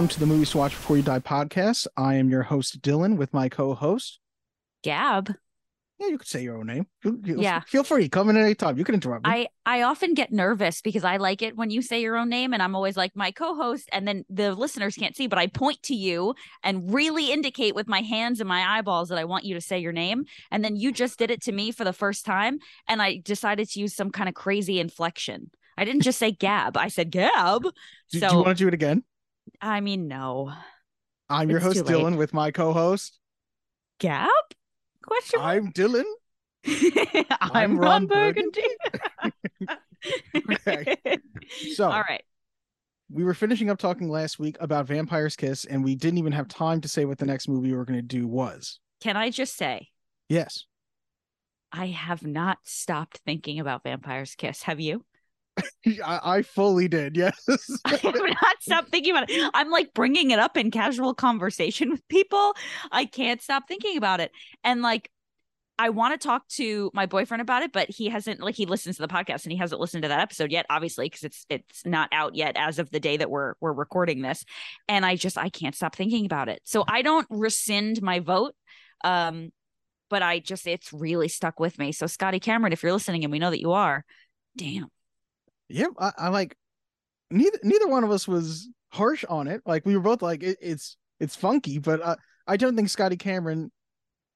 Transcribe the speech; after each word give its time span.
Welcome 0.00 0.14
to 0.14 0.20
the 0.20 0.24
Movies 0.24 0.50
to 0.52 0.56
Watch 0.56 0.70
Before 0.70 0.96
You 0.96 1.02
Die 1.02 1.18
podcast. 1.18 1.86
I 1.94 2.14
am 2.14 2.30
your 2.30 2.44
host, 2.44 2.80
Dylan, 2.80 3.18
with 3.18 3.34
my 3.34 3.50
co 3.50 3.74
host. 3.74 4.18
Gab. 4.82 5.34
Yeah, 5.98 6.06
you 6.06 6.16
could 6.16 6.26
say 6.26 6.42
your 6.42 6.56
own 6.56 6.68
name. 6.68 6.86
You- 7.04 7.20
you- 7.22 7.42
Yeah. 7.42 7.60
Feel 7.66 7.84
free. 7.84 8.08
Come 8.08 8.30
in 8.30 8.38
at 8.38 8.44
any 8.44 8.54
time. 8.54 8.78
You 8.78 8.84
can 8.84 8.94
interrupt 8.94 9.26
me. 9.26 9.30
I 9.30 9.48
I 9.66 9.82
often 9.82 10.14
get 10.14 10.32
nervous 10.32 10.80
because 10.80 11.04
I 11.04 11.18
like 11.18 11.42
it 11.42 11.54
when 11.54 11.68
you 11.68 11.82
say 11.82 12.00
your 12.00 12.16
own 12.16 12.30
name 12.30 12.54
and 12.54 12.62
I'm 12.62 12.74
always 12.74 12.96
like 12.96 13.14
my 13.14 13.30
co-host 13.30 13.90
and 13.92 14.08
then 14.08 14.24
the 14.30 14.54
listeners 14.54 14.96
can't 14.96 15.14
see 15.14 15.26
but 15.26 15.38
I 15.38 15.48
point 15.48 15.82
to 15.82 15.94
you 15.94 16.34
and 16.64 16.90
really 16.94 17.30
indicate 17.30 17.74
with 17.74 17.86
my 17.86 18.00
hands 18.00 18.40
and 18.40 18.48
my 18.48 18.78
eyeballs 18.78 19.10
that 19.10 19.18
I 19.18 19.24
want 19.26 19.44
you 19.44 19.54
to 19.54 19.60
say 19.60 19.80
your 19.80 19.92
name 19.92 20.24
and 20.50 20.64
then 20.64 20.76
you 20.76 20.92
just 20.92 21.18
did 21.18 21.30
it 21.30 21.42
to 21.42 21.52
me 21.52 21.72
for 21.72 21.84
the 21.84 21.92
first 21.92 22.24
time 22.24 22.58
and 22.88 23.02
I 23.02 23.18
decided 23.22 23.68
to 23.68 23.80
use 23.80 23.94
some 23.94 24.10
kind 24.10 24.30
of 24.30 24.34
crazy 24.34 24.80
inflection. 24.80 25.50
I 25.76 25.84
didn't 25.84 26.04
just 26.04 26.18
say 26.18 26.32
Gab. 26.32 26.78
I 26.78 26.88
said 26.88 27.10
Gab. 27.10 27.64
do, 27.64 27.70
do 28.12 28.18
so 28.20 28.30
you 28.30 28.36
want 28.38 28.56
to 28.56 28.64
do 28.64 28.68
it 28.68 28.72
again? 28.72 29.04
I 29.60 29.80
mean 29.80 30.08
no. 30.08 30.52
I'm 31.28 31.48
your 31.50 31.60
host. 31.60 31.84
Dylan, 31.84 32.16
with 32.16 32.34
my 32.34 32.50
co 32.50 32.72
host. 32.72 33.18
Gab? 33.98 34.28
Question 35.04 35.40
mark? 35.40 35.56
I'm 35.56 35.72
Dylan. 35.72 36.04
I'm, 37.40 37.78
Ron 37.78 38.06
Ron 38.06 38.06
Burgundy. 38.06 38.62
Okay. 40.50 40.96
So, 41.74 41.84
All 41.84 42.00
right. 42.00 42.22
we 43.10 43.22
were 43.22 43.34
finishing 43.34 43.68
up 43.68 43.78
talking 43.78 44.08
last 44.08 44.38
week 44.38 44.56
about 44.58 44.86
Vampire's 44.86 45.36
Kiss, 45.36 45.66
and 45.66 45.84
we 45.84 45.94
didn't 45.94 46.16
even 46.16 46.32
have 46.32 46.48
time 46.48 46.80
to 46.80 46.88
say 46.88 47.04
what 47.04 47.18
the 47.18 47.26
next 47.26 47.48
movie 47.48 47.70
we 47.70 47.76
were 47.76 47.84
going 47.84 47.98
to 47.98 48.02
do 48.02 48.26
was. 48.26 48.80
Can 49.02 49.18
I 49.18 49.28
just 49.30 49.56
say 49.56 49.88
Yes. 50.30 50.64
I 51.72 51.88
have 51.88 52.24
not 52.24 52.58
stopped 52.64 53.18
thinking 53.26 53.58
about 53.58 53.82
Vampire's 53.82 54.36
Kiss. 54.36 54.62
Have 54.62 54.80
you? 54.80 55.04
I, 56.04 56.20
I 56.36 56.42
fully 56.42 56.88
did. 56.88 57.16
Yes. 57.16 57.34
I 57.84 57.96
have 57.96 58.14
not 58.14 58.62
stopped 58.62 58.90
thinking 58.90 59.12
about 59.12 59.30
it. 59.30 59.50
I'm 59.54 59.70
like 59.70 59.92
bringing 59.94 60.30
it 60.30 60.38
up 60.38 60.56
in 60.56 60.70
casual 60.70 61.14
conversation 61.14 61.90
with 61.90 62.06
people. 62.08 62.54
I 62.90 63.04
can't 63.04 63.42
stop 63.42 63.64
thinking 63.68 63.96
about 63.96 64.20
it. 64.20 64.32
And 64.64 64.82
like, 64.82 65.10
I 65.78 65.88
want 65.88 66.20
to 66.20 66.26
talk 66.26 66.46
to 66.48 66.90
my 66.92 67.06
boyfriend 67.06 67.40
about 67.40 67.62
it, 67.62 67.72
but 67.72 67.88
he 67.88 68.10
hasn't 68.10 68.40
like 68.40 68.54
he 68.54 68.66
listens 68.66 68.96
to 68.96 69.02
the 69.02 69.08
podcast 69.08 69.44
and 69.44 69.52
he 69.52 69.56
hasn't 69.56 69.80
listened 69.80 70.02
to 70.02 70.08
that 70.10 70.20
episode 70.20 70.52
yet, 70.52 70.66
obviously, 70.68 71.06
because 71.06 71.22
it's 71.22 71.46
it's 71.48 71.86
not 71.86 72.10
out 72.12 72.34
yet 72.34 72.54
as 72.58 72.78
of 72.78 72.90
the 72.90 73.00
day 73.00 73.16
that 73.16 73.30
we're 73.30 73.54
we're 73.60 73.72
recording 73.72 74.20
this. 74.20 74.44
And 74.88 75.06
I 75.06 75.16
just 75.16 75.38
I 75.38 75.48
can't 75.48 75.74
stop 75.74 75.96
thinking 75.96 76.26
about 76.26 76.50
it. 76.50 76.60
So 76.64 76.84
I 76.86 77.00
don't 77.00 77.26
rescind 77.30 78.02
my 78.02 78.20
vote. 78.20 78.54
Um, 79.04 79.52
but 80.10 80.22
I 80.22 80.40
just 80.40 80.66
it's 80.66 80.92
really 80.92 81.28
stuck 81.28 81.58
with 81.58 81.78
me. 81.78 81.92
So 81.92 82.06
Scotty 82.06 82.40
Cameron, 82.40 82.74
if 82.74 82.82
you're 82.82 82.92
listening, 82.92 83.24
and 83.24 83.32
we 83.32 83.38
know 83.38 83.50
that 83.50 83.60
you 83.60 83.72
are, 83.72 84.04
damn. 84.58 84.88
Yep, 85.70 85.90
I, 85.98 86.12
I 86.18 86.28
like 86.28 86.56
neither 87.30 87.58
neither 87.62 87.86
one 87.88 88.04
of 88.04 88.10
us 88.10 88.26
was 88.28 88.68
harsh 88.92 89.24
on 89.28 89.46
it. 89.46 89.62
Like 89.64 89.86
we 89.86 89.96
were 89.96 90.02
both 90.02 90.22
like 90.22 90.42
it, 90.42 90.58
it's 90.60 90.96
it's 91.18 91.36
funky, 91.36 91.78
but 91.78 92.02
uh, 92.02 92.16
I 92.46 92.56
don't 92.56 92.76
think 92.76 92.88
Scotty 92.88 93.16
Cameron 93.16 93.70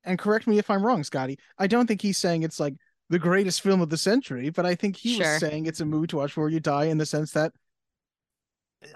and 0.05 0.19
correct 0.19 0.47
me 0.47 0.59
if 0.59 0.71
I'm 0.71 0.85
wrong, 0.85 1.03
Scotty. 1.03 1.39
I 1.59 1.67
don't 1.67 1.87
think 1.87 2.03
he's 2.03 2.19
saying 2.19 2.43
it's 2.43 2.61
like 2.61 2.75
the 3.11 3.19
greatest 3.19 3.61
film 3.63 3.81
of 3.81 3.91
the 3.91 3.97
century, 3.99 4.51
but 4.51 4.65
I 4.67 4.75
think 4.75 4.97
he 4.97 5.17
Sure. 5.17 5.33
was 5.33 5.41
saying 5.41 5.67
it's 5.67 5.81
a 5.81 5.85
movie 5.85 6.07
to 6.09 6.17
watch 6.17 6.31
before 6.31 6.51
you 6.51 6.61
die 6.61 6.85
in 6.85 6.99
the 6.99 7.07
sense 7.07 7.33
that 7.33 7.53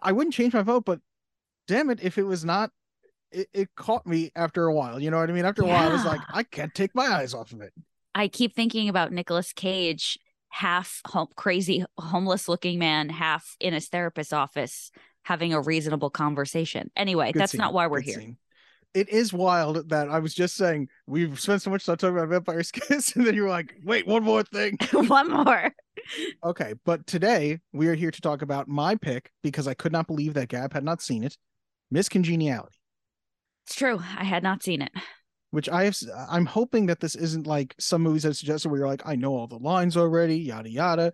I 0.02 0.12
wouldn't 0.12 0.34
change 0.34 0.54
my 0.54 0.62
vote, 0.62 0.84
but 0.84 1.00
damn 1.66 1.90
it, 1.90 2.00
if 2.02 2.18
it 2.18 2.24
was 2.24 2.44
not 2.44 2.70
it, 3.30 3.48
it 3.52 3.68
caught 3.76 4.06
me 4.06 4.30
after 4.36 4.66
a 4.66 4.74
while. 4.74 5.00
You 5.00 5.10
know 5.10 5.18
what 5.18 5.28
I 5.28 5.32
mean? 5.32 5.44
After 5.44 5.62
a 5.62 5.66
while, 5.66 5.88
I 5.88 5.92
was 5.92 6.04
like, 6.04 6.22
I 6.32 6.42
can't 6.42 6.74
take 6.74 6.94
my 6.94 7.06
eyes 7.06 7.34
off 7.34 7.52
of 7.52 7.60
it. 7.60 7.72
I 8.14 8.28
keep 8.28 8.54
thinking 8.54 8.88
about 8.88 9.12
Nicolas 9.12 9.52
Cage, 9.52 10.18
half 10.48 11.00
home, 11.06 11.28
crazy 11.36 11.84
homeless 11.98 12.48
looking 12.48 12.78
man, 12.78 13.08
half 13.10 13.56
in 13.60 13.74
his 13.74 13.88
therapist's 13.88 14.32
office 14.32 14.90
having 15.22 15.52
a 15.52 15.60
reasonable 15.60 16.10
conversation. 16.10 16.90
Anyway, 16.96 17.32
Good 17.32 17.42
that's 17.42 17.52
scene, 17.52 17.58
not 17.58 17.74
why 17.74 17.86
we're 17.86 18.00
good 18.00 18.04
here. 18.04 18.20
scene. 18.20 18.38
It 18.94 19.08
is 19.10 19.32
wild 19.32 19.90
that 19.90 20.08
I 20.10 20.18
was 20.20 20.34
just 20.34 20.56
saying 20.56 20.88
we've 21.06 21.38
spent 21.40 21.62
so 21.62 21.70
much 21.70 21.84
time 21.86 21.96
talking 21.96 22.16
about 22.16 22.28
Vampire's 22.30 22.70
Kiss, 22.72 23.14
and 23.16 23.26
then 23.26 23.34
you're 23.34 23.48
like, 23.48 23.74
wait, 23.84 24.06
one 24.06 24.24
more 24.24 24.42
thing. 24.44 24.78
One 24.92 25.30
more. 25.30 25.72
Okay, 26.44 26.74
but 26.84 27.06
today 27.06 27.60
we 27.72 27.88
are 27.88 27.94
here 27.94 28.10
to 28.10 28.20
talk 28.20 28.42
about 28.42 28.68
my 28.68 28.94
pick 28.96 29.30
because 29.42 29.68
I 29.68 29.74
could 29.74 29.92
not 29.92 30.06
believe 30.06 30.34
that 30.34 30.48
Gab 30.48 30.72
had 30.72 30.84
not 30.84 31.02
seen 31.02 31.24
it, 31.24 31.36
Miss 31.90 32.08
Congeniality, 32.08 32.76
It's 33.66 33.74
true. 33.76 33.98
I 34.16 34.24
had 34.24 34.42
not 34.42 34.62
seen 34.62 34.82
it. 34.82 34.92
Which 35.50 35.68
I 35.68 35.84
have. 35.84 35.92
s- 35.94 36.06
I'm 36.28 36.46
hoping 36.46 36.86
that 36.86 37.00
this 37.00 37.14
isn't 37.14 37.46
like 37.46 37.74
some 37.78 38.02
movies 38.02 38.26
I've 38.26 38.36
suggested 38.36 38.68
where 38.68 38.78
you're 38.80 38.88
like, 38.88 39.02
I 39.06 39.16
know 39.16 39.34
all 39.34 39.46
the 39.46 39.58
lines 39.58 39.96
already, 39.96 40.38
yada 40.38 40.70
yada, 40.70 41.12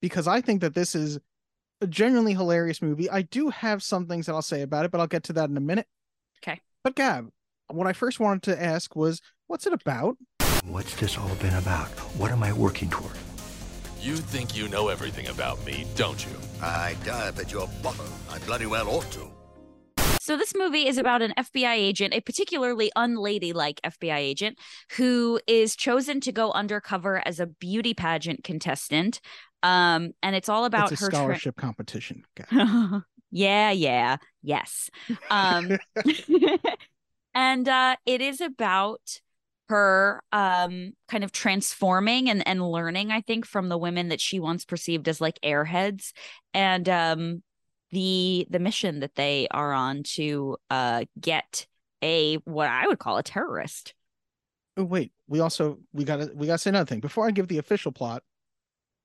because 0.00 0.26
I 0.28 0.40
think 0.40 0.60
that 0.60 0.74
this 0.74 0.94
is 0.94 1.18
a 1.80 1.86
genuinely 1.86 2.34
hilarious 2.34 2.80
movie. 2.80 3.10
I 3.10 3.22
do 3.22 3.50
have 3.50 3.82
some 3.82 4.06
things 4.06 4.26
that 4.26 4.32
I'll 4.34 4.42
say 4.42 4.62
about 4.62 4.84
it, 4.84 4.90
but 4.90 5.00
I'll 5.00 5.06
get 5.06 5.24
to 5.24 5.32
that 5.34 5.50
in 5.50 5.56
a 5.56 5.60
minute. 5.60 5.86
Okay. 6.42 6.60
But 6.82 6.94
Gab, 6.94 7.30
what 7.68 7.86
I 7.86 7.92
first 7.92 8.20
wanted 8.20 8.42
to 8.44 8.62
ask 8.62 8.94
was, 8.94 9.20
what's 9.48 9.66
it 9.66 9.72
about? 9.72 10.16
What's 10.66 10.94
this 10.96 11.18
all 11.18 11.34
been 11.36 11.54
about? 11.54 11.88
What 12.16 12.30
am 12.30 12.42
I 12.42 12.52
working 12.52 12.88
toward? 12.90 13.16
You 14.00 14.16
think 14.16 14.56
you 14.56 14.68
know 14.68 14.88
everything 14.88 15.28
about 15.28 15.64
me, 15.64 15.86
don't 15.96 16.24
you? 16.24 16.32
I 16.62 16.94
dive 17.04 17.38
at 17.40 17.50
your 17.52 17.68
bottom. 17.82 18.06
I 18.30 18.38
bloody 18.40 18.66
well 18.66 18.88
ought 18.88 19.10
to. 19.12 19.30
So 20.24 20.38
this 20.38 20.54
movie 20.56 20.88
is 20.88 20.96
about 20.96 21.20
an 21.20 21.34
FBI 21.36 21.74
agent, 21.74 22.14
a 22.14 22.20
particularly 22.22 22.90
unladylike 22.96 23.78
FBI 23.84 24.16
agent 24.16 24.58
who 24.96 25.38
is 25.46 25.76
chosen 25.76 26.18
to 26.22 26.32
go 26.32 26.50
undercover 26.52 27.22
as 27.26 27.40
a 27.40 27.46
beauty 27.46 27.92
pageant 27.92 28.42
contestant. 28.42 29.20
Um, 29.62 30.12
and 30.22 30.34
it's 30.34 30.48
all 30.48 30.64
about 30.64 30.92
it's 30.92 31.02
a 31.02 31.04
her 31.04 31.10
tra- 31.10 31.18
scholarship 31.18 31.56
competition. 31.56 32.24
Yeah, 33.36 33.72
yeah, 33.72 34.18
yes. 34.42 34.90
Um, 35.28 35.76
and 37.34 37.68
uh, 37.68 37.96
it 38.06 38.20
is 38.22 38.40
about 38.40 39.20
her 39.68 40.22
um 40.30 40.92
kind 41.08 41.24
of 41.24 41.32
transforming 41.32 42.28
and 42.28 42.46
and 42.46 42.62
learning 42.70 43.10
i 43.10 43.22
think 43.22 43.46
from 43.46 43.70
the 43.70 43.78
women 43.78 44.10
that 44.10 44.20
she 44.20 44.38
once 44.38 44.66
perceived 44.66 45.08
as 45.08 45.22
like 45.22 45.40
airheads 45.42 46.12
and 46.52 46.86
um 46.86 47.42
the 47.94 48.46
the 48.50 48.58
mission 48.58 49.00
that 49.00 49.14
they 49.14 49.46
are 49.50 49.72
on 49.72 50.02
to 50.02 50.56
uh 50.70 51.04
get 51.20 51.66
a 52.02 52.34
what 52.44 52.68
i 52.68 52.86
would 52.86 52.98
call 52.98 53.16
a 53.16 53.22
terrorist 53.22 53.94
Oh, 54.76 54.82
wait, 54.82 55.12
we 55.28 55.38
also 55.38 55.78
we 55.92 56.02
gotta 56.02 56.32
we 56.34 56.48
gotta 56.48 56.58
say 56.58 56.70
another 56.70 56.86
thing 56.88 56.98
before 56.98 57.28
I 57.28 57.30
give 57.30 57.46
the 57.46 57.58
official 57.58 57.92
plot. 57.92 58.24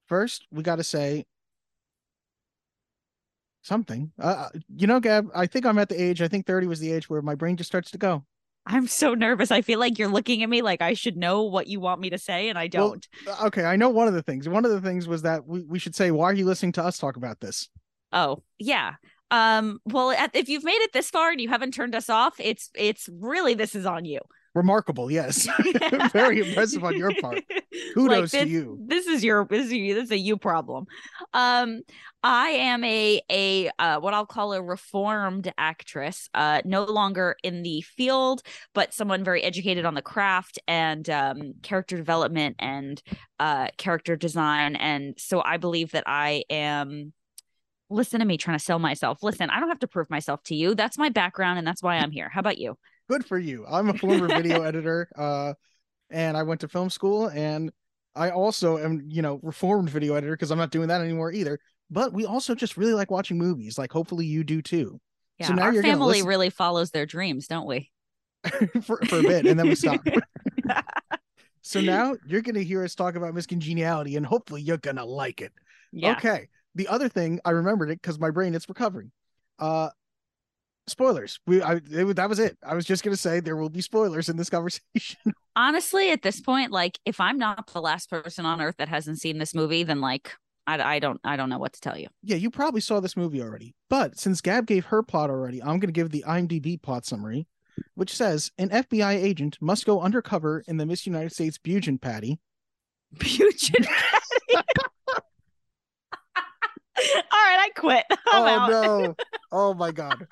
First, 0.08 0.48
we 0.50 0.64
gotta 0.64 0.84
say 0.84 1.26
something. 3.62 4.12
Uh, 4.20 4.50
you 4.76 4.88
know, 4.88 5.00
Gab, 5.00 5.30
I 5.36 5.46
think 5.46 5.66
I'm 5.68 5.78
at 5.78 5.90
the 5.90 6.02
age. 6.02 6.24
I 6.24 6.28
think 6.28 6.48
30 6.48 6.66
was 6.66 6.80
the 6.80 6.92
age 6.92 7.08
where 7.08 7.22
my 7.22 7.36
brain 7.36 7.56
just 7.56 7.70
starts 7.70 7.92
to 7.92 8.00
go. 8.00 8.26
i'm 8.66 8.88
so 8.88 9.14
nervous 9.14 9.52
i 9.52 9.62
feel 9.62 9.80
like 9.80 9.98
you're 9.98 10.10
looking 10.10 10.44
at 10.44 10.50
me 10.50 10.62
like 10.62 10.82
i 10.82 10.94
should 10.94 11.16
know 11.16 11.44
what 11.44 11.68
you 11.68 11.80
want 11.80 12.02
me 12.02 12.10
to 12.10 12.18
say 12.18 12.50
and 12.50 12.58
i 12.58 12.68
don't 12.68 13.08
Uh, 13.28 13.46
Okay, 13.48 13.64
I 13.64 13.76
know 13.76 13.90
one 13.90 14.08
of 14.08 14.14
the 14.14 14.22
things. 14.24 14.50
One 14.50 14.66
of 14.66 14.72
the 14.72 14.82
things 14.82 15.08
was 15.08 15.22
that 15.22 15.46
we, 15.48 15.62
we 15.64 15.80
should 15.80 15.96
say, 15.96 16.12
why 16.12 16.26
are 16.26 16.34
you 16.34 16.46
listening 16.46 16.74
to 16.74 16.84
us 16.84 16.98
talk 16.98 17.16
about 17.16 17.40
this? 17.40 17.70
Oh, 18.12 18.44
yeah. 18.58 18.94
Um, 19.31 19.80
well, 19.86 20.16
if 20.34 20.50
you've 20.50 20.64
made 20.64 20.81
it 20.81 20.92
this 20.94 21.09
far 21.09 21.31
and 21.31 21.40
you 21.40 21.50
haven't 21.50 21.74
turned 21.74 21.96
us 21.96 22.09
off, 22.09 22.36
it's 22.40 22.70
it's 22.75 23.08
really 23.12 23.53
this 23.53 23.75
is 23.75 23.86
on 23.86 24.06
you. 24.06 24.20
Remarkable, 24.56 25.12
yes. 25.12 25.47
Very 26.12 26.40
impressive 26.40 26.84
on 26.84 26.98
your 26.98 27.14
part. 27.22 27.44
Kudos 27.94 28.31
to 28.31 28.38
this, 28.40 28.48
you. 28.48 28.80
This 28.84 29.06
is 29.06 29.24
your 29.24 29.46
this 29.46 29.68
is 29.68 29.74
you, 29.74 29.94
this 29.94 30.06
is 30.06 30.12
a 30.12 30.18
you 30.18 30.38
problem. 30.38 30.86
Um, 31.34 31.81
I 32.24 32.50
am 32.50 32.84
a 32.84 33.22
a 33.30 33.69
uh, 33.78 34.00
what 34.00 34.16
I'll 34.16 34.25
call 34.25 34.53
a 34.53 34.62
reformed 34.62 35.53
actress. 35.58 36.30
Uh, 36.34 36.62
no 36.66 36.84
longer 36.84 37.36
in 37.44 37.62
the 37.62 37.81
field, 37.81 38.42
but 38.74 38.92
someone 38.92 39.24
very 39.24 39.44
educated 39.44 39.86
on 39.86 39.94
the 39.94 40.01
craft 40.01 40.57
and 40.68 41.07
um, 41.12 41.54
character 41.62 41.95
development 41.95 42.56
and 42.57 43.01
uh, 43.39 43.68
character 43.78 44.16
design. 44.16 44.75
And 44.75 45.13
so 45.19 45.44
I 45.44 45.57
believe 45.57 45.92
that 45.92 46.06
I 46.07 46.44
am. 46.50 47.13
Listen 47.89 48.19
to 48.19 48.25
me 48.25 48.38
trying 48.38 48.57
to 48.57 48.63
sell 48.63 48.80
myself. 48.80 49.24
Listen, 49.24 49.50
I 49.50 49.59
don't 49.59 49.69
have 49.69 49.80
to 49.80 49.88
prove 49.88 50.09
myself 50.09 50.44
to 50.44 50.56
you. 50.56 50.75
That's 50.75 50.97
my 50.97 51.09
background, 51.09 51.57
and 51.57 51.68
that's 51.68 51.81
why 51.81 51.97
I'm 51.97 52.12
here. 52.12 52.30
How 52.30 52.39
about 52.39 52.57
you? 52.59 52.77
Good 53.09 53.25
for 53.25 53.39
you. 53.39 53.65
I'm 53.68 53.89
a 53.89 53.94
former 53.95 54.27
video 54.27 54.62
editor, 54.63 55.09
uh, 55.15 55.53
and 56.12 56.38
I 56.38 56.44
went 56.44 56.62
to 56.62 56.68
film 56.68 56.91
school, 56.91 57.27
and 57.27 57.71
I 58.15 58.30
also 58.30 58.77
am, 58.77 59.07
you 59.09 59.21
know, 59.21 59.39
reformed 59.41 59.89
video 59.89 60.13
editor 60.13 60.33
because 60.33 60.51
I'm 60.51 60.57
not 60.59 60.71
doing 60.71 60.88
that 60.89 61.01
anymore 61.01 61.31
either. 61.31 61.59
But 61.89 62.13
we 62.13 62.25
also 62.25 62.53
just 62.53 62.77
really 62.77 62.94
like 62.94 63.09
watching 63.09 63.39
movies. 63.39 63.80
Like, 63.80 63.91
hopefully, 63.91 64.27
you 64.27 64.44
do 64.44 64.62
too. 64.62 65.00
Yeah, 65.39 65.47
So 65.47 65.53
now 65.53 65.63
our 65.63 65.74
you're 65.74 65.83
family 65.83 66.21
really 66.21 66.51
follows 66.51 66.91
their 66.91 67.07
dreams, 67.07 67.47
don't 67.47 67.65
we? 67.65 67.89
for, 68.83 68.97
for 69.07 69.19
a 69.19 69.24
bit, 69.24 69.47
and 69.47 69.59
then 69.59 69.68
we 69.68 69.75
stop. 69.75 70.06
so 71.62 71.81
now 71.81 72.15
you're 72.27 72.41
gonna 72.41 72.62
hear 72.62 72.83
us 72.83 72.94
talk 72.94 73.15
about 73.15 73.33
Miss 73.33 73.47
Congeniality 73.47 74.15
and 74.15 74.25
hopefully, 74.25 74.62
you're 74.62 74.77
gonna 74.77 75.06
like 75.06 75.41
it. 75.41 75.53
Yeah. 75.91 76.12
Okay. 76.12 76.50
The 76.75 76.88
other 76.88 77.10
thing 77.10 77.39
I 77.45 77.51
remembered 77.51 77.89
it 77.89 78.01
because 78.01 78.19
my 78.19 78.31
brain 78.31 78.56
it's 78.56 78.69
recovering. 78.69 79.12
Uh 79.57 79.89
spoilers. 80.88 81.39
We 81.48 81.62
I 81.62 81.81
it, 81.89 82.16
that 82.16 82.30
was 82.30 82.39
it. 82.39 82.57
I 82.63 82.75
was 82.75 82.86
just 82.86 83.04
gonna 83.04 83.18
say 83.18 83.39
there 83.39 83.57
will 83.57 83.69
be 83.69 83.81
spoilers 83.81 84.30
in 84.30 84.38
this 84.38 84.50
conversation. 84.51 85.33
Honestly, 85.56 86.12
at 86.12 86.21
this 86.21 86.42
point, 86.42 86.71
like 86.71 87.00
if 87.06 87.19
I'm 87.19 87.38
not 87.38 87.68
the 87.68 87.81
last 87.81 88.10
person 88.10 88.45
on 88.45 88.62
earth 88.62 88.75
that 88.77 88.89
hasn't 88.89 89.19
seen 89.19 89.38
this 89.38 89.54
movie, 89.54 89.83
then 89.83 90.01
like 90.01 90.31
I, 90.69 90.95
I 90.95 91.00
don't 91.00 91.19
I 91.24 91.36
don't 91.36 91.50
know 91.50 91.57
what 91.57 91.74
to 91.74 91.81
tell 91.81 91.98
you. 91.98 92.07
Yeah, 92.21 92.36
you 92.36 92.51
probably 92.51 92.81
saw 92.81 93.00
this 93.00 93.18
movie 93.18 93.42
already. 93.42 93.74
But 93.89 94.19
since 94.19 94.39
Gab 94.39 94.68
gave 94.68 94.86
her 94.86 95.01
plot 95.01 95.30
already, 95.30 95.62
I'm 95.62 95.80
going 95.80 95.81
to 95.81 95.92
give 95.92 96.12
the 96.12 96.24
IMDb 96.27 96.80
plot 96.80 97.06
summary, 97.06 97.48
which 97.95 98.15
says 98.15 98.51
an 98.60 98.69
FBI 98.69 99.15
agent 99.15 99.57
must 99.60 99.86
go 99.86 100.00
undercover 100.00 100.63
in 100.68 100.77
the 100.77 100.86
Miss 100.86 101.07
United 101.07 101.31
States 101.33 101.57
Bugent 101.57 102.01
Patty. 102.01 102.39
Bugent. 103.18 103.88
All 104.56 104.62
right, 107.16 107.24
I 107.31 107.69
quit. 107.75 108.06
I'm 108.12 108.18
oh 108.28 108.48
out. 108.48 108.69
no! 108.69 109.16
Oh 109.51 109.74
my 109.74 109.92
god! 109.92 110.28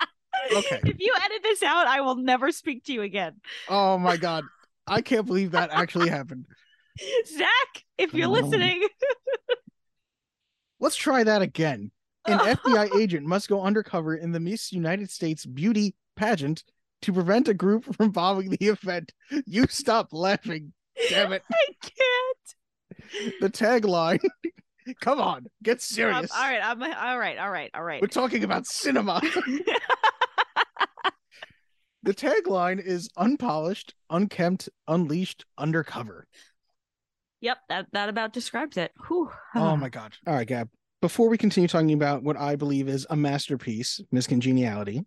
Okay. 0.56 0.80
If 0.86 0.98
you 1.00 1.14
edit 1.26 1.42
this 1.44 1.64
out, 1.64 1.88
I 1.88 2.02
will 2.02 2.16
never 2.18 2.52
speak 2.52 2.84
to 2.86 2.94
you 2.94 3.02
again. 3.02 3.34
Oh 3.68 3.98
my 3.98 4.18
god! 4.18 4.44
I 4.86 5.02
can't 5.02 5.26
believe 5.26 5.52
that 5.52 5.70
actually 5.72 6.10
happened. 6.10 6.46
Zach, 7.26 7.84
if 7.98 8.14
you're 8.14 8.28
Oh. 8.28 8.32
listening, 8.32 8.88
Let's 10.80 10.96
try 10.96 11.24
that 11.24 11.42
again. 11.42 11.92
An 12.28 12.38
FBI 12.40 12.96
agent 13.00 13.26
must 13.26 13.50
go 13.50 13.64
undercover 13.64 14.16
in 14.16 14.32
the 14.32 14.40
Miss 14.40 14.72
United 14.72 15.10
States 15.10 15.46
beauty 15.46 15.96
pageant 16.16 16.64
to 17.02 17.14
prevent 17.14 17.48
a 17.48 17.54
group 17.54 17.96
from 17.96 18.12
bombing 18.12 18.50
the 18.52 18.68
event. 18.68 19.14
You 19.46 19.66
stop 19.68 20.10
laughing. 20.12 20.74
Damn 21.10 21.34
it. 21.34 21.42
I 21.52 21.66
can't. 21.82 23.40
The 23.42 23.50
tagline. 23.50 24.20
Come 25.02 25.20
on, 25.20 25.48
get 25.64 25.74
um, 25.74 25.80
serious. 25.80 26.32
All 26.32 26.42
right, 26.42 26.62
I'm, 26.64 26.82
all 26.82 27.20
right, 27.20 27.38
all 27.38 27.50
right, 27.50 27.72
all 27.74 27.84
right. 27.84 28.02
We're 28.02 28.08
talking 28.08 28.44
about 28.44 28.66
cinema. 28.66 29.22
the 32.04 32.14
tagline 32.14 32.84
is 32.84 33.10
unpolished, 33.18 33.94
unkempt, 34.10 34.70
unleashed, 34.88 35.46
undercover. 35.58 36.28
Yep, 37.42 37.58
that 37.70 37.88
that 37.94 38.10
about 38.10 38.34
describes 38.34 38.78
it. 38.78 38.92
Whew. 39.08 39.30
Oh 39.56 39.76
my 39.76 39.90
god. 39.90 40.14
All 40.26 40.36
right, 40.36 40.48
Gab. 40.48 40.70
Before 41.02 41.30
we 41.30 41.38
continue 41.38 41.68
talking 41.68 41.94
about 41.94 42.24
what 42.24 42.38
I 42.38 42.56
believe 42.56 42.90
is 42.90 43.06
a 43.10 43.16
masterpiece, 43.16 44.02
Miss 44.12 44.26
Congeniality, 44.26 45.06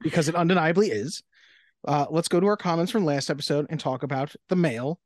because 0.00 0.30
it 0.30 0.34
undeniably 0.34 0.90
is, 0.90 1.22
uh, 1.86 2.06
let's 2.10 2.28
go 2.28 2.40
to 2.40 2.46
our 2.46 2.56
comments 2.56 2.90
from 2.90 3.04
last 3.04 3.28
episode 3.28 3.66
and 3.68 3.78
talk 3.78 4.02
about 4.02 4.34
the 4.48 4.56
mail. 4.56 4.98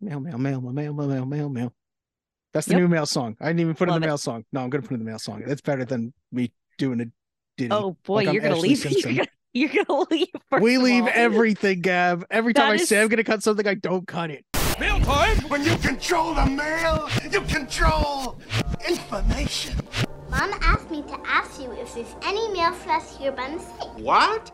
Mail, 0.00 0.20
mail, 0.20 0.38
mail, 0.38 0.60
mail, 0.60 0.72
mail, 0.72 0.92
mail, 0.92 1.26
mail, 1.26 1.48
mail. 1.48 1.74
That's 2.52 2.66
the 2.66 2.74
Yep. 2.74 2.80
new 2.82 2.88
mail 2.88 3.06
song. 3.06 3.36
I 3.40 3.46
didn't 3.46 3.60
even 3.60 3.74
put 3.74 3.88
in 3.88 3.92
Love 3.92 4.00
the 4.02 4.06
it. 4.06 4.10
mail 4.10 4.18
song. 4.18 4.44
No, 4.52 4.60
I'm 4.62 4.70
gonna 4.70 4.82
put 4.82 4.92
in 4.92 4.98
the 4.98 5.04
mail 5.04 5.18
song. 5.18 5.42
That's 5.46 5.60
better 5.62 5.84
than 5.84 6.12
me 6.30 6.52
doing 6.78 7.00
a 7.00 7.06
ditty. 7.56 7.72
oh 7.72 7.96
boy, 8.04 8.24
like 8.24 8.32
you're 8.34 8.42
gonna 8.42 8.54
Ashley 8.56 8.68
leave. 8.70 8.78
Simpson. 8.80 9.14
You're 9.14 9.24
gonna, 9.24 9.28
you're 9.74 9.84
gonna 9.84 10.04
leave. 10.10 10.28
we 10.60 10.78
leave 10.78 11.04
all. 11.04 11.10
everything, 11.14 11.80
Gab. 11.80 12.24
Every 12.30 12.52
time 12.54 12.68
That 12.76 12.82
I 12.82 12.84
say 12.84 13.00
I'm 13.00 13.08
gonna 13.08 13.24
cut 13.24 13.42
something, 13.42 13.66
I 13.66 13.74
don't 13.74 14.06
cut 14.06 14.30
it. 14.30 14.44
Mail 14.80 14.98
time! 15.00 15.36
When 15.48 15.62
you 15.64 15.76
control 15.76 16.34
the 16.34 16.46
mail, 16.46 17.08
you 17.30 17.40
control 17.42 18.40
information. 18.88 19.76
Mom 20.30 20.50
asked 20.62 20.90
me 20.90 21.02
to 21.02 21.18
ask 21.26 21.60
you 21.60 21.70
if 21.72 21.94
there's 21.94 22.14
any 22.24 22.48
mail 22.52 22.72
for 22.72 22.90
us 22.92 23.16
here 23.16 23.32
by 23.32 23.48
mistake. 23.48 23.88
What? 23.98 24.50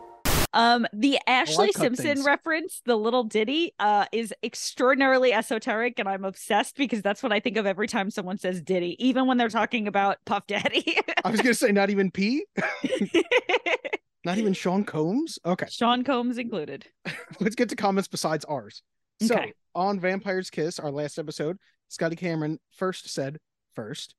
Um, 0.53 0.87
the 0.93 1.19
Ashley 1.27 1.71
cut 1.71 1.95
Simpson 1.97 2.23
reference, 2.23 2.81
the 2.85 2.95
little 2.95 3.23
ditty, 3.23 3.73
uh, 3.79 4.05
is 4.11 4.33
extraordinarily 4.43 5.31
esoteric, 5.31 5.99
and 5.99 6.09
I'm 6.09 6.25
obsessed 6.25 6.75
because 6.75 7.01
that's 7.01 7.21
what 7.21 7.31
I 7.31 7.39
think 7.39 7.57
of 7.57 7.65
every 7.65 7.87
time 7.87 8.09
someone 8.09 8.37
says 8.37 8.61
ditty, 8.61 8.95
even 9.05 9.27
when 9.27 9.37
they're 9.37 9.49
talking 9.49 9.87
about 9.87 10.17
Puff 10.25 10.47
Daddy. 10.47 10.97
I 11.23 11.29
was 11.29 11.41
gonna 11.41 11.53
say 11.53 11.71
not 11.71 11.89
even 11.91 12.09
P, 12.09 12.45
not 14.25 14.37
even 14.37 14.53
Sean 14.53 14.83
Combs. 14.83 15.37
Okay, 15.45 15.67
Sean 15.69 16.03
Combs 16.03 16.37
included. 16.37 16.85
let's 17.39 17.55
get 17.55 17.69
to 17.69 17.75
comments 17.75 18.07
besides 18.07 18.45
ours. 18.45 18.81
So 19.21 19.35
Okay. 19.35 19.53
on 19.75 19.99
Vampire's 19.99 20.49
Kiss, 20.49 20.79
our 20.79 20.91
last 20.91 21.19
episode, 21.19 21.57
Scotty 21.89 22.15
Cameron 22.15 22.59
first 22.71 23.09
said 23.09 23.37
first, 23.75 24.15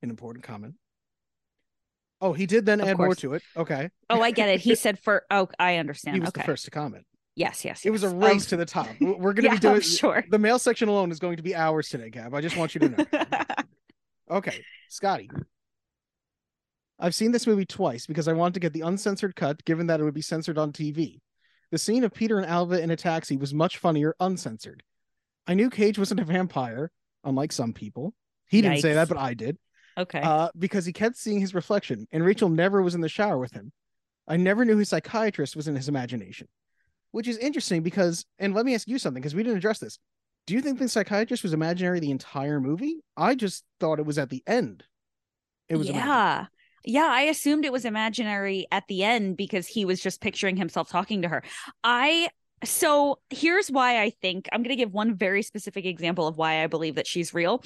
an 0.00 0.10
important 0.10 0.44
comment. 0.44 0.74
Oh, 2.22 2.32
he 2.32 2.46
did 2.46 2.64
then 2.64 2.80
Of 2.80 2.88
add 2.88 2.98
more 2.98 3.14
to 3.16 3.34
it. 3.34 3.42
Okay, 3.56 3.90
Oh, 4.08 4.22
I 4.22 4.30
get 4.30 4.48
it. 4.48 4.60
He 4.60 4.74
said 4.76 4.98
for 4.98 5.24
oh, 5.30 5.48
I 5.58 5.76
understand. 5.76 6.14
he 6.14 6.20
was 6.20 6.28
okay. 6.28 6.40
the 6.42 6.46
first 6.46 6.64
to 6.66 6.70
comment. 6.70 7.04
Yes, 7.34 7.64
yes, 7.64 7.84
It 7.84 7.90
was 7.90 8.02
a 8.04 8.10
race 8.10 8.46
Oh, 8.46 8.50
to 8.50 8.56
the 8.58 8.64
top. 8.66 8.88
We're 9.00 9.16
we're 9.16 9.32
gonna 9.32 9.48
yeah, 9.48 9.54
be 9.54 9.60
doing 9.60 9.80
sure. 9.80 10.24
the 10.30 10.38
mail 10.38 10.58
section 10.58 10.88
alone 10.88 11.10
is 11.10 11.18
going 11.18 11.36
to 11.38 11.42
be 11.42 11.54
hours 11.54 11.88
today, 11.88 12.10
Gab. 12.10 12.32
I 12.34 12.40
just 12.40 12.56
want 12.56 12.74
you 12.74 12.80
to 12.80 12.88
know. 12.88 13.06
Okay, 14.30 14.64
Scotty. 14.88 15.28
I've 16.98 17.14
seen 17.14 17.32
this 17.32 17.46
movie 17.46 17.66
twice 17.66 18.06
because 18.06 18.28
I 18.28 18.32
wanted 18.32 18.54
to 18.54 18.60
get 18.60 18.72
the 18.72 18.80
uncensored 18.82 19.36
cut, 19.36 19.62
given 19.66 19.88
that 19.88 20.00
it 20.00 20.04
would 20.04 20.14
be 20.14 20.22
censored 20.22 20.56
on 20.56 20.72
TV. 20.72 21.20
The 21.70 21.76
scene 21.78 22.04
of 22.04 22.14
Peter 22.14 22.38
and 22.38 22.46
Alva 22.46 22.80
in 22.80 22.90
a 22.90 22.96
taxi 22.96 23.36
was 23.36 23.52
much 23.52 23.76
funnier 23.78 24.14
uncensored. 24.20 24.82
I 25.46 25.54
knew 25.54 25.68
Cage 25.68 25.98
wasn't 25.98 26.20
a 26.20 26.24
vampire, 26.24 26.90
unlike 27.24 27.52
some 27.52 27.72
people. 27.74 28.14
He 28.48 28.62
didn't 28.62 28.80
say 28.80 28.94
that, 28.94 29.08
but 29.08 29.18
I 29.18 29.34
did. 29.34 29.58
Okay. 29.96 30.20
Uh, 30.22 30.48
because 30.58 30.84
he 30.84 30.92
kept 30.92 31.16
seeing 31.16 31.40
his 31.40 31.54
reflection, 31.54 32.06
and 32.12 32.24
Rachel 32.24 32.48
never 32.48 32.82
was 32.82 32.94
in 32.94 33.00
the 33.00 33.08
shower 33.08 33.38
with 33.38 33.52
him. 33.52 33.72
I 34.26 34.36
never 34.36 34.64
knew 34.64 34.76
his 34.76 34.88
psychiatrist 34.88 35.56
was 35.56 35.68
in 35.68 35.76
his 35.76 35.88
imagination, 35.88 36.48
which 37.10 37.28
is 37.28 37.36
interesting 37.38 37.82
because, 37.82 38.24
and 38.38 38.54
let 38.54 38.64
me 38.64 38.74
ask 38.74 38.86
you 38.86 38.98
something 38.98 39.20
because 39.20 39.34
we 39.34 39.42
didn't 39.42 39.58
address 39.58 39.78
this. 39.78 39.98
Do 40.46 40.54
you 40.54 40.60
think 40.60 40.78
the 40.78 40.88
psychiatrist 40.88 41.42
was 41.42 41.52
imaginary 41.52 42.00
the 42.00 42.10
entire 42.10 42.60
movie? 42.60 43.00
I 43.16 43.34
just 43.34 43.64
thought 43.80 43.98
it 43.98 44.06
was 44.06 44.18
at 44.18 44.30
the 44.30 44.42
end. 44.46 44.84
It 45.68 45.76
was 45.76 45.88
imaginary. 45.88 46.16
yeah. 46.16 46.46
Yeah, 46.84 47.08
I 47.08 47.22
assumed 47.22 47.64
it 47.64 47.72
was 47.72 47.84
imaginary 47.84 48.66
at 48.72 48.82
the 48.88 49.04
end 49.04 49.36
because 49.36 49.68
he 49.68 49.84
was 49.84 50.00
just 50.00 50.20
picturing 50.20 50.56
himself 50.56 50.90
talking 50.90 51.22
to 51.22 51.28
her. 51.28 51.44
I 51.84 52.28
so 52.64 53.18
here's 53.30 53.70
why 53.70 54.02
I 54.02 54.10
think 54.10 54.48
I'm 54.52 54.62
going 54.62 54.70
to 54.70 54.76
give 54.76 54.92
one 54.92 55.14
very 55.14 55.42
specific 55.42 55.84
example 55.84 56.26
of 56.26 56.36
why 56.36 56.62
I 56.62 56.66
believe 56.66 56.94
that 56.94 57.06
she's 57.06 57.34
real. 57.34 57.64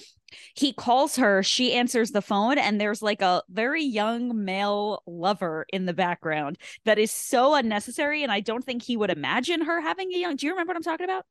He 0.55 0.73
calls 0.73 1.17
her, 1.17 1.43
she 1.43 1.75
answers 1.75 2.11
the 2.11 2.23
phone, 2.23 2.59
and 2.59 2.81
there's 2.81 3.03
like 3.03 3.23
a 3.23 3.43
very 3.49 3.85
young 3.85 4.45
male 4.45 5.03
lover 5.07 5.67
in 5.73 5.87
the 5.87 5.93
background 5.93 6.59
that 6.85 6.99
is 6.99 7.13
so 7.13 7.55
unnecessary. 7.55 8.23
And 8.23 8.33
I 8.33 8.41
don't 8.41 8.65
think 8.65 8.83
he 8.83 8.97
would 8.97 9.11
imagine 9.11 9.63
her 9.63 9.81
having 9.81 10.13
a 10.13 10.19
young. 10.19 10.37
Do 10.37 10.47
you 10.47 10.53
remember 10.53 10.71
what 10.71 10.77
I'm 10.77 10.83
talking 10.83 11.05
about? 11.05 11.25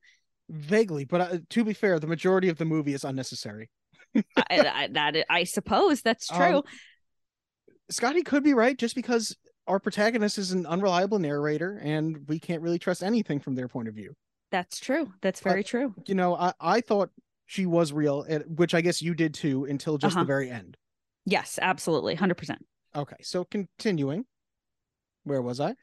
Vaguely, 0.50 1.06
but 1.06 1.22
uh, 1.22 1.38
to 1.50 1.64
be 1.64 1.74
fair, 1.74 2.00
the 2.00 2.08
majority 2.08 2.50
of 2.50 2.58
the 2.58 2.66
movie 2.66 2.94
is 2.94 3.04
unnecessary. 3.04 3.70
I, 4.16 4.24
I, 4.50 4.88
that 4.92 5.26
I 5.30 5.44
suppose 5.44 6.02
that's 6.02 6.28
true. 6.28 6.58
Um, 6.58 6.64
Scotty 7.90 8.24
could 8.24 8.44
be 8.44 8.54
right 8.54 8.78
just 8.78 8.96
because 8.96 9.36
our 9.68 9.80
protagonist 9.80 10.38
is 10.38 10.52
an 10.52 10.66
unreliable 10.66 11.20
narrator 11.20 11.80
and 11.84 12.28
we 12.28 12.40
can't 12.40 12.62
really 12.62 12.80
trust 12.80 13.02
anything 13.04 13.40
from 13.40 13.56
their 13.56 13.68
point 13.68 13.88
of 13.88 13.96
view. 13.96 14.14
that's 14.52 14.80
true. 14.80 15.12
That's 15.22 15.40
very 15.42 15.64
true. 15.64 15.94
You 16.08 16.16
know, 16.16 16.36
I, 16.36 16.54
I 16.60 16.82
thought 16.82 17.10
she 17.48 17.66
was 17.66 17.92
real, 17.92 18.24
which 18.48 18.74
I 18.74 18.82
guess 18.82 19.02
you 19.02 19.14
did 19.14 19.34
too 19.34 19.66
until 19.66 19.98
just 19.98 20.16
Uh-huh. 20.16 20.24
the 20.24 20.28
very 20.28 20.50
end. 20.50 20.78
Yes, 21.26 21.58
absolutely, 21.62 22.16
hundred 22.16 22.36
percent. 22.36 22.64
Okay, 22.96 23.16
so 23.22 23.44
continuing. 23.46 24.26
Where 25.24 25.42
was 25.42 25.60
I? 25.60 25.76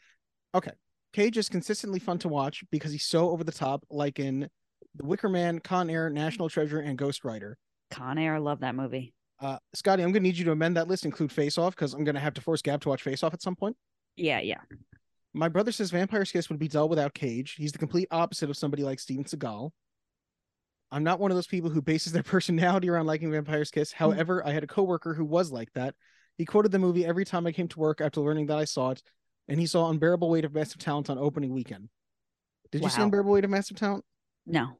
Okay. 0.54 0.70
Cage 1.12 1.36
is 1.36 1.48
consistently 1.48 1.98
fun 1.98 2.18
to 2.20 2.28
watch 2.28 2.64
because 2.70 2.92
he's 2.92 3.04
so 3.04 3.30
over 3.30 3.44
the 3.44 3.52
top, 3.52 3.84
like 3.90 4.18
in 4.18 4.48
The 4.94 5.04
Wicker 5.04 5.28
Man, 5.28 5.58
Con 5.58 5.90
Air, 5.90 6.08
National 6.08 6.48
Treasure, 6.48 6.78
and 6.80 6.96
Ghost 6.96 7.24
Rider. 7.24 7.58
Con 7.90 8.16
Air, 8.18 8.40
love 8.40 8.60
that 8.60 8.74
movie. 8.74 9.12
Uh, 9.42 9.58
Scotty, 9.74 10.02
I'm 10.04 10.12
going 10.12 10.22
to 10.22 10.28
need 10.28 10.38
you 10.38 10.44
to 10.44 10.52
amend 10.52 10.76
that 10.76 10.86
list, 10.86 11.04
include 11.04 11.32
Face 11.32 11.58
Off, 11.58 11.74
because 11.74 11.94
I'm 11.94 12.04
going 12.04 12.14
to 12.14 12.20
have 12.20 12.34
to 12.34 12.40
force 12.40 12.62
Gab 12.62 12.80
to 12.82 12.88
watch 12.88 13.02
Face 13.02 13.22
Off 13.24 13.34
at 13.34 13.42
some 13.42 13.56
point. 13.56 13.76
Yeah, 14.16 14.40
yeah. 14.40 14.60
My 15.34 15.48
brother 15.48 15.72
says 15.72 15.90
Vampire's 15.90 16.30
Kiss 16.30 16.48
would 16.48 16.58
be 16.60 16.68
dull 16.68 16.88
without 16.88 17.12
Cage. 17.12 17.54
He's 17.58 17.72
the 17.72 17.78
complete 17.78 18.06
opposite 18.12 18.50
of 18.50 18.56
somebody 18.56 18.84
like 18.84 19.00
Steven 19.00 19.24
Seagal. 19.24 19.70
I'm 20.92 21.02
not 21.02 21.18
one 21.18 21.30
of 21.30 21.36
those 21.36 21.46
people 21.46 21.70
who 21.70 21.82
bases 21.82 22.12
their 22.12 22.22
personality 22.34 22.88
around 22.88 23.06
liking 23.06 23.32
Vampire's 23.32 23.70
Kiss. 23.70 23.92
However, 23.92 24.46
I 24.46 24.52
had 24.52 24.62
a 24.62 24.66
coworker 24.68 25.14
who 25.14 25.24
was 25.24 25.50
like 25.50 25.72
that. 25.74 25.94
He 26.38 26.44
quoted 26.44 26.70
the 26.70 26.78
movie 26.78 27.04
every 27.04 27.24
time 27.24 27.46
I 27.46 27.52
came 27.52 27.68
to 27.68 27.80
work 27.80 28.00
after 28.00 28.20
learning 28.20 28.46
that 28.46 28.58
I 28.58 28.64
saw 28.64 28.90
it, 28.90 29.02
and 29.48 29.58
he 29.58 29.66
saw 29.66 29.90
Unbearable 29.90 30.30
Weight 30.30 30.44
of 30.44 30.54
Massive 30.54 30.78
Talent 30.78 31.10
on 31.10 31.18
opening 31.18 31.52
weekend. 31.52 31.88
Did 32.70 32.82
you 32.82 32.88
see 32.90 33.02
Unbearable 33.02 33.32
Weight 33.32 33.44
of 33.44 33.50
Massive 33.50 33.76
Talent? 33.76 34.04
No, 34.46 34.76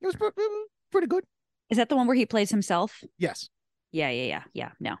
It 0.00 0.06
was, 0.06 0.16
pre- 0.16 0.28
it 0.28 0.34
was 0.36 0.68
pretty 0.90 1.06
good. 1.06 1.24
is 1.70 1.76
that 1.78 1.88
the 1.88 1.96
one 1.96 2.06
where 2.06 2.16
he 2.16 2.26
plays 2.26 2.50
himself? 2.50 3.02
Yes. 3.18 3.48
Yeah, 3.92 4.10
yeah, 4.10 4.24
yeah, 4.24 4.42
yeah. 4.54 4.70
No, 4.80 4.96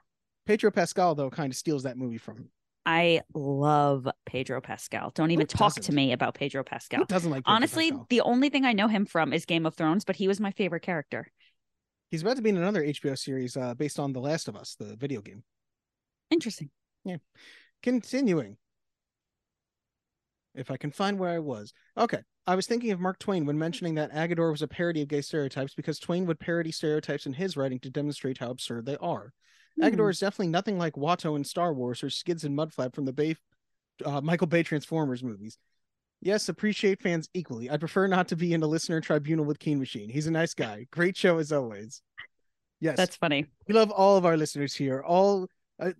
Pedro 0.46 0.70
Pascal, 0.70 1.14
though, 1.14 1.30
kind 1.30 1.52
of 1.52 1.56
steals 1.56 1.84
that 1.84 1.96
movie 1.96 2.18
from 2.18 2.36
him. 2.36 2.50
I 2.84 3.20
love 3.32 4.08
Pedro 4.26 4.60
Pascal. 4.60 5.12
Don't 5.14 5.30
even 5.30 5.46
talk 5.46 5.74
to 5.74 5.80
doesn't? 5.80 5.94
me 5.94 6.12
about 6.12 6.34
Pedro 6.34 6.64
Pascal. 6.64 7.00
Who 7.00 7.06
doesn't 7.06 7.30
like 7.30 7.44
Pedro 7.44 7.54
Honestly, 7.56 7.90
Pascal? 7.90 8.06
the 8.10 8.20
only 8.22 8.48
thing 8.48 8.64
I 8.64 8.72
know 8.72 8.88
him 8.88 9.06
from 9.06 9.32
is 9.32 9.46
Game 9.46 9.66
of 9.66 9.74
Thrones, 9.74 10.04
but 10.04 10.16
he 10.16 10.26
was 10.26 10.40
my 10.40 10.50
favorite 10.50 10.82
character. 10.82 11.28
He's 12.10 12.22
about 12.22 12.36
to 12.36 12.42
be 12.42 12.50
in 12.50 12.56
another 12.56 12.82
HBO 12.82 13.16
series 13.16 13.56
uh, 13.56 13.74
based 13.74 13.98
on 13.98 14.12
The 14.12 14.20
Last 14.20 14.48
of 14.48 14.56
Us, 14.56 14.76
the 14.78 14.96
video 14.96 15.20
game. 15.20 15.44
Interesting. 16.30 16.70
Yeah. 17.04 17.16
Continuing. 17.82 18.56
If 20.54 20.70
I 20.70 20.76
can 20.76 20.90
find 20.90 21.18
where 21.18 21.30
I 21.30 21.38
was. 21.38 21.72
Okay. 21.96 22.22
I 22.46 22.54
was 22.56 22.66
thinking 22.66 22.90
of 22.90 23.00
Mark 23.00 23.18
Twain 23.18 23.46
when 23.46 23.58
mentioning 23.58 23.94
that 23.94 24.12
Agador 24.12 24.50
was 24.50 24.62
a 24.62 24.68
parody 24.68 25.02
of 25.02 25.08
gay 25.08 25.20
stereotypes 25.20 25.74
because 25.74 25.98
Twain 25.98 26.26
would 26.26 26.40
parody 26.40 26.72
stereotypes 26.72 27.26
in 27.26 27.32
his 27.32 27.56
writing 27.56 27.78
to 27.80 27.90
demonstrate 27.90 28.38
how 28.38 28.50
absurd 28.50 28.84
they 28.86 28.96
are. 28.96 29.32
Hmm. 29.78 29.84
Agador 29.84 30.10
is 30.10 30.18
definitely 30.18 30.48
nothing 30.48 30.76
like 30.78 30.94
Watto 30.94 31.36
in 31.36 31.44
Star 31.44 31.72
Wars 31.72 32.02
or 32.02 32.10
Skids 32.10 32.44
and 32.44 32.56
Mudflap 32.58 32.94
from 32.94 33.04
the 33.04 33.12
Bay, 33.12 33.36
uh, 34.04 34.20
Michael 34.20 34.48
Bay 34.48 34.62
Transformers 34.64 35.22
movies. 35.22 35.56
Yes, 36.20 36.48
appreciate 36.48 37.00
fans 37.02 37.28
equally. 37.34 37.68
I'd 37.70 37.80
prefer 37.80 38.06
not 38.06 38.28
to 38.28 38.36
be 38.36 38.54
in 38.54 38.62
a 38.62 38.66
listener 38.66 39.00
tribunal 39.00 39.44
with 39.44 39.58
Keen 39.58 39.78
Machine. 39.78 40.08
He's 40.08 40.26
a 40.26 40.30
nice 40.30 40.54
guy. 40.54 40.86
Great 40.92 41.16
show 41.16 41.38
as 41.38 41.52
always. 41.52 42.00
Yes, 42.80 42.96
That's 42.96 43.16
funny. 43.16 43.46
we 43.68 43.74
love 43.74 43.90
all 43.92 44.16
of 44.16 44.26
our 44.26 44.36
listeners 44.36 44.74
here. 44.74 45.02
All 45.02 45.46
uh, 45.80 45.90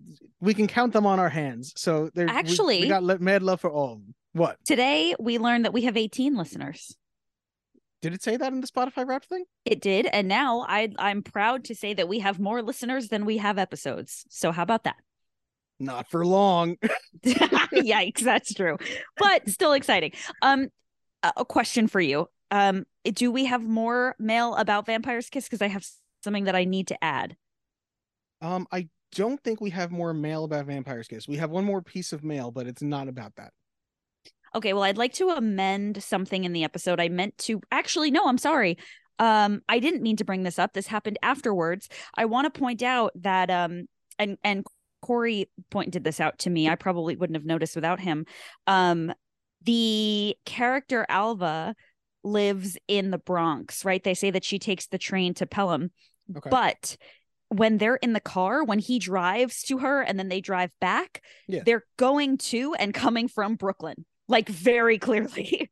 we 0.41 0.55
can 0.55 0.67
count 0.69 0.93
them 0.93 1.07
on 1.07 1.19
our 1.19 1.29
hands. 1.29 1.73
So 1.77 2.11
they're 2.15 2.27
we- 2.27 2.33
we, 2.33 2.39
Actually- 2.39 2.89
got 2.89 3.21
mad 3.21 3.43
love 3.43 3.61
for 3.61 3.71
all 3.71 3.95
of 3.95 3.99
them. 4.01 4.15
What 4.33 4.57
Today 4.65 5.15
we 5.19 5.39
learned 5.39 5.65
that 5.65 5.73
we 5.73 5.83
have 5.83 5.97
18 5.97 6.37
listeners. 6.37 6.97
did 8.01 8.15
it 8.15 8.23
say 8.23 8.37
that 8.37 8.53
in 8.53 8.61
the 8.61 8.67
Spotify 8.67 9.07
Wrap 9.07 9.25
thing? 9.25 9.45
It 9.65 9.81
did, 9.81 10.07
and 10.07 10.27
now 10.29 10.65
I 10.69 10.89
I'm 10.99 11.23
proud 11.23 11.65
to 11.65 11.75
say 11.75 11.95
that 11.95 12.09
we 12.09 12.21
have 12.21 12.41
more 12.41 12.63
listeners 12.63 13.09
than 13.09 13.25
we 13.25 13.37
have 13.39 13.59
episodes. 13.59 14.25
So 14.31 14.51
how 14.53 14.63
about 14.63 14.85
that? 14.85 14.97
Not 15.79 16.09
for 16.09 16.25
long. 16.25 16.77
Yikes, 17.25 18.21
that's 18.21 18.55
true. 18.55 18.79
But 19.17 19.49
still 19.49 19.73
exciting. 19.73 20.13
Um 20.41 20.69
a 21.37 21.45
question 21.45 21.87
for 21.87 22.01
you. 22.01 22.29
Um 22.51 22.85
do 23.05 23.31
we 23.31 23.45
have 23.47 23.63
more 23.63 24.17
mail 24.19 24.55
about 24.57 24.87
Vampire's 24.87 25.29
Kiss 25.29 25.49
cuz 25.49 25.61
I 25.63 25.69
have 25.69 25.87
something 26.23 26.45
that 26.45 26.57
I 26.57 26.65
need 26.65 26.89
to 26.89 27.05
add. 27.05 27.37
Um, 28.41 28.67
I 28.73 28.89
don't 29.13 29.43
think 29.43 29.61
we 29.61 29.71
have 29.71 29.91
more 29.93 30.15
mail 30.15 30.45
about 30.45 30.67
Vampire's 30.67 31.07
Kiss. 31.09 31.29
We 31.29 31.37
have 31.37 31.51
one 31.51 31.65
more 31.65 31.83
piece 31.83 32.13
of 32.13 32.25
mail, 32.25 32.51
but 32.51 32.67
it's 32.67 32.83
not 32.83 33.09
about 33.09 33.35
that. 33.37 33.53
Okay, 34.55 34.73
well 34.73 34.83
I'd 34.83 34.99
like 34.99 35.15
to 35.15 35.31
amend 35.31 36.03
something 36.03 36.45
in 36.45 36.53
the 36.53 36.65
episode. 36.65 37.01
I 37.01 37.09
meant 37.09 37.37
to 37.39 37.61
Actually 37.71 38.11
no, 38.11 38.27
I'm 38.27 38.39
sorry. 38.39 38.79
Um 39.19 39.63
I 39.69 39.79
didn't 39.79 40.03
mean 40.03 40.17
to 40.17 40.25
bring 40.25 40.43
this 40.43 40.59
up. 40.59 40.73
This 40.73 40.87
happened 40.87 41.19
afterwards. 41.23 41.89
I 42.17 42.25
want 42.27 42.53
to 42.53 42.59
point 42.59 42.83
out 42.83 43.13
that 43.17 43.51
um 43.51 43.87
and 44.19 44.37
and 44.45 44.65
Corey 45.01 45.51
pointed 45.71 46.05
this 46.05 46.21
out 46.21 46.39
to 46.41 46.51
me. 46.51 46.69
I 46.69 46.77
probably 46.77 47.17
wouldn't 47.17 47.37
have 47.37 47.45
noticed 47.45 47.75
without 47.75 47.99
him. 47.99 48.25
Um, 48.69 49.13
the 49.65 50.37
character 50.47 51.05
Alva 51.09 51.75
lives 52.23 52.79
in 52.87 53.11
the 53.11 53.19
Bronx, 53.19 53.85
right? 53.85 54.03
They 54.03 54.15
say 54.15 54.31
that 54.31 54.45
she 54.45 54.61
takes 54.61 54.87
the 54.87 54.99
train 54.99 55.35
to 55.35 55.47
Pelham, 55.47 55.91
Okay. 56.37 56.51
but 56.51 56.97
when 57.49 57.79
they're 57.79 57.97
in 57.97 58.13
the 58.13 58.21
car, 58.21 58.63
when 58.63 58.79
he 58.79 59.01
drives 59.01 59.63
to 59.65 59.79
her 59.79 60.03
and 60.03 60.19
then 60.21 60.29
they 60.29 60.41
drive 60.41 60.71
back, 60.81 61.21
Yeah. 61.49 61.63
they're 61.67 61.85
going 61.97 62.39
to 62.39 62.75
and 62.75 62.95
coming 62.95 63.27
from 63.27 63.57
Brooklyn, 63.57 64.07
like 64.29 64.49
very 64.49 64.99
clearly. 64.99 65.71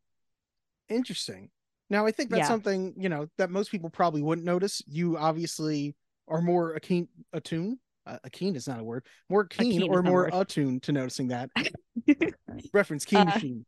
Interesting. 0.88 1.50
Now, 1.88 2.07
I 2.07 2.12
think 2.12 2.30
that's 2.30 2.40
Yeah. 2.40 2.49
something 2.49 2.95
you 2.97 3.09
know 3.09 3.28
that 3.38 3.50
most 3.50 3.71
people 3.71 3.90
probably 3.90 4.23
wouldn't 4.23 4.45
notice. 4.45 4.83
You 4.87 5.16
obviously 5.16 5.95
are 6.28 6.40
more 6.42 6.78
akeen, 6.78 7.09
attuned. 7.33 7.78
Uh, 8.07 8.19
akeen 8.26 8.57
is 8.57 8.66
not 8.66 8.80
a 8.80 8.85
word. 8.85 9.07
More 9.28 9.45
keen 9.45 9.83
or 9.90 10.02
more 10.02 10.23
word. 10.25 10.30
attuned 10.35 10.83
to 10.85 10.92
noticing 10.92 11.28
that. 11.28 11.50
Reference 12.73 13.04
key 13.04 13.16
Uh, 13.16 13.25
Machine. 13.25 13.66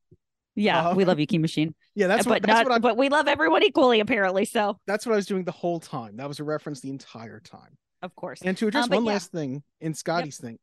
yeah, 0.54 0.88
Uh, 0.88 0.94
we 0.94 1.04
love 1.04 1.18
you, 1.20 1.26
Keen 1.26 1.42
Machine. 1.42 1.74
Yeah, 1.94 2.06
that's 2.06 2.26
what 2.26 2.42
but 2.42 2.48
that's 2.48 2.68
not, 2.68 2.70
what 2.70 2.82
but 2.82 2.96
we 2.96 3.08
love 3.08 3.28
everyone 3.28 3.62
equally, 3.62 4.00
apparently. 4.00 4.44
So 4.44 4.78
that's 4.86 5.04
what 5.06 5.12
I 5.12 5.16
was 5.16 5.26
doing 5.26 5.44
the 5.44 5.52
whole 5.52 5.80
time. 5.80 6.16
That 6.16 6.28
was 6.28 6.40
a 6.40 6.44
reference 6.44 6.80
the 6.80 6.90
entire 6.90 7.40
time. 7.40 7.76
of 8.02 8.14
course. 8.16 8.40
And 8.42 8.56
to 8.56 8.66
address 8.68 8.84
Um, 8.84 8.90
one 8.90 9.04
yeah. 9.04 9.12
last 9.12 9.30
thing 9.32 9.62
in 9.80 9.94
Scotty's 9.94 10.38
thing, 10.38 10.58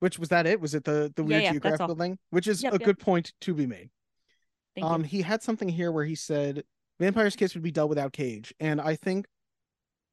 which 0.00 0.18
was 0.18 0.28
that 0.30 0.46
it? 0.46 0.60
Was 0.60 0.74
it 0.74 0.84
the 0.84 1.12
the 1.14 1.24
weird 1.24 1.44
yeah, 1.44 1.54
that's 1.62 1.82
geographical 1.82 1.96
thing? 1.96 2.18
Which 2.30 2.46
is 2.48 2.62
Yep, 2.62 2.74
a 2.74 2.78
yep. 2.78 2.82
good 2.82 2.98
point 2.98 3.32
to 3.42 3.54
be 3.54 3.66
made. 3.66 3.90
Thank 4.74 4.90
you. 4.90 4.94
um, 4.94 5.04
he 5.04 5.22
had 5.22 5.42
something 5.42 5.68
here 5.68 5.92
where 5.92 6.04
he 6.04 6.14
said 6.14 6.64
Vampire's 6.98 7.36
Kiss 7.36 7.54
would 7.54 7.62
be 7.62 7.70
dull 7.70 7.88
without 7.88 8.12
Cage, 8.12 8.54
and 8.60 8.80
I 8.80 8.96
think 8.96 9.26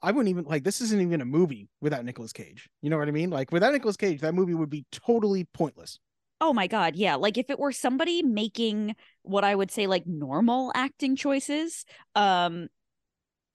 I 0.02 0.12
wouldn't 0.12 0.30
even 0.30 0.46
like 0.46 0.64
this. 0.64 0.82
Isn't 0.82 1.02
even 1.02 1.22
a 1.22 1.26
movie 1.26 1.70
without 1.82 2.06
Nicolas 2.06 2.34
Cage. 2.34 2.70
You 2.82 2.90
know 2.90 2.98
what 2.98 3.08
I 3.08 3.12
mean? 3.12 3.30
Like 3.32 3.52
without 3.52 3.74
Nicolas 3.74 3.98
Cage, 3.98 4.22
that 4.22 4.36
movie 4.36 4.54
would 4.54 4.70
be 4.70 4.86
totally 4.92 5.46
pointless. 5.46 6.00
Oh 6.40 6.54
my 6.54 6.68
God. 6.68 6.96
Yeah. 6.96 7.16
Like 7.16 7.38
if 7.38 7.50
it 7.50 7.58
were 7.60 7.72
somebody 7.72 8.22
making 8.22 8.96
what 9.24 9.44
I 9.44 9.56
would 9.56 9.72
say 9.72 9.88
like 9.88 10.06
normal 10.06 10.72
acting 10.76 11.16
choices, 11.16 11.84
um, 12.16 12.68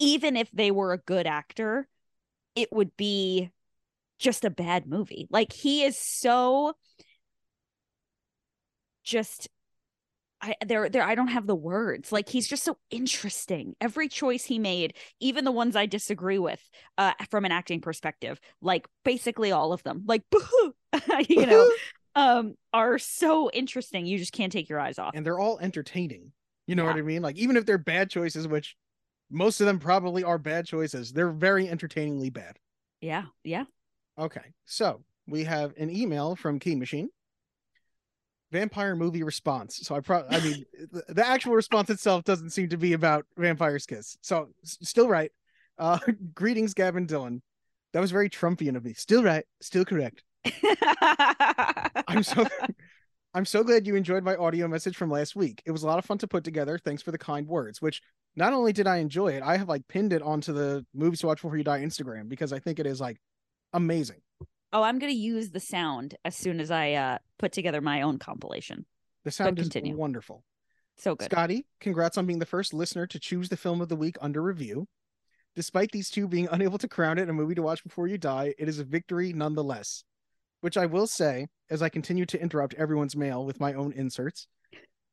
even 0.01 0.37
if 0.37 0.51
they 0.53 0.71
were 0.71 0.93
a 0.93 0.99
good 0.99 1.27
actor, 1.27 1.89
it 2.57 2.73
would 2.73 2.97
be 2.97 3.51
just 4.23 4.45
a 4.45 4.51
bad 4.51 4.87
movie. 4.87 5.27
Like 5.31 5.53
he 5.53 5.83
is 5.85 5.99
so 5.99 6.75
just 9.05 9.49
I 10.41 10.55
there 10.65 10.89
there 10.89 11.03
I 11.03 11.15
don't 11.15 11.29
have 11.29 11.47
the 11.47 11.55
words. 11.57 12.13
Like 12.13 12.29
he's 12.29 12.49
just 12.49 12.65
so 12.65 12.79
interesting. 12.91 13.75
Every 13.81 14.09
choice 14.09 14.45
he 14.45 14.59
made, 14.59 14.95
even 15.21 15.45
the 15.45 15.53
ones 15.53 15.77
I 15.77 15.87
disagree 15.87 16.39
with, 16.39 16.61
uh 16.99 17.13
from 17.31 17.45
an 17.45 17.53
acting 17.53 17.81
perspective, 17.81 18.41
like 18.61 18.87
basically 19.05 19.53
all 19.53 19.73
of 19.73 19.83
them, 19.83 20.05
like 20.07 20.23
you 21.29 21.47
know, 21.47 21.71
um 22.15 22.55
are 22.73 22.99
so 22.99 23.51
interesting. 23.51 24.07
You 24.07 24.19
just 24.19 24.33
can't 24.33 24.53
take 24.53 24.69
your 24.69 24.81
eyes 24.81 24.99
off. 24.99 25.13
and 25.15 25.27
they're 25.27 25.39
all 25.39 25.59
entertaining. 25.59 26.33
You 26.69 26.77
know 26.77 26.85
what 26.85 26.97
I 26.97 27.03
mean? 27.03 27.23
Like 27.23 27.37
even 27.37 27.57
if 27.57 27.67
they're 27.67 27.77
bad 27.77 28.09
choices, 28.09 28.47
which 28.47 28.77
most 29.31 29.61
of 29.61 29.67
them 29.67 29.81
probably 29.81 30.23
are 30.23 30.39
bad 30.39 30.65
choices, 30.67 31.13
they're 31.13 31.33
very 31.33 31.69
entertainingly 31.69 32.31
bad. 32.31 32.57
Yeah, 33.01 33.25
yeah. 33.43 33.65
Okay, 34.19 34.53
so 34.65 35.03
we 35.27 35.45
have 35.45 35.75
an 35.77 35.91
email 35.91 36.37
from 36.37 36.59
Keen 36.59 36.79
Machine. 36.79 37.09
Vampire 38.51 38.95
movie 38.95 39.23
response. 39.23 39.79
So 39.83 39.95
I 39.95 40.01
pro 40.01 40.25
I 40.29 40.41
mean 40.41 40.65
the, 40.93 41.05
the 41.09 41.27
actual 41.27 41.55
response 41.55 41.89
itself 41.89 42.25
doesn't 42.25 42.51
seem 42.51 42.69
to 42.69 42.77
be 42.77 42.93
about 42.93 43.25
Vampire's 43.39 43.87
Kiss. 43.87 44.19
So 44.21 44.51
s- 44.63 44.79
still 44.83 45.09
right. 45.09 45.33
Uh 45.79 45.99
greetings, 46.35 46.75
Gab 46.75 46.97
and 46.97 47.09
Dylan. 47.09 47.41
That 47.95 48.01
was 48.01 48.11
very 48.11 48.29
Trumpian 48.29 48.77
of 48.77 48.85
me. 48.85 48.93
Still 48.93 49.23
right, 49.23 49.45
still 49.61 49.85
correct. 49.87 50.23
I'm 52.07 52.23
so 52.23 52.47
I'm 53.35 53.47
so 53.47 53.65
glad 53.65 53.87
you 53.87 53.97
enjoyed 53.97 54.23
my 54.25 54.37
audio 54.37 54.69
message 54.69 54.97
from 54.97 55.11
last 55.11 55.35
week. 55.35 55.63
It 55.65 55.71
was 55.71 55.83
a 55.83 55.87
lot 55.87 55.99
of 55.99 56.05
fun 56.05 56.19
to 56.19 56.29
put 56.29 56.45
together. 56.45 56.79
Thanks 56.79 57.03
for 57.03 57.13
the 57.13 57.19
kind 57.19 57.47
words. 57.47 57.81
Which 57.81 58.03
not 58.37 58.53
only 58.53 58.75
did 58.75 58.87
I 58.87 58.99
enjoy 58.99 59.29
it, 59.29 59.43
I 59.43 59.57
have 59.57 59.69
like 59.69 59.89
pinned 59.89 60.13
it 60.13 60.21
onto 60.21 60.53
the 60.53 60.85
movies 60.93 61.21
to 61.21 61.27
watch 61.29 61.41
before 61.41 61.57
you 61.57 61.65
die 61.65 61.81
Instagram 61.81 62.29
because 62.29 62.53
I 62.53 62.59
think 62.59 62.79
it 62.79 62.87
is 62.87 63.01
like 63.01 63.19
amazing. 63.73 64.21
oh, 64.73 64.83
I'm 64.83 64.99
gonna 64.99 65.13
use 65.13 65.51
the 65.51 65.61
sound 65.61 66.17
as 66.25 66.37
soon 66.37 66.61
as 66.61 66.71
I 66.71 66.93
uh 66.93 67.19
put 67.39 67.53
together 67.53 67.81
my 67.81 68.03
own 68.03 68.19
compilation. 68.19 68.87
The 69.25 69.31
sound 69.31 69.59
is 69.59 69.65
continue. 69.69 69.97
wonderful. 69.97 70.45
So 70.97 71.15
good. 71.15 71.27
Scotty, 71.31 71.67
congrats 71.81 72.19
on 72.19 72.27
being 72.27 72.39
the 72.39 72.47
first 72.47 72.75
listener 72.75 73.07
to 73.07 73.19
choose 73.19 73.49
the 73.49 73.57
film 73.57 73.81
of 73.81 73.89
the 73.89 73.97
week 73.97 74.17
under 74.21 74.43
review. 74.43 74.87
Despite 75.57 75.91
these 75.93 76.11
two 76.11 76.29
being 76.29 76.49
unable 76.53 76.79
to 76.79 76.89
crown 76.89 77.19
it 77.19 77.29
a 77.29 77.33
movie 77.33 77.55
to 77.55 77.63
watch 77.63 77.83
before 77.85 78.07
you 78.07 78.19
die, 78.19 78.55
it 78.59 78.69
is 78.69 78.79
a 78.79 78.85
victory 78.85 79.33
nonetheless. 79.33 80.05
Which 80.61 80.77
I 80.77 80.87
will 80.87 81.07
say, 81.09 81.49
as 81.71 81.83
I 81.83 81.89
continue 81.89 82.25
to 82.27 82.41
interrupt 82.41 82.75
everyone's 82.75 83.17
mail 83.17 83.45
with 83.45 83.59
my 83.59 83.73
own 83.75 83.93
inserts, 83.93 84.47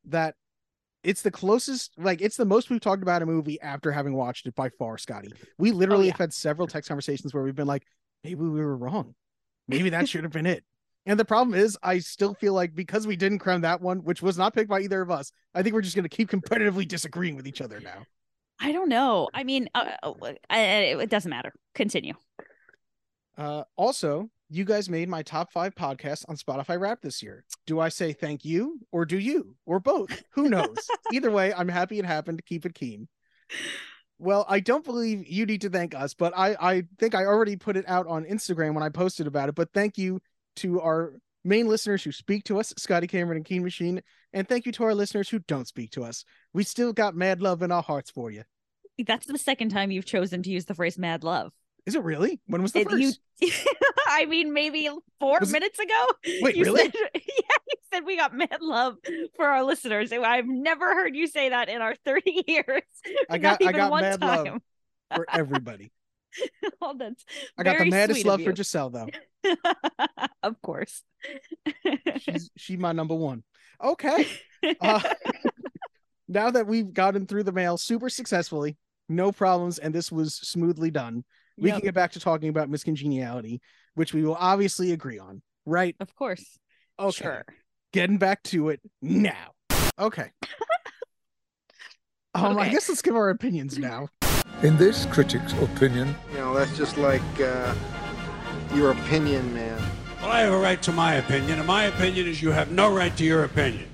that 0.06 0.36
it's 1.04 1.22
the 1.24 1.32
closest, 1.32 1.92
like 1.98 2.22
it's 2.22 2.36
the 2.38 2.46
most 2.46 2.70
we've 2.70 2.80
talked 2.82 3.01
about 3.01 3.22
a 3.22 3.25
movie 3.25 3.60
after 3.62 3.92
having 3.92 4.13
watched 4.13 4.46
it 4.46 4.54
by 4.54 4.70
far, 4.70 4.98
Scotty. 4.98 5.32
We 5.58 5.72
literally 5.72 6.04
Oh, 6.04 6.06
yeah. 6.08 6.12
have 6.13 6.20
had 6.20 6.34
several 6.34 6.68
text 6.68 6.88
conversations 6.89 7.34
where 7.34 7.42
we've 7.44 7.56
been 7.56 7.66
like, 7.68 7.84
maybe 8.24 8.36
we 8.36 8.50
were 8.50 8.78
wrong. 8.78 9.16
Maybe 9.68 9.90
that 9.92 10.10
should 10.10 10.24
have 10.24 10.34
been 10.34 10.46
it. 10.46 10.64
And 11.06 11.20
the 11.20 11.26
problem 11.26 11.56
is, 11.58 11.76
I 11.82 12.00
still 12.00 12.36
feel 12.36 12.54
like 12.54 12.76
because 12.76 13.08
we 13.08 13.16
didn't 13.16 13.40
crown 13.40 13.62
that 13.62 13.82
one, 13.82 14.00
which 14.00 14.22
was 14.22 14.38
not 14.38 14.54
picked 14.54 14.70
by 14.70 14.82
either 14.82 15.02
of 15.02 15.10
us, 15.10 15.32
I 15.56 15.64
think 15.64 15.74
we're 15.74 15.82
just 15.82 15.96
going 15.96 16.04
to 16.08 16.10
keep 16.10 16.30
competitively 16.30 16.88
disagreeing 16.88 17.36
with 17.36 17.48
each 17.48 17.62
other 17.62 17.80
now. 17.80 18.04
I 18.60 18.74
don't 18.74 18.90
know. 18.90 19.28
I 19.34 19.44
mean, 19.44 19.70
uh, 19.74 19.92
uh, 20.04 20.14
I, 20.50 20.60
I- 20.60 21.02
it 21.02 21.10
doesn't 21.10 21.30
matter. 21.30 21.52
Continue. 21.74 22.14
Uh, 23.38 23.64
also, 23.76 24.30
you 24.50 24.66
guys 24.66 24.90
made 24.90 25.10
my 25.10 25.24
top 25.24 25.52
five 25.52 25.74
podcasts 25.74 26.26
on 26.28 26.36
Spotify 26.36 26.80
Wrap 26.80 27.02
this 27.02 27.24
year. 27.24 27.44
Do 27.66 27.80
I 27.80 27.90
say 27.90 28.14
thank 28.14 28.44
you 28.46 28.80
or 28.92 29.06
do 29.06 29.18
you 29.18 29.56
or 29.66 29.80
both? 29.80 30.22
Who 30.34 30.50
knows? 30.50 30.78
Either 31.14 31.32
way, 31.32 31.54
I'm 31.54 31.70
happy 31.70 31.98
it 31.98 32.06
happened. 32.06 32.46
Keep 32.46 32.66
it 32.68 32.76
keen. 32.76 33.08
Well, 34.20 34.46
I 34.50 34.60
don't 34.60 34.84
believe 34.84 35.26
you 35.28 35.46
need 35.46 35.62
to 35.62 35.70
thank 35.70 35.96
us, 35.96 36.14
but 36.14 36.34
I, 36.38 36.56
I 36.60 36.84
think 37.00 37.16
I 37.16 37.24
already 37.26 37.56
put 37.56 37.78
it 37.78 37.86
out 37.88 38.06
on 38.08 38.26
Instagram 38.26 38.74
when 38.74 38.84
I 38.84 38.90
posted 38.90 39.28
about 39.28 39.48
it. 39.50 39.56
But 39.56 39.72
thank 39.74 39.98
you 39.98 40.20
to 40.58 40.82
our 40.82 41.14
main 41.46 41.68
listeners 41.68 42.04
who 42.04 42.12
speak 42.12 42.44
to 42.46 42.60
us, 42.60 42.74
Scotty 42.78 43.08
Cameron 43.08 43.38
and 43.38 43.46
Keen 43.46 43.64
Machine. 43.64 44.02
And 44.34 44.48
thank 44.48 44.66
you 44.66 44.72
to 44.74 44.84
our 44.84 44.94
listeners 44.94 45.30
who 45.30 45.40
don't 45.40 45.68
speak 45.68 45.92
to 45.92 46.04
us. 46.04 46.26
We 46.54 46.64
still 46.64 46.92
got 46.92 47.16
mad 47.16 47.42
love 47.42 47.62
in 47.62 47.72
our 47.72 47.82
hearts 47.82 48.12
for 48.12 48.30
you. 48.30 48.44
That's 49.08 49.26
the 49.26 49.38
second 49.38 49.70
time 49.70 49.90
you've 49.92 50.06
chosen 50.06 50.44
to 50.44 50.50
use 50.50 50.66
the 50.66 50.76
phrase 50.76 50.98
"mad 50.98 51.24
love." 51.24 51.54
Is 51.86 51.96
it 51.96 52.04
really? 52.04 52.42
When 52.48 52.62
was 52.62 52.74
the 52.74 52.82
It- 52.82 52.90
first? 52.90 53.20
you, 53.40 53.52
I 54.08 54.26
mean, 54.26 54.52
maybe 54.54 54.90
four 55.22 55.38
Was 55.40 55.50
it- 55.50 55.54
minutes 55.54 55.80
ago. 55.80 56.08
Wait, 56.42 56.58
you 56.58 56.66
really? 56.66 56.82
Said, 56.84 56.94
yeah, 57.16 57.22
said 57.93 58.05
we 58.05 58.17
got 58.17 58.34
mad 58.34 58.58
love 58.62 58.96
for 59.36 59.46
our 59.46 59.63
listeners. 59.63 60.12
I've 60.12 60.48
never 60.48 60.93
heard 60.93 61.15
you 61.15 61.27
say 61.27 61.50
that 61.50 61.69
in 61.69 61.81
our 61.81 61.96
30 62.05 62.43
years. 62.48 62.84
I 63.29 63.38
got- 63.38 63.63
I 63.65 63.72
got 63.72 63.91
one 63.91 64.01
mad 64.01 64.22
love. 64.22 64.46
time. 64.46 64.62
for 65.15 65.25
everybody. 65.31 65.91
oh, 66.81 66.96
that's 66.98 67.25
I 67.58 67.63
got 67.63 67.79
the 67.79 67.89
maddest 67.89 68.24
love 68.25 68.43
for. 68.43 68.55
Giselle 68.55 68.91
though. 68.91 69.08
of 70.43 70.62
course. 70.62 71.01
She's 72.19 72.51
she 72.55 72.77
my 72.77 72.91
number 72.91 73.15
one. 73.15 73.43
Okay. 73.84 74.27
Uh, 74.79 75.01
now 76.27 76.51
that 76.51 76.67
we've 76.67 76.93
gotten 76.93 77.25
through 77.25 77.43
the 77.43 77.51
mail 77.51 77.77
super 77.77 78.10
successfully, 78.10 78.77
no 79.08 79.31
problems, 79.31 79.79
and 79.79 79.93
this 79.93 80.12
was 80.12 80.36
smoothly 80.36 80.91
done, 80.91 81.24
we 81.58 81.69
Yep, 81.69 81.77
can 81.79 81.86
get 81.88 81.93
back 81.96 82.12
to 82.12 82.19
talking 82.19 82.50
about 82.50 82.69
Miss 82.69 82.84
Congeniality, 82.84 83.60
which 83.96 84.13
we 84.13 84.24
will 84.24 84.36
obviously 84.39 84.91
agree 84.91 85.17
on, 85.17 85.41
right? 85.65 85.96
of 86.00 86.13
course. 86.13 86.60
Okay. 87.00 87.24
Sure. 87.24 87.46
Getting 87.91 88.17
back 88.17 88.43
to 88.43 88.69
it 88.69 88.81
now. 89.01 89.53
Okay. 89.98 90.31
Um, 92.36 92.60
I 92.60 92.69
guess 92.69 92.88
let's 92.88 93.01
give 93.01 93.15
our 93.15 93.31
opinions 93.31 93.79
now. 93.79 94.08
In 94.62 94.77
this 94.77 95.08
critic's 95.08 95.51
opinion, 95.53 96.15
You 96.31 96.38
know, 96.38 96.53
know, 96.53 96.60
that's 96.60 96.77
just 96.77 96.96
like 96.96 97.24
uh, 97.41 97.74
your 98.75 98.91
opinion, 98.91 99.51
man. 99.51 99.81
Well, 100.22 100.29
I 100.31 100.41
have 100.41 100.53
a 100.53 100.58
right 100.58 100.81
to 100.84 100.91
my 100.91 101.15
opinion, 101.15 101.58
and 101.58 101.67
my 101.67 101.86
opinion 101.86 102.27
is 102.27 102.39
you 102.39 102.51
have 102.51 102.72
no 102.72 102.93
right 102.96 103.15
to 103.17 103.24
your 103.25 103.46
opinion. 103.46 103.89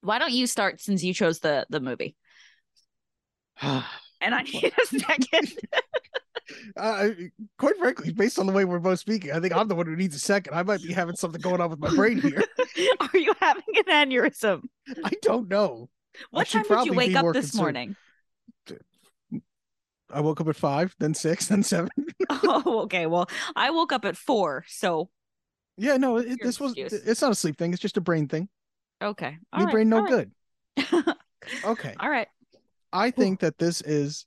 Why 0.00 0.18
don't 0.18 0.32
you 0.32 0.48
start 0.48 0.80
since 0.80 1.04
you 1.04 1.14
chose 1.14 1.38
the 1.38 1.66
the 1.70 1.80
movie? 1.80 2.16
And 4.18 4.34
I 4.34 4.42
need 4.52 4.72
a 4.82 4.86
second. 4.86 5.52
Uh, 6.76 7.08
quite 7.58 7.76
frankly, 7.78 8.12
based 8.12 8.38
on 8.38 8.46
the 8.46 8.52
way 8.52 8.64
we're 8.64 8.78
both 8.78 8.98
speaking, 8.98 9.32
I 9.32 9.40
think 9.40 9.54
I'm 9.54 9.68
the 9.68 9.74
one 9.74 9.86
who 9.86 9.96
needs 9.96 10.14
a 10.14 10.18
second. 10.18 10.54
I 10.54 10.62
might 10.62 10.82
be 10.82 10.92
having 10.94 11.16
something 11.16 11.40
going 11.40 11.60
on 11.60 11.70
with 11.70 11.78
my 11.78 11.94
brain 11.94 12.20
here. 12.20 12.42
Are 13.00 13.18
you 13.18 13.34
having 13.40 13.64
an 13.86 14.10
aneurysm? 14.10 14.62
I 15.04 15.12
don't 15.22 15.48
know. 15.48 15.88
What 16.30 16.48
time 16.48 16.64
did 16.68 16.86
you 16.86 16.92
wake 16.94 17.14
up 17.16 17.32
this 17.32 17.50
concerned. 17.50 17.60
morning? 17.60 17.96
I 20.10 20.20
woke 20.20 20.40
up 20.40 20.48
at 20.48 20.56
five, 20.56 20.94
then 21.00 21.14
six, 21.14 21.46
then 21.46 21.62
seven. 21.62 21.90
Oh, 22.30 22.80
okay. 22.84 23.06
Well, 23.06 23.28
I 23.54 23.70
woke 23.70 23.92
up 23.92 24.04
at 24.04 24.16
four. 24.16 24.64
So 24.68 25.10
yeah, 25.76 25.96
no, 25.96 26.16
it, 26.16 26.38
this 26.42 26.58
was. 26.58 26.74
It's 26.76 27.20
not 27.22 27.32
a 27.32 27.34
sleep 27.34 27.58
thing. 27.58 27.72
It's 27.72 27.82
just 27.82 27.96
a 27.96 28.00
brain 28.00 28.26
thing. 28.28 28.48
okay. 29.02 29.30
Your 29.30 29.38
All 29.52 29.64
right, 29.66 29.72
brain 29.72 29.88
no 29.88 29.98
all 29.98 30.04
right. 30.04 30.28
good. 30.76 31.14
Okay, 31.64 31.94
All 32.00 32.08
right. 32.10 32.28
I 32.92 33.10
think 33.10 33.40
that 33.40 33.58
this 33.58 33.80
is 33.82 34.26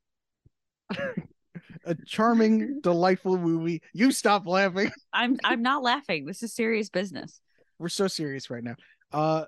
a 1.90 1.96
charming, 2.06 2.80
delightful 2.84 3.38
movie. 3.38 3.82
You 3.94 4.12
stop 4.12 4.46
laughing. 4.48 4.92
I'm 5.14 5.38
I'm 5.44 5.62
not 5.62 5.84
laughing. 5.84 6.26
This 6.26 6.44
is 6.44 6.54
serious 6.54 6.90
business. 6.90 7.42
We're 7.80 7.90
so 7.90 8.08
serious 8.08 8.50
right 8.50 8.64
now. 8.64 8.76
Uh, 9.12 9.46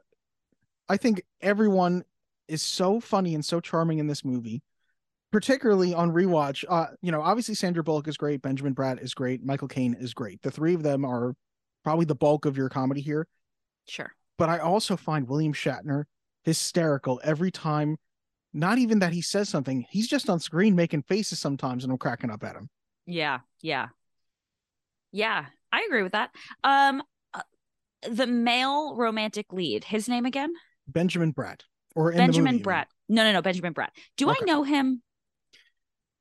I 0.89 0.97
think 0.97 1.23
everyone 1.41 2.03
is 2.47 2.61
so 2.61 2.99
funny 2.99 3.35
and 3.35 3.45
so 3.45 3.59
charming 3.59 3.99
in 3.99 4.07
this 4.07 4.25
movie, 4.25 4.61
particularly 5.31 5.93
on 5.93 6.11
rewatch. 6.11 6.65
Uh, 6.67 6.87
you 7.01 7.11
know, 7.11 7.21
obviously 7.21 7.55
Sandra 7.55 7.83
Bullock 7.83 8.07
is 8.07 8.17
great, 8.17 8.41
Benjamin 8.41 8.73
Bratt 8.73 9.01
is 9.01 9.13
great, 9.13 9.43
Michael 9.43 9.67
Caine 9.67 9.95
is 9.99 10.13
great. 10.13 10.41
The 10.41 10.51
three 10.51 10.73
of 10.73 10.83
them 10.83 11.05
are 11.05 11.33
probably 11.83 12.05
the 12.05 12.15
bulk 12.15 12.45
of 12.45 12.57
your 12.57 12.69
comedy 12.69 13.01
here. 13.01 13.27
Sure. 13.87 14.11
But 14.37 14.49
I 14.49 14.59
also 14.59 14.97
find 14.97 15.27
William 15.27 15.53
Shatner 15.53 16.05
hysterical 16.43 17.21
every 17.23 17.51
time. 17.51 17.97
Not 18.53 18.77
even 18.77 18.99
that 18.99 19.13
he 19.13 19.21
says 19.21 19.49
something; 19.49 19.85
he's 19.89 20.07
just 20.07 20.29
on 20.29 20.39
screen 20.39 20.75
making 20.75 21.03
faces 21.03 21.39
sometimes, 21.39 21.83
and 21.83 21.91
I'm 21.91 21.97
cracking 21.97 22.29
up 22.29 22.43
at 22.43 22.55
him. 22.55 22.69
Yeah. 23.05 23.39
Yeah. 23.61 23.89
Yeah. 25.11 25.45
I 25.71 25.85
agree 25.87 26.03
with 26.03 26.11
that. 26.13 26.31
Um, 26.63 27.01
uh, 27.33 27.41
the 28.09 28.27
male 28.27 28.95
romantic 28.95 29.53
lead. 29.53 29.83
His 29.85 30.09
name 30.09 30.25
again? 30.25 30.51
Benjamin 30.87 31.33
Bratt, 31.33 31.61
or 31.95 32.11
Benjamin 32.11 32.55
movie, 32.55 32.63
Bratt. 32.63 32.85
No, 33.07 33.23
no, 33.23 33.31
no. 33.31 33.41
Benjamin 33.41 33.73
Bratt. 33.73 33.89
Do 34.17 34.29
Okay. 34.29 34.39
I 34.41 34.45
know 34.45 34.63
him? 34.63 35.01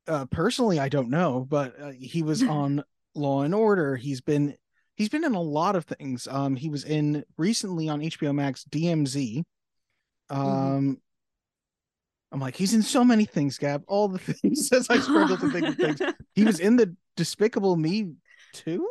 uh, 0.06 0.26
personally, 0.26 0.78
I 0.78 0.88
don't 0.88 1.10
know, 1.10 1.46
but 1.48 1.80
uh, 1.80 1.90
he 1.90 2.22
was 2.22 2.42
on 2.44 2.84
Law 3.14 3.42
and 3.42 3.54
Order. 3.54 3.96
He's 3.96 4.20
been 4.20 4.56
he's 4.94 5.08
been 5.08 5.24
in 5.24 5.34
a 5.34 5.40
lot 5.42 5.76
of 5.76 5.84
things. 5.84 6.28
Um, 6.28 6.56
he 6.56 6.68
was 6.68 6.84
in 6.84 7.24
recently 7.36 7.88
on 7.88 8.00
HBO 8.00 8.34
Max 8.34 8.64
DMZ. 8.70 9.42
Um, 10.28 10.98
I'm 12.32 12.40
like, 12.40 12.54
he's 12.56 12.74
in 12.74 12.82
so 12.82 13.04
many 13.04 13.24
things, 13.24 13.58
Gab. 13.58 13.82
All 13.88 14.08
the 14.08 14.18
things 14.34 14.70
as 14.72 14.88
I 14.88 14.98
struggle 15.00 15.36
to 15.38 15.50
think 15.50 15.66
of 15.68 15.76
things. 15.76 16.00
He 16.34 16.44
was 16.44 16.60
in 16.60 16.76
the 16.76 16.94
Despicable 17.16 17.76
Me 17.76 18.12
too. 18.52 18.88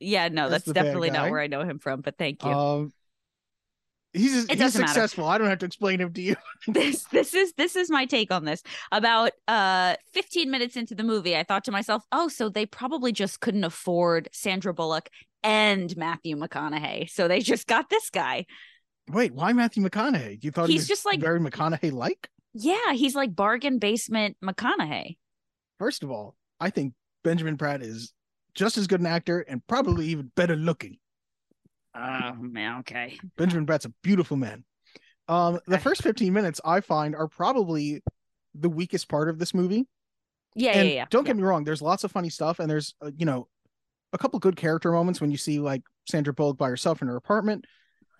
Yeah. 0.00 0.28
No, 0.28 0.44
As 0.44 0.50
that's 0.50 0.64
definitely 0.66 1.10
not 1.10 1.30
where 1.30 1.40
I 1.40 1.46
know 1.46 1.62
him 1.62 1.78
from. 1.78 2.02
But 2.02 2.18
thank 2.18 2.44
you. 2.44 2.50
Um, 2.50 2.92
he's 4.12 4.32
he's 4.46 4.58
doesn't 4.58 4.80
matter. 4.82 4.92
successful. 4.92 5.24
I 5.26 5.38
don't 5.38 5.48
have 5.48 5.58
to 5.60 5.66
explain 5.66 6.00
him 6.00 6.12
to 6.12 6.20
you. 6.22 6.36
this 6.68 7.04
this 7.04 7.34
is 7.34 7.52
this 7.56 7.74
is 7.74 7.90
my 7.90 8.04
take 8.06 8.30
on 8.30 8.44
this 8.44 8.62
about 8.92 9.32
uh 9.48 9.94
15 10.12 10.50
minutes 10.50 10.76
into 10.76 10.94
the 10.94 11.02
movie 11.04 11.36
i 11.36 11.42
thought 11.42 11.64
to 11.64 11.72
myself 11.72 12.02
oh 12.12 12.28
so 12.28 12.48
they 12.48 12.64
probably 12.64 13.12
just 13.12 13.40
couldn't 13.40 13.64
afford 13.64 14.28
sandra 14.32 14.72
bullock 14.72 15.10
and 15.42 15.94
matthew 15.96 16.36
mcconaughey 16.36 17.10
so 17.10 17.28
they 17.28 17.40
just 17.40 17.66
got 17.66 17.90
this 17.90 18.08
guy 18.10 18.46
Wait, 19.10 19.34
why 19.34 19.52
Matthew 19.52 19.84
McConaughey? 19.86 20.42
You 20.42 20.50
thought 20.50 20.68
he 20.68 20.72
He's 20.72 20.82
was 20.82 20.88
just 20.88 21.04
like- 21.04 21.20
very 21.20 21.38
McConaughey 21.38 21.92
like? 21.92 22.30
Yeah 22.54 22.92
he's 22.92 23.14
like 23.14 23.34
bargain 23.34 23.78
basement 23.78 24.36
mcconaughey 24.42 25.16
First 25.78 26.02
of 26.02 26.10
all, 26.10 26.36
I 26.60 26.70
think 26.70 26.94
Benjamin 27.24 27.56
Bratt 27.56 27.82
is 27.82 28.12
just 28.54 28.78
as 28.78 28.86
good 28.86 29.00
an 29.00 29.06
actor 29.06 29.40
and 29.40 29.66
probably 29.66 30.06
even 30.06 30.30
better 30.36 30.56
looking. 30.56 30.98
oh 31.94 32.32
man 32.38 32.80
okay 32.80 33.18
Benjamin 33.36 33.66
Bratt's 33.66 33.84
a 33.84 33.92
beautiful 34.02 34.36
man. 34.36 34.64
Um, 35.26 35.58
the 35.66 35.78
first 35.78 36.02
15 36.02 36.32
minutes 36.32 36.60
I 36.64 36.80
find 36.80 37.16
are 37.16 37.28
probably 37.28 38.02
the 38.54 38.68
weakest 38.68 39.08
part 39.08 39.28
of 39.28 39.38
this 39.38 39.54
movie. 39.54 39.86
yeah 40.54 40.72
and 40.72 40.88
yeah 40.88 40.94
yeah 40.94 41.06
don't 41.10 41.24
yeah. 41.24 41.28
get 41.28 41.36
me 41.36 41.42
wrong, 41.42 41.64
there's 41.64 41.82
lots 41.82 42.04
of 42.04 42.12
funny 42.12 42.30
stuff 42.30 42.60
and 42.60 42.70
there's 42.70 42.94
uh, 43.00 43.10
you 43.16 43.26
know 43.26 43.48
a 44.12 44.18
couple 44.18 44.38
good 44.38 44.56
character 44.56 44.92
moments 44.92 45.20
when 45.20 45.30
you 45.30 45.36
see 45.36 45.58
like 45.58 45.82
Sandra 46.08 46.32
Bullock 46.32 46.56
by 46.56 46.68
herself 46.68 47.02
in 47.02 47.08
her 47.08 47.16
apartment. 47.16 47.64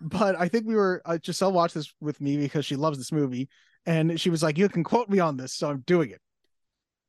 But 0.01 0.35
I 0.37 0.49
think 0.49 0.67
we 0.67 0.75
were 0.75 1.01
uh, 1.05 1.17
Giselle 1.23 1.53
watched 1.53 1.75
this 1.75 1.93
with 2.01 2.19
me 2.19 2.35
because 2.35 2.65
she 2.65 2.75
loves 2.75 2.97
this 2.97 3.13
movie, 3.13 3.47
and 3.85 4.19
she 4.19 4.29
was 4.29 4.43
like, 4.43 4.57
"You 4.57 4.69
can 4.69 4.83
quote 4.83 5.09
me 5.09 5.19
on 5.19 5.37
this," 5.37 5.53
so 5.53 5.69
I'm 5.69 5.83
doing 5.85 6.11
it. 6.11 6.21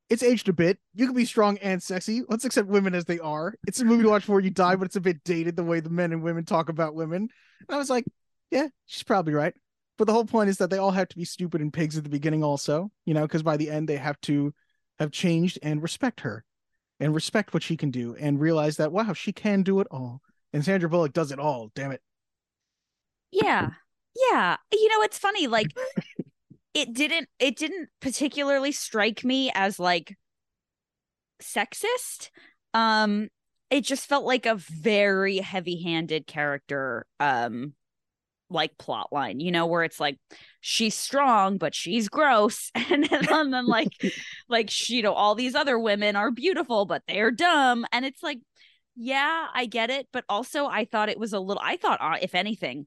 It's 0.09 0.23
aged 0.23 0.49
a 0.49 0.53
bit. 0.53 0.79
You 0.95 1.07
can 1.07 1.17
be 1.17 1.25
strong 1.25 1.59
and 1.59 1.83
sexy. 1.83 2.23
Let's 2.29 2.45
accept 2.45 2.69
women 2.69 2.95
as 2.95 3.05
they 3.05 3.19
are. 3.19 3.55
It's 3.67 3.81
a 3.81 3.85
movie 3.85 4.05
to 4.05 4.09
watch 4.09 4.23
before 4.23 4.41
you 4.41 4.51
die, 4.51 4.77
but 4.77 4.85
it's 4.85 4.97
a 4.97 5.01
bit 5.01 5.25
dated 5.25 5.57
the 5.57 5.65
way 5.65 5.81
the 5.81 5.91
men 5.91 6.13
and 6.13 6.23
women 6.23 6.45
talk 6.45 6.69
about 6.69 6.95
women. 6.95 7.29
And 7.69 7.75
I 7.75 7.79
was 7.79 7.91
like, 7.91 8.05
"Yeah, 8.51 8.69
she's 8.87 9.03
probably 9.03 9.35
right." 9.35 9.55
But 9.99 10.07
the 10.07 10.13
whole 10.13 10.27
point 10.27 10.51
is 10.51 10.59
that 10.59 10.71
they 10.71 10.79
all 10.79 10.91
have 10.91 11.09
to 11.09 11.17
be 11.17 11.25
stupid 11.25 11.61
and 11.61 11.73
pigs 11.73 11.97
at 11.97 12.05
the 12.05 12.11
beginning, 12.11 12.45
also, 12.45 12.91
you 13.07 13.15
know, 13.15 13.23
because 13.23 13.43
by 13.43 13.57
the 13.57 13.71
end 13.71 13.89
they 13.89 13.97
have 13.97 14.21
to 14.23 14.53
have 14.99 15.11
changed 15.11 15.59
and 15.63 15.83
respect 15.83 16.21
her 16.21 16.45
and 17.01 17.15
respect 17.15 17.53
what 17.53 17.63
she 17.63 17.77
can 17.77 17.91
do 17.91 18.15
and 18.19 18.41
realize 18.41 18.77
that 18.77 18.93
wow 18.93 19.13
she 19.13 19.33
can 19.33 19.63
do 19.63 19.81
it 19.81 19.87
all 19.91 20.21
and 20.53 20.65
sandra 20.65 20.89
bullock 20.89 21.13
does 21.13 21.33
it 21.33 21.39
all 21.39 21.71
damn 21.75 21.93
it 21.93 22.01
yeah 23.31 23.71
yeah 24.31 24.57
you 24.73 24.89
know 24.89 25.03
it's 25.03 25.19
funny 25.19 25.47
like 25.47 25.69
it 26.77 26.93
didn't 26.93 27.27
it 27.39 27.57
didn't 27.57 27.89
particularly 28.01 28.71
strike 28.71 29.25
me 29.25 29.51
as 29.55 29.81
like 29.81 30.15
sexist. 31.43 32.29
Um 32.75 33.29
it 33.71 33.81
just 33.81 34.07
felt 34.07 34.27
like 34.27 34.45
a 34.45 34.57
very 34.57 35.39
heavy-handed 35.39 36.27
character 36.27 37.07
um 37.19 37.73
like 38.49 38.79
plot 38.79 39.09
line 39.11 39.41
you 39.41 39.51
know 39.51 39.67
where 39.67 39.83
it's 39.83 39.99
like 39.99 40.19
she's 40.61 40.95
strong 40.95 41.57
but 41.57 41.75
she's 41.75 42.11
gross. 42.11 42.71
And 42.91 43.05
then, 43.05 43.27
and 43.33 43.53
then 43.55 43.67
like 43.67 43.89
like 44.49 44.69
she, 44.69 44.97
you 44.97 45.03
know 45.03 45.15
all 45.15 45.35
these 45.35 45.55
other 45.55 45.79
women 45.79 46.15
are 46.15 46.31
beautiful 46.31 46.85
but 46.85 47.03
they're 47.09 47.31
dumb. 47.31 47.87
And 47.91 48.05
it's 48.05 48.23
like 48.23 48.41
yeah 48.97 49.47
i 49.55 49.65
get 49.65 49.89
it. 49.89 50.09
But 50.13 50.25
also 50.29 50.67
i 50.67 50.85
thought 50.85 51.09
it 51.09 51.19
was 51.19 51.33
a 51.33 51.41
little 51.41 51.63
i 51.65 51.79
thought 51.79 52.03
uh, 52.03 52.19
if 52.21 52.35
anything 52.35 52.87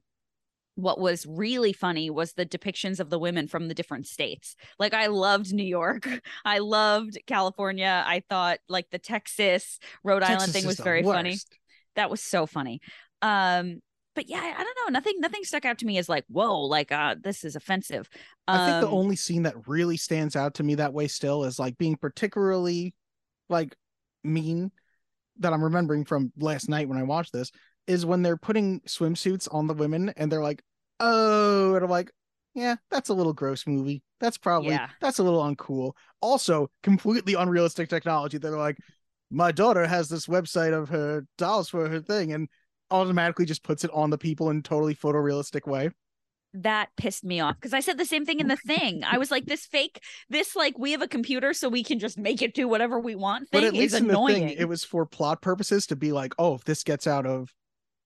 what 0.80 0.98
was 1.00 1.26
really 1.26 1.72
funny 1.72 2.10
was 2.10 2.32
the 2.32 2.46
depictions 2.46 3.00
of 3.00 3.10
the 3.10 3.18
women 3.18 3.48
from 3.48 3.68
the 3.68 3.74
different 3.74 4.06
states. 4.06 4.56
Like 4.78 4.94
I 4.94 5.06
loved 5.06 5.52
New 5.52 5.64
York. 5.64 6.08
I 6.44 6.58
loved 6.58 7.18
California. 7.26 8.02
I 8.06 8.22
thought 8.28 8.58
like 8.68 8.90
the 8.90 8.98
Texas, 8.98 9.78
Rhode 10.04 10.22
Island 10.22 10.52
thing 10.52 10.66
was 10.66 10.78
very 10.80 11.02
funny. 11.02 11.38
That 11.96 12.10
was 12.10 12.22
so 12.22 12.46
funny. 12.46 12.80
Um 13.22 13.80
but 14.16 14.28
yeah, 14.28 14.40
I 14.42 14.60
I 14.60 14.64
don't 14.64 14.76
know. 14.86 14.92
Nothing 14.92 15.20
nothing 15.20 15.44
stuck 15.44 15.64
out 15.64 15.78
to 15.78 15.86
me 15.86 15.96
as 15.98 16.08
like, 16.08 16.24
whoa, 16.28 16.60
like 16.62 16.90
uh 16.92 17.14
this 17.22 17.44
is 17.44 17.54
offensive. 17.56 18.08
i 18.48 18.58
think 18.66 18.80
the 18.80 18.88
Um, 18.88 18.94
only 18.94 19.16
scene 19.16 19.44
that 19.44 19.54
really 19.68 19.96
stands 19.96 20.34
out 20.36 20.54
to 20.54 20.62
me 20.62 20.74
that 20.76 20.92
way 20.92 21.06
still 21.08 21.44
is 21.44 21.58
like 21.58 21.78
being 21.78 21.96
particularly 21.96 22.94
like 23.48 23.76
mean 24.24 24.70
that 25.38 25.52
i'm 25.52 25.62
remembering 25.64 26.04
from 26.04 26.32
last 26.38 26.68
night 26.68 26.88
when 26.88 26.98
i 26.98 27.02
watched 27.02 27.32
this 27.32 27.50
is 27.86 28.04
when 28.04 28.22
they're 28.22 28.36
putting 28.36 28.80
swimsuits 28.80 29.48
on 29.52 29.66
the 29.66 29.74
women 29.74 30.12
and 30.16 30.30
they're 30.30 30.42
like 30.42 30.62
oh 31.00 31.74
and 31.74 31.84
i'm 31.84 31.90
like 31.90 32.10
yeah 32.54 32.76
that's 32.90 33.08
a 33.08 33.14
little 33.14 33.32
gross 33.32 33.66
movie 33.66 34.02
that's 34.20 34.38
probably 34.38 34.70
Yeah. 34.70 34.88
that's 35.00 35.18
a 35.18 35.22
little 35.22 35.42
uncool 35.42 35.92
also 36.20 36.70
completely 36.82 37.34
unrealistic 37.34 37.88
technology 37.88 38.38
they're 38.38 38.56
like 38.56 38.76
my 39.30 39.52
daughter 39.52 39.86
has 39.86 40.08
this 40.08 40.26
website 40.26 40.72
of 40.72 40.88
her 40.88 41.24
dolls 41.38 41.68
for 41.68 41.88
her 41.88 42.00
thing 42.00 42.32
and 42.32 42.48
automatically 42.90 43.44
just 43.44 43.62
puts 43.62 43.84
it 43.84 43.90
on 43.94 44.10
the 44.10 44.18
people 44.18 44.50
in 44.50 44.58
a 44.58 44.62
totally 44.62 44.94
photorealistic 44.94 45.66
way 45.66 45.90
that 46.52 46.88
pissed 46.96 47.22
me 47.22 47.38
off 47.38 47.54
because 47.54 47.72
I 47.72 47.78
said 47.78 47.96
the 47.96 48.04
same 48.04 48.26
thing 48.26 48.40
in 48.40 48.48
the 48.48 48.56
thing. 48.56 49.04
I 49.04 49.18
was 49.18 49.30
like, 49.30 49.46
this 49.46 49.66
fake, 49.66 50.02
this 50.30 50.56
like 50.56 50.76
we 50.76 50.90
have 50.90 51.00
a 51.00 51.06
computer 51.06 51.54
so 51.54 51.68
we 51.68 51.84
can 51.84 52.00
just 52.00 52.18
make 52.18 52.42
it 52.42 52.54
do 52.54 52.66
whatever 52.66 52.98
we 52.98 53.14
want 53.14 53.46
but 53.52 53.60
thing 53.60 53.68
at 53.68 53.72
least 53.74 53.94
is 53.94 54.00
in 54.00 54.08
the 54.08 54.14
annoying. 54.14 54.48
thing 54.48 54.56
it 54.58 54.64
was 54.64 54.82
for 54.82 55.06
plot 55.06 55.42
purposes 55.42 55.86
to 55.86 55.94
be 55.94 56.10
like 56.10 56.34
oh 56.40 56.54
if 56.54 56.64
this 56.64 56.82
gets 56.82 57.06
out 57.06 57.24
of 57.24 57.54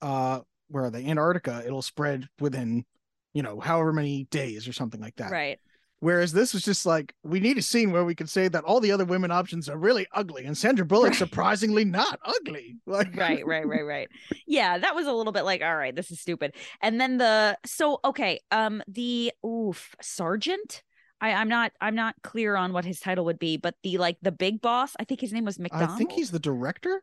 uh 0.03 0.41
where 0.68 0.85
are 0.85 0.90
they 0.90 1.05
antarctica 1.07 1.62
it'll 1.66 1.83
spread 1.83 2.29
within 2.40 2.85
you 3.33 3.42
know 3.42 3.61
however 3.61 3.92
many 3.92 4.24
days 4.31 4.66
or 4.68 4.72
something 4.72 5.00
like 5.00 5.16
that 5.16 5.31
right. 5.31 5.59
whereas 6.00 6.33
this 6.33 6.55
was 6.55 6.62
just 6.64 6.87
like 6.87 7.14
we 7.22 7.40
need 7.40 7.59
a 7.59 7.62
scene 7.62 7.90
where 7.92 8.05
we 8.05 8.14
can 8.14 8.27
say 8.27 8.48
that 8.48 8.64
all 8.64 8.81
the 8.81 8.92
other 8.92 9.05
women 9.05 9.31
options 9.31 9.68
are 9.68 9.77
really 9.77 10.07
ugly 10.12 10.44
and 10.44 10.57
sandra 10.57 10.85
bullock 10.87 11.11
Right. 11.11 11.18
surprisingly 11.18 11.85
not 11.85 12.18
ugly 12.24 12.77
like 12.87 13.14
right 13.16 13.46
right 13.46 13.66
right 13.66 13.85
right 13.85 14.09
yeah 14.46 14.79
that 14.79 14.94
was 14.94 15.07
a 15.07 15.12
little 15.12 15.33
bit 15.33 15.44
like 15.44 15.62
all 15.62 15.77
right 15.77 15.94
this 15.94 16.11
is 16.11 16.20
stupid 16.20 16.55
and 16.81 17.00
then 17.00 17.18
the 17.18 17.59
so 17.66 18.00
okay 18.05 18.40
um 18.50 18.83
the 18.88 19.33
oof 19.44 19.94
sergeant 20.00 20.83
I, 21.20 21.33
I'm 21.33 21.48
not 21.48 21.72
I'm 21.81 21.94
not 21.94 22.16
clear 22.22 22.55
on 22.55 22.74
what 22.74 22.85
his 22.85 23.00
title 23.00 23.24
would 23.27 23.38
be, 23.38 23.57
but 23.57 23.77
the 23.83 23.96
like 23.96 24.18
the 24.20 24.33
big 24.33 24.61
boss, 24.61 24.92
I 25.00 25.05
think 25.05 25.20
his 25.22 25.33
name 25.33 25.46
was 25.46 25.59
McDonald. 25.59 25.90
I 25.90 25.96
think 25.96 26.12
he's 26.12 26.31
the 26.31 26.40
director. 26.40 27.03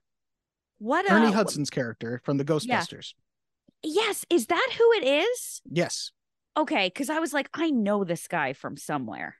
what 0.77 1.09
Ernie 1.09 1.27
uh, 1.27 1.31
Hudson's 1.31 1.71
character 1.71 2.21
from 2.23 2.37
the 2.37 2.45
Ghostbusters. 2.45 3.13
Yes, 3.83 4.25
is 4.29 4.47
that 4.47 4.69
who 4.77 4.91
it 4.93 5.03
is? 5.03 5.61
Yes. 5.69 6.11
Okay, 6.57 6.87
because 6.87 7.09
I 7.09 7.19
was 7.19 7.33
like, 7.33 7.49
I 7.53 7.69
know 7.71 8.03
this 8.03 8.27
guy 8.27 8.53
from 8.53 8.75
somewhere, 8.77 9.37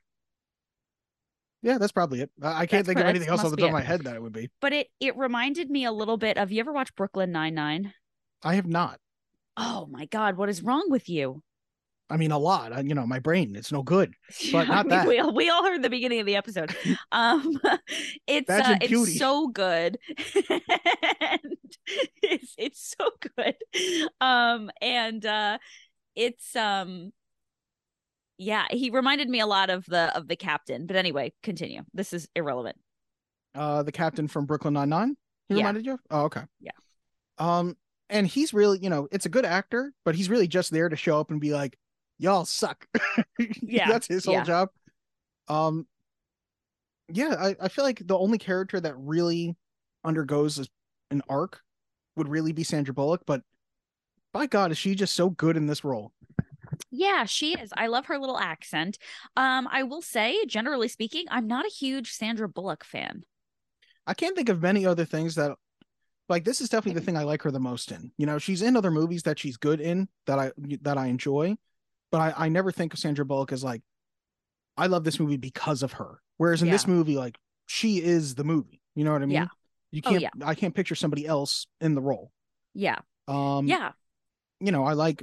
Yeah, 1.62 1.78
that's 1.78 1.92
probably 1.92 2.22
it. 2.22 2.30
I 2.42 2.66
can't 2.66 2.84
That's 2.84 2.86
think 2.86 3.00
of 3.00 3.06
anything 3.06 3.28
else 3.28 3.40
off 3.40 3.44
must 3.44 3.56
the 3.56 3.62
top 3.62 3.68
of 3.68 3.72
my 3.72 3.82
head 3.82 4.02
that 4.04 4.16
it 4.16 4.22
would 4.22 4.32
be. 4.32 4.50
but 4.60 4.72
it 4.72 4.88
it 4.98 5.16
reminded 5.16 5.70
me 5.70 5.84
a 5.84 5.92
little 5.92 6.16
bit 6.16 6.38
of. 6.38 6.50
You 6.50 6.60
ever 6.60 6.72
watch 6.72 6.94
Brooklyn 6.96 7.30
Nine 7.32 7.54
Nine? 7.54 7.94
I 8.42 8.54
have 8.56 8.66
not. 8.66 8.98
Oh 9.56 9.86
my 9.90 10.06
God, 10.06 10.36
what 10.36 10.48
is 10.48 10.62
wrong 10.62 10.86
with 10.88 11.08
you? 11.08 11.42
I 12.12 12.16
mean, 12.18 12.30
a 12.30 12.38
lot. 12.38 12.72
I, 12.72 12.80
you 12.80 12.94
know, 12.94 13.06
my 13.06 13.18
brain, 13.18 13.56
it's 13.56 13.72
no 13.72 13.82
good. 13.82 14.12
But 14.52 14.68
not 14.68 14.88
that. 14.90 15.08
We 15.08 15.18
all, 15.18 15.34
we 15.34 15.48
all 15.48 15.64
heard 15.64 15.82
the 15.82 15.90
beginning 15.90 16.20
of 16.20 16.26
the 16.26 16.36
episode. 16.36 16.74
Um, 17.10 17.58
it's 18.26 18.48
uh, 18.50 18.76
it's 18.80 19.18
so 19.18 19.48
good. 19.48 19.98
and 21.20 21.56
it's 22.22 22.54
it's 22.56 22.94
so 22.98 23.10
good. 23.36 23.54
Um, 24.20 24.70
and 24.80 25.24
uh, 25.26 25.58
it's 26.14 26.54
um, 26.56 27.12
yeah, 28.38 28.66
he 28.70 28.90
reminded 28.90 29.28
me 29.28 29.40
a 29.40 29.46
lot 29.46 29.70
of 29.70 29.84
the 29.86 30.14
of 30.16 30.28
the 30.28 30.36
captain. 30.36 30.86
But 30.86 30.96
anyway, 30.96 31.32
continue. 31.42 31.82
This 31.94 32.12
is 32.12 32.28
irrelevant. 32.34 32.76
Uh, 33.54 33.82
the 33.82 33.92
captain 33.92 34.28
from 34.28 34.46
Brooklyn 34.46 34.74
Nine 34.74 34.88
Nine. 34.88 35.16
He 35.48 35.54
Yeah. 35.54 35.60
reminded 35.60 35.86
you? 35.86 35.98
Oh, 36.10 36.22
okay. 36.24 36.42
Yeah. 36.60 36.70
Um, 37.38 37.76
and 38.08 38.26
he's 38.26 38.54
really, 38.54 38.78
you 38.80 38.90
know, 38.90 39.08
it's 39.12 39.26
a 39.26 39.30
good 39.30 39.44
actor, 39.44 39.92
but 40.04 40.14
he's 40.14 40.28
really 40.30 40.46
just 40.48 40.70
there 40.70 40.88
to 40.88 40.96
show 40.96 41.18
up 41.20 41.30
and 41.30 41.40
be 41.40 41.52
like, 41.52 41.76
"Y'all 42.22 42.44
suck." 42.44 42.86
Yeah, 43.60 43.88
that's 43.88 44.06
his 44.06 44.24
whole 44.24 44.34
yeah. 44.34 44.44
job. 44.44 44.68
Um, 45.48 45.86
yeah, 47.08 47.34
I, 47.38 47.56
I 47.60 47.68
feel 47.68 47.84
like 47.84 48.06
the 48.06 48.18
only 48.18 48.38
character 48.38 48.80
that 48.80 48.94
really 48.96 49.56
undergoes 50.04 50.68
an 51.10 51.22
arc 51.28 51.60
would 52.16 52.28
really 52.28 52.52
be 52.52 52.62
Sandra 52.62 52.94
Bullock, 52.94 53.22
but 53.26 53.42
by 54.32 54.46
God, 54.46 54.70
is 54.70 54.78
she 54.78 54.94
just 54.94 55.14
so 55.14 55.30
good 55.30 55.56
in 55.56 55.66
this 55.66 55.84
role? 55.84 56.12
Yeah, 56.90 57.24
she 57.24 57.54
is. 57.54 57.70
I 57.76 57.86
love 57.86 58.06
her 58.06 58.18
little 58.18 58.38
accent. 58.38 58.98
Um, 59.36 59.68
I 59.70 59.82
will 59.82 60.02
say, 60.02 60.44
generally 60.46 60.88
speaking, 60.88 61.24
I'm 61.30 61.46
not 61.46 61.66
a 61.66 61.70
huge 61.70 62.12
Sandra 62.12 62.48
Bullock 62.48 62.84
fan. 62.84 63.24
I 64.06 64.14
can't 64.14 64.36
think 64.36 64.48
of 64.48 64.62
many 64.62 64.84
other 64.86 65.04
things 65.04 65.34
that 65.36 65.52
like 66.28 66.44
this 66.44 66.60
is 66.60 66.68
definitely 66.68 66.98
the 66.98 67.04
thing 67.04 67.16
I 67.16 67.24
like 67.24 67.42
her 67.42 67.50
the 67.50 67.60
most 67.60 67.92
in. 67.92 68.12
You 68.16 68.26
know, 68.26 68.38
she's 68.38 68.62
in 68.62 68.76
other 68.76 68.90
movies 68.90 69.22
that 69.24 69.38
she's 69.38 69.56
good 69.56 69.80
in 69.80 70.08
that 70.26 70.38
I 70.38 70.52
that 70.82 70.98
I 70.98 71.06
enjoy, 71.06 71.56
but 72.12 72.20
I, 72.20 72.44
I 72.46 72.48
never 72.48 72.70
think 72.70 72.92
of 72.94 73.00
Sandra 73.00 73.24
Bullock 73.24 73.50
as 73.50 73.64
like 73.64 73.82
I 74.76 74.86
love 74.86 75.02
this 75.04 75.18
movie 75.18 75.36
because 75.38 75.82
of 75.82 75.94
her. 75.94 76.20
Whereas 76.36 76.62
in 76.62 76.70
this 76.70 76.86
movie, 76.86 77.16
like 77.16 77.36
she 77.66 78.00
is 78.00 78.36
the 78.36 78.44
movie. 78.44 78.80
You 78.94 79.04
know 79.04 79.12
what 79.12 79.22
I 79.22 79.26
mean? 79.26 79.34
Yeah. 79.34 79.48
You 79.90 80.02
Oh, 80.04 80.10
can't 80.10 80.22
yeah. 80.22 80.30
I 80.44 80.54
can't 80.54 80.74
picture 80.74 80.94
somebody 80.94 81.26
else 81.26 81.66
in 81.80 81.94
the 81.96 82.00
role. 82.00 82.30
Yeah, 82.74 82.98
Um 83.28 83.66
yeah. 83.66 83.92
you 84.60 84.70
know, 84.72 84.84
I 84.84 84.92
like 84.92 85.22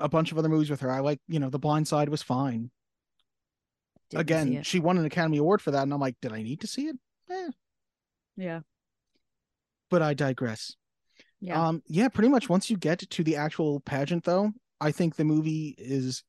a 0.00 0.08
bunch 0.08 0.30
of 0.32 0.38
other 0.38 0.48
movies 0.48 0.70
with 0.70 0.80
her. 0.80 0.90
I 0.90 1.00
like, 1.00 1.20
you 1.28 1.38
know, 1.40 1.48
The 1.50 1.58
Blind 1.58 1.88
Side 1.88 2.08
was 2.08 2.22
fine. 2.22 2.70
Didn't 4.10 4.20
Again, 4.20 4.62
she 4.62 4.80
won 4.80 4.98
an 4.98 5.04
Academy 5.06 5.38
Award 5.38 5.62
for 5.62 5.70
that, 5.70 5.82
and 5.82 5.92
I'm 5.92 6.00
like, 6.00 6.16
did 6.20 6.32
I 6.32 6.42
need 6.42 6.60
to 6.60 6.66
see 6.66 6.88
it? 6.88 6.96
Eh, 7.30 7.50
yeah, 8.36 8.60
but 9.90 10.02
I 10.02 10.14
digress. 10.14 10.76
yeah. 11.40 11.68
Um, 11.68 11.82
yeah, 11.86 12.08
pretty 12.08 12.28
much 12.28 12.48
once 12.48 12.68
you 12.70 12.76
get 12.76 12.98
to 12.98 13.24
the 13.24 13.36
actual 13.36 13.80
pageant, 13.80 14.24
though, 14.24 14.52
I 14.84 14.92
think 14.92 15.16
the 15.16 15.24
movie 15.24 15.74
is 15.78 16.22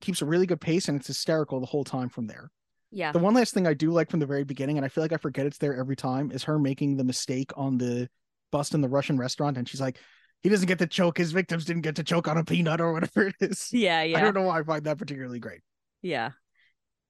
keeps 0.00 0.22
a 0.22 0.26
really 0.26 0.46
good 0.46 0.60
pace 0.60 0.88
and 0.88 0.98
it's 0.98 1.06
hysterical 1.06 1.60
the 1.60 1.66
whole 1.66 1.84
time 1.84 2.08
from 2.08 2.26
there. 2.26 2.50
yeah. 2.90 3.12
The 3.12 3.18
one 3.18 3.34
last 3.34 3.54
thing 3.54 3.66
I 3.66 3.74
do 3.74 3.90
like 3.92 4.10
from 4.10 4.20
the 4.20 4.26
very 4.26 4.44
beginning, 4.44 4.78
and 4.78 4.84
I 4.84 4.88
feel 4.88 5.04
like 5.04 5.12
I 5.12 5.16
forget 5.18 5.46
it's 5.46 5.58
there 5.58 5.76
every 5.76 5.94
time, 5.96 6.32
is 6.32 6.42
her 6.44 6.58
making 6.58 6.96
the 6.96 7.04
mistake 7.04 7.50
on 7.56 7.78
the 7.78 8.08
bust 8.50 8.74
in 8.74 8.80
the 8.80 8.88
Russian 8.88 9.18
restaurant, 9.18 9.58
and 9.58 9.68
she's 9.68 9.80
like, 9.80 9.98
"He 10.42 10.48
doesn't 10.48 10.66
get 10.66 10.78
to 10.80 10.86
choke. 10.86 11.18
His 11.18 11.32
victims 11.32 11.64
didn't 11.66 11.82
get 11.82 11.96
to 11.96 12.04
choke 12.04 12.28
on 12.28 12.38
a 12.38 12.44
peanut 12.44 12.80
or 12.80 12.92
whatever 12.92 13.28
it 13.28 13.36
is." 13.40 13.68
Yeah, 13.72 14.02
yeah. 14.10 14.18
I 14.18 14.20
don't 14.22 14.34
know 14.34 14.42
why 14.42 14.58
I 14.58 14.62
find 14.62 14.84
that 14.84 14.98
particularly 14.98 15.38
great. 15.38 15.60
yeah, 16.02 16.30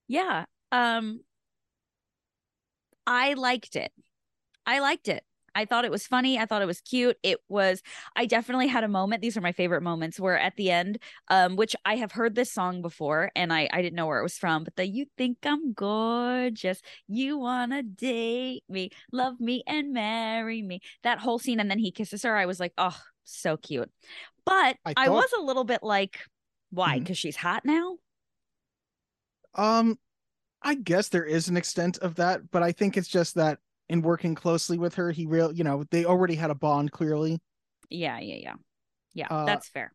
yeah. 0.09 0.45
Um, 0.71 1.21
I 3.07 3.35
liked 3.35 3.77
it. 3.77 3.92
I 4.66 4.81
liked 4.81 5.09
it. 5.09 5.25
I 5.55 5.65
thought 5.65 5.85
it 5.85 5.91
was 5.91 6.07
funny. 6.07 6.38
I 6.38 6.47
thought 6.47 6.62
it 6.62 6.67
was 6.67 6.81
cute. 6.81 7.17
It 7.23 7.38
was. 7.49 7.83
I 8.17 8.27
definitely 8.27 8.69
had 8.69 8.85
a 8.85 8.88
moment. 8.88 9.23
These 9.23 9.37
are 9.37 9.41
my 9.41 9.53
favorite 9.53 9.83
moments 9.83 10.19
where 10.19 10.38
at 10.38 10.57
the 10.57 10.71
end, 10.71 10.99
um, 11.29 11.57
which 11.57 11.77
I 11.85 11.97
have 11.97 12.12
heard 12.12 12.35
this 12.35 12.53
song 12.53 12.83
before, 12.83 13.31
and 13.37 13.53
I 13.53 13.69
I 13.73 13.83
didn't 13.83 13.97
know 13.97 14.07
where 14.07 14.21
it 14.21 14.25
was 14.25 14.38
from, 14.38 14.65
but 14.65 14.77
the 14.77 14.87
"You 14.87 15.07
think 15.17 15.38
I'm 15.45 15.73
gorgeous, 15.73 16.81
you 17.09 17.38
wanna 17.38 17.83
date 17.83 18.65
me, 18.69 18.91
love 19.12 19.41
me 19.41 19.62
and 19.67 19.93
marry 19.93 20.62
me." 20.62 20.81
That 21.03 21.19
whole 21.19 21.38
scene, 21.38 21.61
and 21.61 21.71
then 21.71 21.79
he 21.79 21.91
kisses 21.91 22.23
her. 22.23 22.37
I 22.37 22.47
was 22.47 22.61
like, 22.61 22.73
oh, 22.79 22.99
so 23.25 23.57
cute. 23.57 23.91
But 24.45 24.77
I 24.85 24.95
I, 24.97 25.09
was 25.09 25.31
a 25.38 25.43
little 25.43 25.65
bit 25.65 25.83
like, 25.83 26.19
why? 26.71 26.99
Because 26.99 27.19
she's 27.19 27.37
hot 27.37 27.65
now. 27.65 27.97
Um, 29.55 29.99
I 30.62 30.75
guess 30.75 31.09
there 31.09 31.25
is 31.25 31.49
an 31.49 31.57
extent 31.57 31.99
of 31.99 32.17
that, 32.17 32.51
but 32.51 32.62
I 32.62 32.73
think 32.73 32.97
it's 32.97 33.09
just 33.09 33.35
that 33.35 33.59
in 33.88 34.03
working 34.03 34.35
closely 34.35 34.79
with 34.79 34.95
her, 34.95 35.11
he 35.11 35.27
real, 35.27 35.53
you 35.53 35.64
know, 35.64 35.85
they 35.90 36.05
already 36.05 36.35
had 36.35 36.51
a 36.51 36.55
bond 36.55 36.92
clearly. 36.92 37.40
Yeah, 37.90 38.18
yeah, 38.21 38.37
yeah. 38.37 38.55
Yeah, 39.14 39.27
Uh, 39.31 39.45
that's 39.45 39.68
fair. 39.68 39.92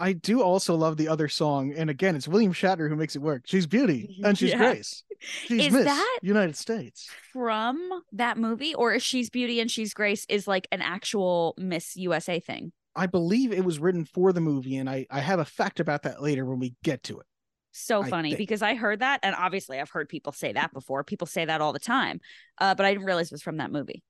I 0.00 0.12
do 0.12 0.42
also 0.42 0.76
love 0.76 0.96
the 0.96 1.08
other 1.08 1.26
song, 1.28 1.72
and 1.76 1.90
again, 1.90 2.14
it's 2.14 2.28
William 2.28 2.52
Shatner 2.52 2.88
who 2.88 2.94
makes 2.94 3.16
it 3.16 3.22
work. 3.22 3.42
She's 3.46 3.66
beauty 3.66 4.20
and 4.24 4.38
she's 4.38 4.50
Yeah. 4.50 4.58
Grace. 4.58 5.02
She's 5.18 5.66
Is 5.66 5.72
Miss 5.72 5.84
that- 5.86 6.18
United 6.22 6.54
States. 6.56 7.10
From 7.32 8.04
that 8.12 8.38
movie, 8.38 8.74
or 8.76 8.94
is 8.94 9.02
She's 9.02 9.28
Beauty 9.28 9.58
and 9.58 9.68
She's 9.68 9.92
Grace 9.92 10.24
is 10.28 10.46
like 10.46 10.68
an 10.70 10.80
actual 10.80 11.54
Miss 11.58 11.96
USA 11.96 12.38
thing? 12.38 12.72
I 12.94 13.06
believe 13.06 13.52
it 13.52 13.64
was 13.64 13.80
written 13.80 14.04
for 14.04 14.32
the 14.32 14.40
movie, 14.40 14.76
and 14.76 14.88
I 14.88 15.06
I 15.10 15.18
have 15.20 15.40
a 15.40 15.44
fact 15.44 15.80
about 15.80 16.04
that 16.04 16.22
later 16.22 16.44
when 16.44 16.60
we 16.60 16.76
get 16.84 17.02
to 17.04 17.18
it. 17.18 17.26
So 17.70 18.02
funny 18.02 18.30
think. 18.30 18.38
because 18.38 18.62
I 18.62 18.74
heard 18.74 19.00
that, 19.00 19.20
and 19.22 19.34
obviously 19.36 19.78
I've 19.78 19.90
heard 19.90 20.08
people 20.08 20.32
say 20.32 20.52
that 20.52 20.72
before. 20.72 21.04
People 21.04 21.26
say 21.26 21.44
that 21.44 21.60
all 21.60 21.72
the 21.72 21.78
time, 21.78 22.20
uh, 22.58 22.74
but 22.74 22.86
I 22.86 22.92
didn't 22.92 23.06
realize 23.06 23.26
it 23.26 23.32
was 23.32 23.42
from 23.42 23.58
that 23.58 23.70
movie. 23.70 24.02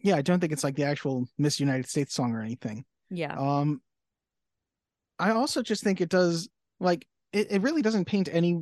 Yeah, 0.00 0.16
I 0.16 0.22
don't 0.22 0.38
think 0.40 0.52
it's 0.52 0.62
like 0.62 0.76
the 0.76 0.84
actual 0.84 1.26
Miss 1.38 1.58
United 1.58 1.88
States 1.88 2.14
song 2.14 2.32
or 2.32 2.42
anything. 2.42 2.84
Yeah, 3.10 3.34
Um, 3.36 3.80
I 5.18 5.30
also 5.30 5.62
just 5.62 5.82
think 5.82 6.00
it 6.00 6.08
does 6.10 6.48
like 6.78 7.06
it, 7.32 7.50
it 7.50 7.62
really 7.62 7.82
doesn't 7.82 8.04
paint 8.04 8.28
any 8.30 8.60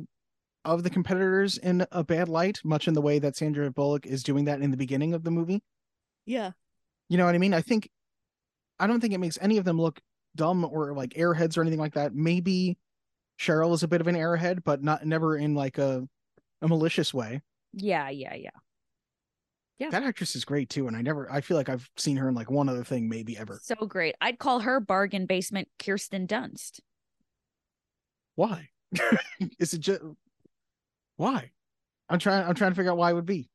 of 0.65 0.83
the 0.83 0.89
competitors 0.89 1.57
in 1.57 1.85
a 1.91 2.03
bad 2.03 2.27
light, 2.29 2.59
much 2.63 2.87
in 2.87 2.93
the 2.93 3.01
way 3.01 3.19
that 3.19 3.35
Sandra 3.35 3.71
Bullock 3.71 4.05
is 4.05 4.23
doing 4.23 4.45
that 4.45 4.61
in 4.61 4.71
the 4.71 4.77
beginning 4.77 5.13
of 5.13 5.23
the 5.23 5.31
movie. 5.31 5.61
yeah, 6.25 6.51
You 7.09 7.17
know 7.17 7.25
what 7.25 7.35
I 7.35 7.37
mean? 7.37 7.53
I 7.53 7.61
think 7.61 7.89
I 8.79 8.87
don't 8.87 8.99
think 8.99 9.13
it 9.13 9.19
makes 9.19 9.37
any 9.41 9.57
of 9.57 9.65
them 9.65 9.79
look 9.79 9.99
dumb 10.35 10.65
or 10.65 10.93
like 10.93 11.11
airheads 11.11 11.57
or 11.57 11.61
anything 11.61 11.79
like 11.79 11.93
that. 11.93 12.13
Maybe 12.13 12.77
Cheryl 13.39 13.73
is 13.73 13.83
a 13.83 13.87
bit 13.87 14.01
of 14.01 14.07
an 14.07 14.15
airhead, 14.15 14.63
but 14.63 14.83
not 14.83 15.05
never 15.05 15.37
in 15.37 15.53
like 15.55 15.77
a 15.77 16.07
a 16.61 16.67
malicious 16.67 17.13
way. 17.13 17.41
yeah, 17.73 18.09
yeah, 18.09 18.33
yeah. 18.35 18.49
Yeah. 19.79 19.91
That 19.91 20.01
actress 20.03 20.35
is 20.35 20.43
great 20.43 20.69
too, 20.69 20.87
and 20.87 20.97
I 20.97 21.01
never 21.03 21.31
I 21.31 21.41
feel 21.41 21.55
like 21.55 21.69
I've 21.69 21.87
seen 21.97 22.17
her 22.17 22.27
in 22.29 22.33
like 22.35 22.49
one 22.49 22.67
other 22.67 22.83
thing 22.83 23.09
maybe 23.09 23.37
ever. 23.37 23.59
So 23.61 23.75
great. 23.75 24.15
I'd 24.19 24.39
call 24.39 24.61
her 24.61 24.79
bargain 24.79 25.27
basement 25.27 25.67
Kirsten 25.77 26.25
Dunst. 26.25 26.79
Why? 28.35 28.69
is 29.59 29.73
it 29.73 29.81
just 29.81 30.01
why? 31.17 31.51
I'm 32.09 32.19
trying 32.19 32.47
I'm 32.47 32.55
trying 32.55 32.71
to 32.71 32.75
figure 32.75 32.91
out 32.91 32.97
why 32.97 33.11
it 33.11 33.15
would 33.15 33.25
be. 33.25 33.49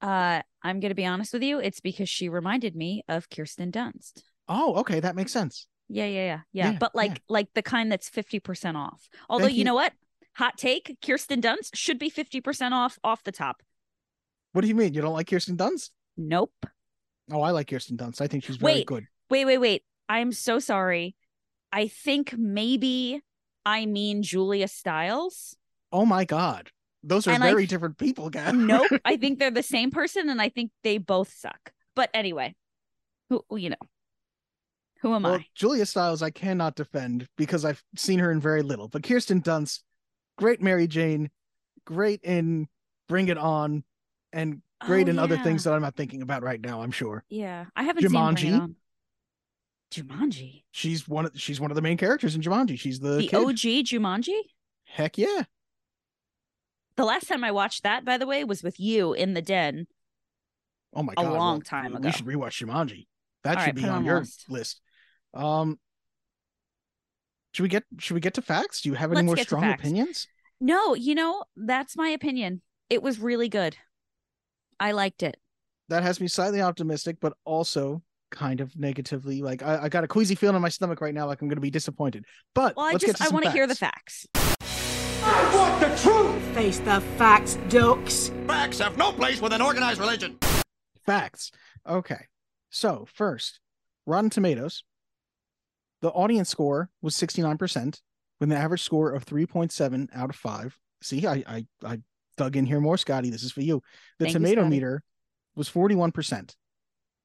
Uh, 0.00 0.42
I'm 0.62 0.80
gonna 0.80 0.94
be 0.94 1.06
honest 1.06 1.32
with 1.32 1.42
you. 1.42 1.58
It's 1.58 1.80
because 1.80 2.08
she 2.08 2.28
reminded 2.28 2.74
me 2.74 3.02
of 3.08 3.28
Kirsten 3.28 3.70
Dunst. 3.72 4.22
Oh, 4.48 4.76
okay, 4.76 5.00
that 5.00 5.16
makes 5.16 5.32
sense. 5.32 5.66
Yeah, 5.88 6.06
yeah, 6.06 6.24
yeah, 6.24 6.40
yeah. 6.52 6.72
Yeah, 6.72 6.78
but 6.78 6.94
like, 6.94 7.10
yeah. 7.10 7.18
like 7.28 7.48
the 7.54 7.62
kind 7.62 7.90
that's 7.92 8.08
fifty 8.08 8.40
percent 8.40 8.76
off. 8.76 9.08
Although 9.28 9.46
you 9.46 9.58
you. 9.58 9.64
know 9.64 9.74
what, 9.74 9.92
hot 10.34 10.58
take: 10.58 10.96
Kirsten 11.04 11.40
Dunst 11.40 11.70
should 11.74 11.98
be 11.98 12.10
fifty 12.10 12.40
percent 12.40 12.74
off 12.74 12.98
off 13.04 13.22
the 13.22 13.32
top. 13.32 13.62
What 14.52 14.62
do 14.62 14.68
you 14.68 14.74
mean? 14.74 14.94
You 14.94 15.02
don't 15.02 15.12
like 15.12 15.28
Kirsten 15.28 15.56
Dunst? 15.56 15.90
Nope. 16.16 16.54
Oh, 17.30 17.42
I 17.42 17.50
like 17.50 17.68
Kirsten 17.68 17.96
Dunst. 17.96 18.20
I 18.20 18.26
think 18.26 18.44
she's 18.44 18.56
very 18.56 18.74
Wait. 18.74 18.86
good. 18.86 19.06
Wait, 19.30 19.44
wait, 19.44 19.58
wait. 19.58 19.84
I'm 20.08 20.32
so 20.32 20.58
sorry. 20.58 21.14
I 21.72 21.88
think 21.88 22.34
maybe 22.38 23.20
I 23.64 23.86
mean 23.86 24.22
Julia 24.22 24.68
Stiles. 24.68 25.56
Oh 25.92 26.06
my 26.06 26.24
god. 26.24 26.70
Those 27.02 27.26
are 27.26 27.32
And 27.32 27.44
I- 27.44 27.50
very 27.50 27.66
different 27.66 27.98
people, 27.98 28.30
guys. 28.30 28.54
Nope. 28.54 28.88
I 29.04 29.16
think 29.16 29.38
they're 29.38 29.50
the 29.50 29.62
same 29.62 29.90
person, 29.90 30.28
and 30.28 30.40
I 30.40 30.48
think 30.48 30.70
they 30.82 30.98
both 30.98 31.32
suck. 31.32 31.72
But 31.94 32.10
anyway, 32.14 32.54
who 33.28 33.44
you 33.56 33.70
know, 33.70 33.76
who 35.02 35.14
am 35.14 35.22
Well, 35.22 35.34
I? 35.34 35.46
Julia 35.54 35.86
Stiles, 35.86 36.22
I 36.22 36.30
cannot 36.30 36.74
defend 36.76 37.28
because 37.36 37.64
I've 37.64 37.82
seen 37.96 38.18
her 38.18 38.30
in 38.30 38.40
very 38.40 38.62
little. 38.62 38.88
But 38.88 39.02
Kirsten 39.02 39.42
Dunst, 39.42 39.80
great 40.38 40.60
Mary 40.62 40.86
Jane, 40.86 41.30
great 41.84 42.20
in 42.22 42.68
Bring 43.08 43.28
It 43.28 43.38
On, 43.38 43.84
and 44.32 44.62
great 44.80 45.06
Oh, 45.08 45.10
in 45.10 45.18
other 45.18 45.36
things 45.38 45.64
that 45.64 45.72
I'm 45.72 45.82
not 45.82 45.96
thinking 45.96 46.22
about 46.22 46.42
right 46.42 46.60
now. 46.60 46.82
I'm 46.82 46.90
sure 46.90 47.24
Yeah, 47.28 47.66
I 47.76 47.82
haven't 47.84 48.02
seen 48.02 48.10
Bring 48.10 48.36
It 48.36 48.36
Jumanji. 48.36 48.60
On. 48.60 48.76
Jumanji, 49.92 50.64
she's 50.72 51.06
one. 51.08 51.26
Of, 51.26 51.32
she's 51.40 51.60
one 51.60 51.70
of 51.70 51.74
the 51.76 51.82
main 51.82 51.96
characters 51.96 52.34
in 52.34 52.42
Jumanji. 52.42 52.78
She's 52.78 52.98
the, 52.98 53.16
the 53.18 53.28
kid. 53.28 53.36
OG 53.36 53.56
Jumanji. 53.86 54.38
Heck 54.84 55.16
yeah. 55.16 55.44
The 56.96 57.04
last 57.04 57.28
time 57.28 57.44
I 57.44 57.52
watched 57.52 57.82
that, 57.84 58.04
by 58.04 58.18
the 58.18 58.26
way, 58.26 58.42
was 58.42 58.62
with 58.62 58.80
you 58.80 59.12
in 59.12 59.34
the 59.34 59.42
den. 59.42 59.86
Oh 60.92 61.02
my 61.02 61.14
god! 61.14 61.26
A 61.26 61.32
long 61.34 61.62
time 61.62 61.92
we 61.92 61.98
ago. 61.98 62.10
should 62.10 62.26
rewatch 62.26 62.64
Jumanji. 62.64 63.06
That 63.44 63.58
All 63.58 63.64
should 63.64 63.76
right, 63.76 63.84
be 63.84 63.84
on 63.84 63.96
on 63.98 64.04
your 64.04 64.20
list. 64.20 64.46
list. 64.48 64.80
Um 65.34 65.78
should 67.52 67.62
we 67.62 67.68
get 67.68 67.84
should 67.98 68.14
we 68.14 68.20
get 68.20 68.34
to 68.34 68.42
facts? 68.42 68.82
Do 68.82 68.88
you 68.90 68.94
have 68.94 69.10
any 69.12 69.16
Let's 69.22 69.26
more 69.26 69.36
strong 69.38 69.64
opinions? 69.64 70.28
No, 70.60 70.94
you 70.94 71.14
know, 71.14 71.44
that's 71.56 71.96
my 71.96 72.08
opinion. 72.08 72.62
It 72.90 73.02
was 73.02 73.18
really 73.18 73.48
good. 73.48 73.76
I 74.78 74.92
liked 74.92 75.22
it. 75.22 75.36
That 75.88 76.02
has 76.02 76.20
me 76.20 76.28
slightly 76.28 76.60
optimistic, 76.60 77.16
but 77.20 77.34
also 77.44 78.02
kind 78.30 78.60
of 78.60 78.76
negatively. 78.76 79.40
Like 79.42 79.62
I, 79.62 79.84
I 79.84 79.88
got 79.88 80.04
a 80.04 80.08
queasy 80.08 80.34
feeling 80.34 80.56
in 80.56 80.62
my 80.62 80.68
stomach 80.68 81.00
right 81.00 81.14
now, 81.14 81.26
like 81.26 81.40
I'm 81.42 81.48
gonna 81.48 81.60
be 81.60 81.70
disappointed. 81.70 82.24
But 82.54 82.76
Well, 82.76 82.86
I 82.86 82.92
let's 82.92 83.04
get 83.04 83.16
just 83.16 83.22
to 83.22 83.28
I 83.28 83.32
want 83.32 83.44
to 83.46 83.50
hear 83.50 83.66
the 83.66 83.74
facts. 83.74 84.26
facts. 84.34 84.56
I 85.22 85.54
want 85.56 85.80
the 85.80 86.02
truth! 86.02 86.42
Face 86.54 86.78
the 86.80 87.00
facts, 87.16 87.58
dukes. 87.68 88.30
Facts 88.46 88.78
have 88.78 88.96
no 88.96 89.12
place 89.12 89.40
with 89.40 89.52
an 89.52 89.62
organized 89.62 89.98
religion. 90.00 90.38
Facts. 91.04 91.50
Okay. 91.86 92.26
So 92.70 93.06
first, 93.14 93.60
Rotten 94.06 94.30
Tomatoes. 94.30 94.84
The 96.02 96.10
audience 96.10 96.48
score 96.48 96.90
was 97.02 97.14
69% 97.14 98.00
with 98.40 98.52
an 98.52 98.56
average 98.56 98.82
score 98.82 99.12
of 99.12 99.24
3.7 99.24 100.08
out 100.14 100.30
of 100.30 100.36
5. 100.36 100.78
See, 101.02 101.26
I 101.26 101.44
I, 101.46 101.66
I 101.84 101.98
dug 102.36 102.56
in 102.56 102.66
here 102.66 102.80
more, 102.80 102.96
Scotty. 102.96 103.30
This 103.30 103.42
is 103.42 103.52
for 103.52 103.62
you. 103.62 103.82
The 104.18 104.26
Thank 104.26 104.34
tomato 104.34 104.62
Scotty. 104.62 104.70
meter 104.70 105.02
was 105.54 105.70
41%, 105.70 106.54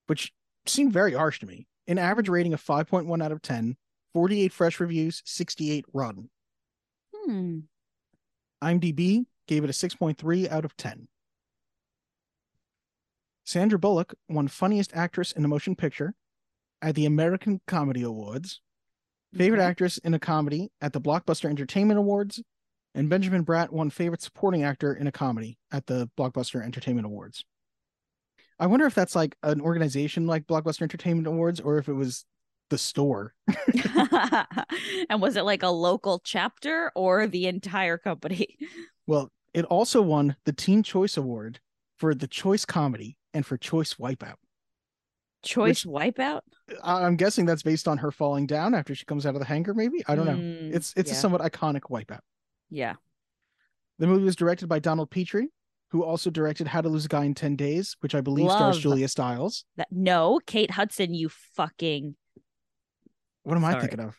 which 0.08 0.32
seemed 0.66 0.94
very 0.94 1.14
harsh 1.14 1.40
to 1.40 1.46
me. 1.46 1.68
An 1.88 1.98
average 1.98 2.30
rating 2.30 2.54
of 2.54 2.64
5.1 2.64 3.24
out 3.24 3.32
of 3.32 3.42
10, 3.42 3.76
48 4.14 4.54
fresh 4.54 4.80
reviews, 4.80 5.22
68 5.26 5.86
rotten. 5.94 6.30
Hmm. 7.14 7.60
IMDb 8.64 9.26
gave 9.48 9.64
it 9.64 9.70
a 9.70 9.74
6.3 9.74 10.50
out 10.50 10.64
of 10.64 10.78
10. 10.78 11.08
Sandra 13.44 13.80
Bullock 13.80 14.14
won 14.30 14.48
Funniest 14.48 14.96
Actress 14.96 15.32
in 15.32 15.44
a 15.44 15.48
Motion 15.48 15.76
Picture 15.76 16.14
at 16.82 16.96
the 16.96 17.06
American 17.06 17.62
Comedy 17.68 18.04
Awards, 18.04 18.62
Favorite 19.36 19.60
Okay. 19.60 19.68
Actress 19.68 19.98
in 20.00 20.14
a 20.14 20.20
Comedy 20.20 20.72
at 20.82 20.94
the 20.94 21.00
Blockbuster 21.02 21.50
Entertainment 21.50 21.98
Awards, 21.98 22.42
and 22.94 23.10
Benjamin 23.10 23.46
Bratt 23.46 23.70
won 23.72 23.90
Favorite 23.90 24.22
Supporting 24.22 24.64
Actor 24.64 24.94
in 24.96 25.08
a 25.08 25.12
Comedy 25.12 25.58
at 25.72 25.86
the 25.86 26.10
Blockbuster 26.18 26.64
Entertainment 26.64 27.06
Awards. 27.06 27.46
I 28.60 28.68
wonder 28.68 28.86
if 28.86 28.94
that's 28.94 29.16
like 29.16 29.36
an 29.42 29.62
organization 29.62 30.28
like 30.28 30.46
Blockbuster 30.48 30.82
Entertainment 30.84 31.28
Awards 31.28 31.60
or 31.60 31.78
if 31.78 31.88
it 31.88 31.94
was 31.94 32.26
the 32.70 32.78
store. 32.78 33.34
and 35.10 35.22
was 35.22 35.36
it 35.36 35.44
like 35.44 35.64
a 35.64 35.70
local 35.70 36.22
chapter 36.24 36.92
or 36.96 37.28
the 37.28 37.48
entire 37.48 37.98
company? 37.98 38.58
Well, 39.08 39.30
it 39.54 39.66
also 39.66 40.02
won 40.02 40.38
the 40.46 40.54
Teen 40.54 40.84
Choice 40.84 41.18
Award 41.18 41.60
for 41.98 42.14
the 42.14 42.28
Choice 42.28 42.64
Comedy 42.64 43.18
and 43.34 43.46
for 43.46 43.58
Choice 43.58 43.96
Wipeout. 43.96 44.36
Choice 45.44 45.84
wipeout? 45.84 46.42
I- 46.84 47.04
I'm 47.04 47.16
guessing 47.16 47.46
that's 47.46 47.64
based 47.64 47.88
on 47.88 47.98
her 48.00 48.12
falling 48.12 48.46
down 48.46 48.74
after 48.76 48.94
she 48.96 49.06
comes 49.06 49.26
out 49.26 49.36
of 49.36 49.40
the 49.40 49.46
hangar. 49.46 49.74
Maybe 49.74 50.04
I 50.08 50.16
don't 50.16 50.26
know. 50.26 50.34
Mm, 50.36 50.74
It's 50.74 50.94
it's 50.96 51.10
yeah. 51.12 51.18
a 51.18 51.20
somewhat 51.20 51.42
iconic 51.42 51.82
wipeout. 51.90 52.20
Yeah. 52.70 52.94
The 54.00 54.08
movie 54.08 54.24
was 54.26 54.36
directed 54.36 54.68
by 54.68 54.80
Donald 54.80 55.12
Petrie, 55.12 55.50
who 55.90 56.04
also 56.04 56.30
directed 56.30 56.68
How 56.68 56.82
to 56.82 56.90
Lose 56.90 57.06
a 57.06 57.08
Guy 57.08 57.26
in 57.26 57.34
Ten 57.36 57.56
Days, 57.56 57.96
which 58.00 58.16
I 58.16 58.22
believe 58.22 58.50
stars 58.50 58.80
Julia 58.80 59.08
Stiles. 59.08 59.66
That 59.78 59.88
no, 59.92 60.40
Kate 60.46 60.72
Hudson, 60.72 61.14
you 61.14 61.30
fucking 61.56 62.16
What 63.44 63.58
am 63.58 63.66
I 63.66 63.80
thinking 63.80 64.00
of? 64.00 64.18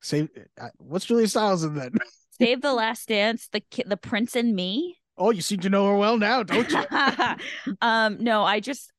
Save 0.00 0.28
uh, 0.60 0.68
what's 0.78 1.04
Julia 1.06 1.28
Stiles 1.28 1.64
in 1.64 1.74
that? 1.76 1.92
Save 2.38 2.60
the 2.62 2.72
Last 2.72 3.08
Dance, 3.08 3.48
the 3.52 3.62
the 3.86 3.96
Prince 3.96 4.34
and 4.36 4.54
Me. 4.54 4.96
oh, 5.16 5.30
you 5.30 5.40
seem 5.42 5.60
to 5.60 5.70
know 5.70 5.86
her 5.86 5.96
well 5.96 6.18
now, 6.18 6.42
don't 6.42 6.68
you? 6.70 7.76
um, 7.80 8.16
no, 8.20 8.42
I 8.42 8.58
just, 8.60 8.91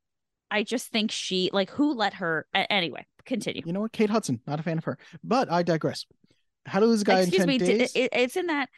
I 0.54 0.62
just 0.62 0.90
think 0.90 1.12
she 1.12 1.50
like 1.52 1.72
who 1.72 1.94
let 1.94 2.14
her. 2.14 2.46
anyway, 2.54 3.08
continue. 3.26 3.64
you 3.66 3.74
know 3.74 3.82
what? 3.82 3.92
Kate 3.92 4.12
Hudson, 4.12 4.40
not 4.46 4.60
a 4.60 4.64
fan 4.64 4.78
of 4.78 4.84
her, 4.84 5.00
but 5.24 5.52
I 5.52 5.64
digress. 5.64 6.06
How 6.68 6.80
Lose 6.80 7.02
a 7.02 7.06
Guy 7.06 7.22
Excuse 7.22 7.48
me, 7.48 7.58
d- 7.58 7.90
it's 7.96 8.38
in 8.38 8.46
that. 8.46 8.70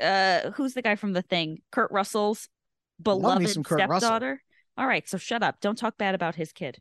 Uh, 0.00 0.50
who's 0.52 0.72
the 0.72 0.80
guy 0.80 0.96
from 0.96 1.12
the 1.12 1.20
thing? 1.20 1.58
Kurt 1.70 1.92
Russell's 1.92 2.48
beloved 3.00 3.64
Kurt 3.64 3.86
Russell. 3.86 3.98
stepdaughter. 3.98 4.42
All 4.78 4.86
right, 4.86 5.06
so 5.06 5.18
shut 5.18 5.42
up. 5.42 5.60
Don't 5.60 5.76
talk 5.76 5.98
bad 5.98 6.14
about 6.14 6.34
his 6.34 6.52
kid. 6.52 6.78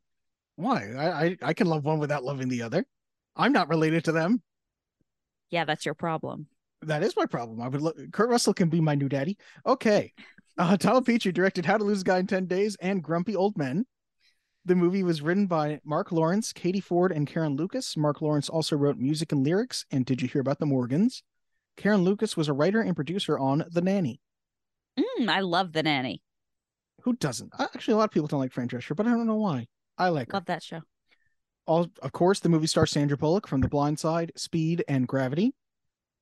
Why? 0.56 0.94
I, 0.98 1.26
I 1.26 1.38
I 1.42 1.54
can 1.54 1.68
love 1.68 1.84
one 1.84 2.00
without 2.00 2.24
loving 2.24 2.48
the 2.48 2.62
other. 2.62 2.86
I'm 3.36 3.52
not 3.52 3.68
related 3.68 4.06
to 4.06 4.14
them. 4.14 4.42
Yeah, 5.50 5.66
that's 5.66 5.86
your 5.86 5.96
problem. 5.96 6.48
That 6.84 7.04
is 7.04 7.14
my 7.18 7.26
problem. 7.26 7.62
I 7.62 7.68
would 7.68 7.82
look. 7.82 7.98
Kurt 8.14 8.30
Russell 8.30 8.54
can 8.54 8.70
be 8.70 8.80
my 8.80 8.96
new 8.96 9.10
daddy. 9.10 9.38
Okay. 9.66 10.14
Uh, 10.60 10.76
Donald 10.76 11.06
Petrie 11.06 11.32
directed 11.32 11.66
How 11.66 11.78
to 11.78 11.86
Lose 11.86 12.02
a 12.02 12.04
Guy 12.04 12.18
in 12.20 12.28
10 12.28 12.46
Days 12.46 12.76
and 12.82 13.02
Grumpy 13.02 13.34
Old 13.34 13.58
Men. 13.58 13.86
The 14.66 14.76
movie 14.76 15.04
was 15.04 15.22
written 15.22 15.48
by 15.48 15.80
Marc 15.86 16.12
Lawrence, 16.12 16.52
Katie 16.52 16.82
Ford, 16.82 17.14
and 17.14 17.26
Caryn 17.26 17.58
Lucas. 17.58 17.96
Marc 17.96 18.22
Lawrence 18.22 18.50
also 18.50 18.76
wrote 18.76 18.98
music 18.98 19.32
and 19.32 19.42
lyrics. 19.42 19.86
And 19.90 20.06
Did 20.06 20.22
You 20.22 20.28
Hear 20.28 20.42
About 20.42 20.60
the 20.60 20.66
Morgans? 20.66 21.24
Caryn 21.78 22.04
Lucas 22.04 22.36
was 22.36 22.50
a 22.50 22.54
writer 22.54 22.82
and 22.82 22.94
producer 22.94 23.40
on 23.40 23.64
The 23.72 23.82
Nanny. 23.82 24.20
Mm, 25.00 25.30
I 25.30 25.40
love 25.40 25.72
the 25.72 25.82
nanny. 25.82 26.22
Who 27.04 27.14
doesn't? 27.14 27.54
Uh, 27.58 27.68
Actually, 27.74 27.94
a 27.94 27.98
lot 27.98 28.04
of 28.04 28.12
people 28.12 28.28
don't 28.28 28.42
like 28.42 28.52
Fran 28.52 28.68
Drescher, 28.68 28.98
but 28.98 29.08
I 29.08 29.12
don't 29.12 29.28
know 29.28 29.38
why. 29.38 29.66
I 29.98 30.10
like 30.10 30.28
her. 30.28 30.34
Love 30.34 30.46
that 30.48 30.62
show. 30.62 30.82
All, 31.68 31.88
of 32.02 32.12
course, 32.12 32.42
the 32.42 32.50
movie 32.50 32.68
stars 32.68 32.92
Sandra 32.92 33.16
Bullock 33.16 33.48
from 33.48 33.62
The 33.62 33.70
Blind 33.70 33.98
Side, 33.98 34.34
Speed, 34.36 34.84
and 34.90 35.08
Gravity. 35.08 35.54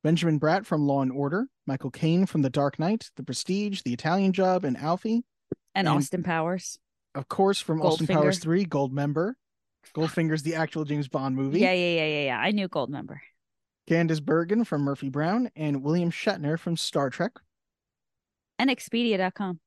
Benjamin 0.08 0.40
Bratt 0.40 0.66
from 0.66 0.88
Law 0.88 1.02
and 1.02 1.12
Order, 1.12 1.48
Michael 1.66 1.92
Caine 1.92 2.26
from 2.26 2.42
The 2.42 2.50
Dark 2.50 2.80
Knight, 2.80 3.12
The 3.18 3.24
Prestige, 3.24 3.82
The 3.82 3.92
Italian 3.92 4.32
Job, 4.32 4.64
and 4.64 4.78
Alfie. 4.78 5.26
And, 5.76 5.86
And- 5.86 5.98
Austin 5.98 6.24
Powers. 6.24 6.80
Of 7.14 7.28
course, 7.28 7.60
from 7.60 7.82
Austin 7.82 8.08
Powers 8.08 8.40
3, 8.40 8.66
Goldmember. 8.66 9.34
Goldfinger's 9.94 10.44
the 10.44 10.56
actual 10.56 10.86
James 10.86 11.10
Bond 11.10 11.36
movie. 11.36 11.60
Yeah, 11.60 11.74
yeah, 11.74 11.96
yeah, 11.96 12.06
yeah, 12.06 12.24
yeah. 12.28 12.40
I 12.40 12.52
knew 12.52 12.70
Goldmember. 12.70 13.18
Candice 13.90 14.24
Bergen 14.24 14.64
from 14.64 14.84
Murphy 14.84 15.10
Brown, 15.10 15.50
and 15.58 15.84
William 15.84 16.10
Shatner 16.10 16.58
from 16.58 16.78
Star 16.78 17.10
Trek. 17.10 17.34
And 18.58 18.70
Expedia.com. 18.70 19.60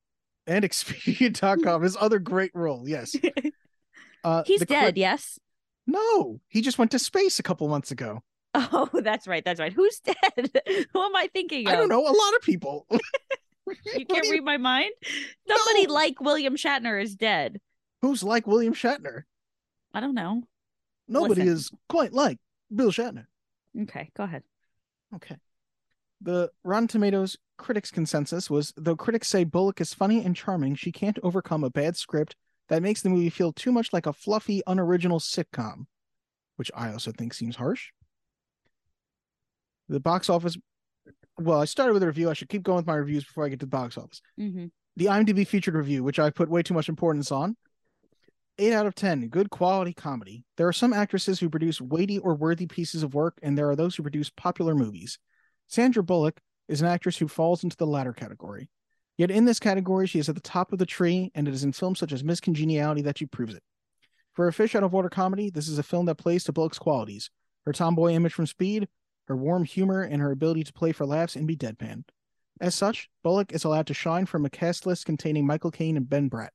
And 0.47 0.65
Expedia.com, 0.69 1.83
his 1.83 1.99
other 2.01 2.19
great 2.19 2.53
role, 2.55 2.89
yes. 2.89 3.15
Uh, 4.25 4.43
He's 4.47 4.61
cri- 4.61 4.67
dead, 4.67 4.97
yes. 4.97 5.39
No, 5.87 6.41
he 6.49 6.63
just 6.63 6.79
went 6.79 6.91
to 6.93 6.99
space 6.99 7.39
a 7.39 7.43
couple 7.43 7.69
months 7.69 7.91
ago. 7.91 8.23
Oh, 8.73 8.89
that's 8.93 9.29
right. 9.29 9.45
That's 9.45 9.61
right. 9.61 9.73
Who's 9.73 10.01
dead? 10.01 10.17
Who 10.93 11.03
am 11.03 11.15
I 11.15 11.29
thinking 11.33 11.69
of? 11.69 11.73
I 11.73 11.77
don't 11.77 11.89
know, 11.89 12.03
a 12.03 12.11
lot 12.11 12.35
of 12.37 12.43
people. 12.43 12.87
You 13.95 14.05
can't 14.05 14.29
read 14.29 14.43
my 14.43 14.57
mind. 14.57 14.91
Somebody 15.47 15.87
like 15.87 16.21
William 16.21 16.57
Shatner 16.57 17.01
is 17.01 17.15
dead. 17.15 17.61
Who's 18.03 18.25
like 18.25 18.49
William 18.49 18.75
Shatner? 18.75 19.23
I 19.95 20.01
don't 20.01 20.17
know. 20.17 20.43
Nobody 21.07 21.43
Listen. 21.43 21.55
is 21.55 21.71
quite 21.89 22.13
like 22.13 22.39
Bill 22.75 22.91
Shatner. 22.91 23.27
Okay, 23.83 24.11
go 24.17 24.25
ahead. 24.25 24.43
Okay. 25.15 25.37
The 26.21 26.51
Rotten 26.65 26.89
Tomatoes 26.89 27.37
critics 27.59 27.93
consensus 27.93 28.51
was 28.51 28.73
though 28.77 28.97
critics 28.97 29.29
say 29.29 29.45
Bullock 29.45 29.81
is 29.81 29.95
funny 29.95 30.25
and 30.25 30.35
charming, 30.35 30.75
she 30.75 30.91
can't 30.91 31.21
overcome 31.23 31.63
a 31.63 31.71
bad 31.71 31.97
script 31.97 32.35
that 32.69 32.83
makes 32.83 33.03
the 33.03 33.11
movie 33.11 33.31
feel 33.31 33.53
too 33.53 33.71
much 33.71 33.93
like 33.93 34.07
a 34.07 34.13
fluffy, 34.13 34.63
unoriginal 34.67 35.21
sitcom, 35.21 35.87
which 36.57 36.71
I 36.75 36.93
also 36.93 37.13
think 37.13 37.35
seems 37.35 37.55
harsh. 37.55 37.91
The 39.91 40.01
box 40.01 40.31
office 40.31 40.57
well, 41.39 41.61
I 41.61 41.65
started 41.65 41.95
with 41.95 42.03
a 42.03 42.07
review. 42.07 42.31
I 42.31 42.35
should 42.35 42.49
keep 42.49 42.63
going 42.63 42.77
with 42.77 42.87
my 42.87 42.95
reviews 42.95 43.25
before 43.25 43.45
I 43.45 43.49
get 43.49 43.61
to 43.61 43.67
the 43.67 43.71
box 43.71 43.97
office. 43.97 44.21
hmm 44.37 44.67
The 44.97 45.07
IMDb 45.07 45.47
featured 45.47 45.75
review, 45.75 46.05
which 46.05 46.19
I 46.19 46.31
put 46.31 46.51
way 46.51 46.63
too 46.63 46.75
much 46.75 46.89
importance 46.89 47.33
on. 47.33 47.57
8 48.59 48.75
out 48.75 48.87
of 48.87 48.95
10, 48.95 49.29
good 49.29 49.49
quality 49.49 49.95
comedy. 49.95 50.45
There 50.59 50.69
are 50.69 50.73
some 50.73 50.93
actresses 50.93 51.41
who 51.41 51.49
produce 51.49 51.81
weighty 51.81 52.19
or 52.19 52.35
worthy 52.35 52.67
pieces 52.67 53.03
of 53.03 53.15
work, 53.15 53.39
and 53.43 53.57
there 53.57 53.71
are 53.71 53.77
those 53.77 53.97
who 53.97 54.03
produce 54.03 54.29
popular 54.29 54.75
movies. 54.75 55.19
Sandra 55.67 56.03
Bullock 56.03 56.41
is 56.69 56.83
an 56.83 56.89
actress 56.89 57.17
who 57.17 57.27
falls 57.27 57.65
into 57.65 57.77
the 57.77 57.87
latter 57.87 58.13
category. 58.13 58.69
Yet 59.17 59.31
in 59.31 59.47
this 59.47 59.59
category, 59.59 60.07
she 60.07 60.19
is 60.19 60.29
at 60.29 60.35
the 60.35 60.43
top 60.43 60.73
of 60.73 60.79
the 60.79 60.87
tree, 60.87 61.31
and 61.35 61.49
it 61.49 61.55
is 61.55 61.65
in 61.65 61.73
films 61.73 61.99
such 61.99 62.13
as 62.13 62.23
Miss 62.23 62.41
Congeniality 62.41 63.03
that 63.03 63.19
she 63.19 63.27
proves 63.27 63.55
it. 63.55 63.63
For 64.35 64.47
a 64.47 64.53
fish 64.53 64.75
out 64.75 64.83
of 64.83 64.93
water 64.93 65.09
comedy, 65.09 65.49
this 65.49 65.69
is 65.69 65.79
a 65.79 65.83
film 65.83 66.07
that 66.07 66.17
plays 66.17 66.45
to 66.45 66.53
Bullock's 66.53 66.79
qualities 66.79 67.31
her 67.67 67.73
tomboy 67.73 68.13
image 68.13 68.33
from 68.33 68.47
Speed, 68.47 68.89
her 69.31 69.37
warm 69.37 69.63
humor, 69.63 70.03
and 70.03 70.21
her 70.21 70.33
ability 70.33 70.65
to 70.65 70.73
play 70.73 70.91
for 70.91 71.07
laughs 71.07 71.37
and 71.37 71.47
be 71.47 71.57
deadpan. 71.57 72.03
As 72.61 72.75
such, 72.75 73.09
Bullock 73.23 73.53
is 73.53 73.63
allowed 73.63 73.87
to 73.87 73.95
shine 73.95 74.27
from 74.27 74.45
a 74.45 74.51
cast 74.51 74.87
list 74.87 75.07
containing 75.07 75.47
Michael 75.47 75.71
Caine 75.71 75.97
and 75.97 76.11
Ben 76.11 76.29
Bratt, 76.29 76.51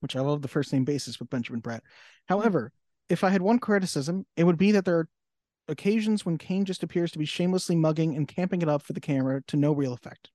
which 0.00 0.16
I 0.16 0.20
love 0.20 0.40
the 0.40 0.48
first 0.48 0.72
name 0.72 0.86
basis 0.86 1.20
with 1.20 1.28
Benjamin 1.28 1.60
Bratt. 1.60 1.82
However, 2.30 2.72
if 3.10 3.22
I 3.22 3.28
had 3.28 3.42
one 3.42 3.58
criticism, 3.58 4.24
it 4.38 4.44
would 4.44 4.56
be 4.56 4.72
that 4.72 4.86
there 4.86 5.00
are 5.00 5.08
occasions 5.68 6.24
when 6.24 6.38
Caine 6.38 6.64
just 6.64 6.82
appears 6.82 7.10
to 7.12 7.18
be 7.18 7.26
shamelessly 7.26 7.76
mugging 7.76 8.16
and 8.16 8.26
camping 8.26 8.62
it 8.62 8.68
up 8.70 8.80
for 8.80 8.94
the 8.94 8.98
camera 9.00 9.42
to 9.48 9.58
no 9.58 9.72
real 9.72 9.92
effect. 9.92 10.30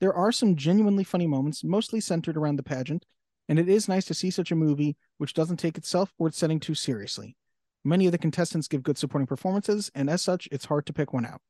There 0.00 0.12
are 0.12 0.32
some 0.32 0.54
genuinely 0.54 1.02
funny 1.02 1.26
moments, 1.26 1.64
mostly 1.64 2.02
centered 2.02 2.36
around 2.36 2.56
the 2.56 2.62
pageant, 2.62 3.06
and 3.48 3.58
it 3.58 3.70
is 3.70 3.88
nice 3.88 4.04
to 4.04 4.14
see 4.14 4.30
such 4.30 4.52
a 4.52 4.54
movie 4.54 4.98
which 5.16 5.32
doesn't 5.32 5.56
take 5.56 5.78
itself 5.78 6.12
or 6.18 6.28
its 6.28 6.36
setting 6.36 6.60
too 6.60 6.74
seriously. 6.74 7.38
Many 7.84 8.06
of 8.06 8.12
the 8.12 8.18
contestants 8.18 8.68
give 8.68 8.82
good 8.82 8.98
supporting 8.98 9.26
performances, 9.26 9.90
and 9.94 10.08
as 10.08 10.22
such, 10.22 10.48
it's 10.52 10.66
hard 10.66 10.86
to 10.86 10.92
pick 10.92 11.12
one 11.12 11.26
out. 11.26 11.40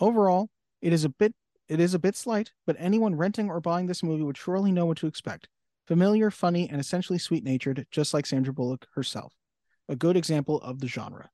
Overall, 0.00 0.48
it 0.80 0.92
is 0.92 1.04
a 1.04 1.08
bit 1.10 1.34
it 1.68 1.78
is 1.78 1.94
a 1.94 2.00
bit 2.00 2.16
slight, 2.16 2.50
but 2.66 2.74
anyone 2.80 3.14
renting 3.14 3.48
or 3.48 3.60
buying 3.60 3.86
this 3.86 4.02
movie 4.02 4.24
would 4.24 4.36
surely 4.36 4.72
know 4.72 4.86
what 4.86 4.96
to 4.98 5.06
expect. 5.06 5.48
Familiar, 5.86 6.30
funny, 6.30 6.68
and 6.68 6.80
essentially 6.80 7.18
sweet 7.18 7.44
natured, 7.44 7.86
just 7.92 8.12
like 8.12 8.26
Sandra 8.26 8.52
Bullock 8.52 8.86
herself. 8.96 9.34
A 9.88 9.94
good 9.94 10.16
example 10.16 10.60
of 10.62 10.80
the 10.80 10.88
genre. 10.88 11.30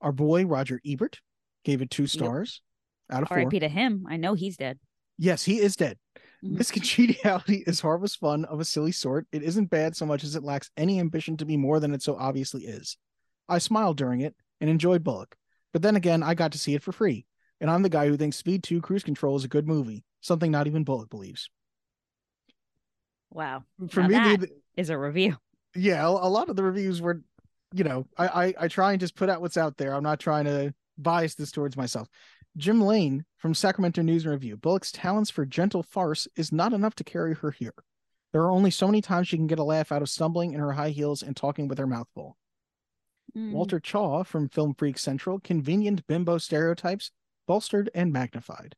Our 0.00 0.10
boy 0.10 0.46
Roger 0.46 0.80
Ebert 0.84 1.20
gave 1.64 1.80
it 1.80 1.90
two 1.90 2.08
stars 2.08 2.62
out 3.10 3.22
of 3.22 3.28
four. 3.28 3.38
R.I.P. 3.38 3.60
to 3.60 3.68
him. 3.68 4.06
I 4.08 4.16
know 4.16 4.34
he's 4.34 4.56
dead. 4.56 4.78
Yes, 5.18 5.44
he 5.44 5.60
is 5.60 5.76
dead. 5.76 5.98
Mhm. 6.44 6.58
Miss 6.58 6.70
Congeniality 6.70 7.64
is 7.66 7.80
harmless 7.80 8.14
fun 8.14 8.44
of 8.46 8.60
a 8.60 8.64
silly 8.64 8.92
sort. 8.92 9.26
It 9.32 9.42
isn't 9.42 9.66
bad 9.70 9.96
so 9.96 10.06
much 10.06 10.24
as 10.24 10.34
it 10.36 10.42
lacks 10.42 10.70
any 10.76 10.98
ambition 11.00 11.36
to 11.38 11.44
be 11.44 11.56
more 11.56 11.80
than 11.80 11.92
it 11.94 12.02
so 12.02 12.16
obviously 12.16 12.64
is. 12.66 12.96
I 13.48 13.58
smiled 13.58 13.96
during 13.96 14.20
it 14.20 14.34
and 14.60 14.70
enjoyed 14.70 15.04
Bullock, 15.04 15.36
but 15.72 15.82
then 15.82 15.96
again, 15.96 16.22
I 16.22 16.34
got 16.34 16.52
to 16.52 16.58
see 16.58 16.74
it 16.74 16.82
for 16.82 16.92
free, 16.92 17.26
and 17.60 17.70
I'm 17.70 17.82
the 17.82 17.88
guy 17.88 18.06
who 18.08 18.16
thinks 18.16 18.36
Speed 18.36 18.62
2 18.62 18.80
Cruise 18.80 19.04
Control 19.04 19.36
is 19.36 19.44
a 19.44 19.48
good 19.48 19.66
movie, 19.66 20.04
something 20.20 20.50
not 20.50 20.66
even 20.66 20.84
Bullock 20.84 21.10
believes. 21.10 21.50
Wow. 23.30 23.64
For 23.88 24.02
Now 24.02 24.08
me, 24.08 24.18
that 24.20 24.40
the, 24.40 24.50
is 24.76 24.90
a 24.90 24.98
review. 24.98 25.36
yeah, 25.74 26.04
a 26.06 26.10
a 26.10 26.28
lot 26.28 26.48
of 26.48 26.56
the 26.56 26.62
reviews 26.64 27.00
were, 27.00 27.22
you 27.72 27.84
know, 27.84 28.06
I, 28.16 28.26
I 28.46 28.54
I 28.64 28.68
try 28.68 28.92
and 28.92 29.00
just 29.00 29.14
put 29.14 29.28
out 29.28 29.40
what's 29.40 29.56
out 29.56 29.76
there. 29.76 29.94
I'm 29.94 30.02
not 30.02 30.20
trying 30.20 30.44
to 30.46 30.74
bias 30.98 31.34
this 31.34 31.52
towards 31.52 31.76
myself. 31.76 32.08
Jim 32.56 32.80
Lane 32.80 33.24
from 33.36 33.54
Sacramento 33.54 34.02
News 34.02 34.24
and 34.24 34.32
Review. 34.32 34.56
Bullock's 34.56 34.92
talents 34.92 35.30
for 35.30 35.46
gentle 35.46 35.82
farce 35.82 36.26
is 36.36 36.52
not 36.52 36.72
enough 36.72 36.94
to 36.96 37.04
carry 37.04 37.34
her 37.34 37.52
here. 37.52 37.74
There 38.32 38.42
are 38.42 38.50
only 38.50 38.70
so 38.70 38.86
many 38.86 39.00
times 39.00 39.28
she 39.28 39.36
can 39.36 39.46
get 39.46 39.58
a 39.58 39.64
laugh 39.64 39.90
out 39.92 40.02
of 40.02 40.10
stumbling 40.10 40.52
in 40.52 40.60
her 40.60 40.72
high 40.72 40.90
heels 40.90 41.22
and 41.22 41.36
talking 41.36 41.68
with 41.68 41.78
her 41.78 41.86
mouth 41.86 42.08
full. 42.14 42.36
Mm. 43.36 43.52
Walter 43.52 43.80
Chaw 43.80 44.24
from 44.24 44.48
Film 44.48 44.74
Freak 44.74 44.98
Central. 44.98 45.40
Convenient 45.40 46.06
bimbo 46.06 46.38
stereotypes 46.38 47.12
bolstered 47.46 47.90
and 47.94 48.12
magnified. 48.12 48.74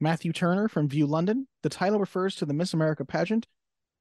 Matthew 0.00 0.32
Turner 0.32 0.68
from 0.68 0.88
View 0.88 1.06
London. 1.06 1.48
The 1.62 1.68
title 1.68 1.98
refers 1.98 2.36
to 2.36 2.46
the 2.46 2.54
Miss 2.54 2.72
America 2.72 3.04
pageant, 3.04 3.46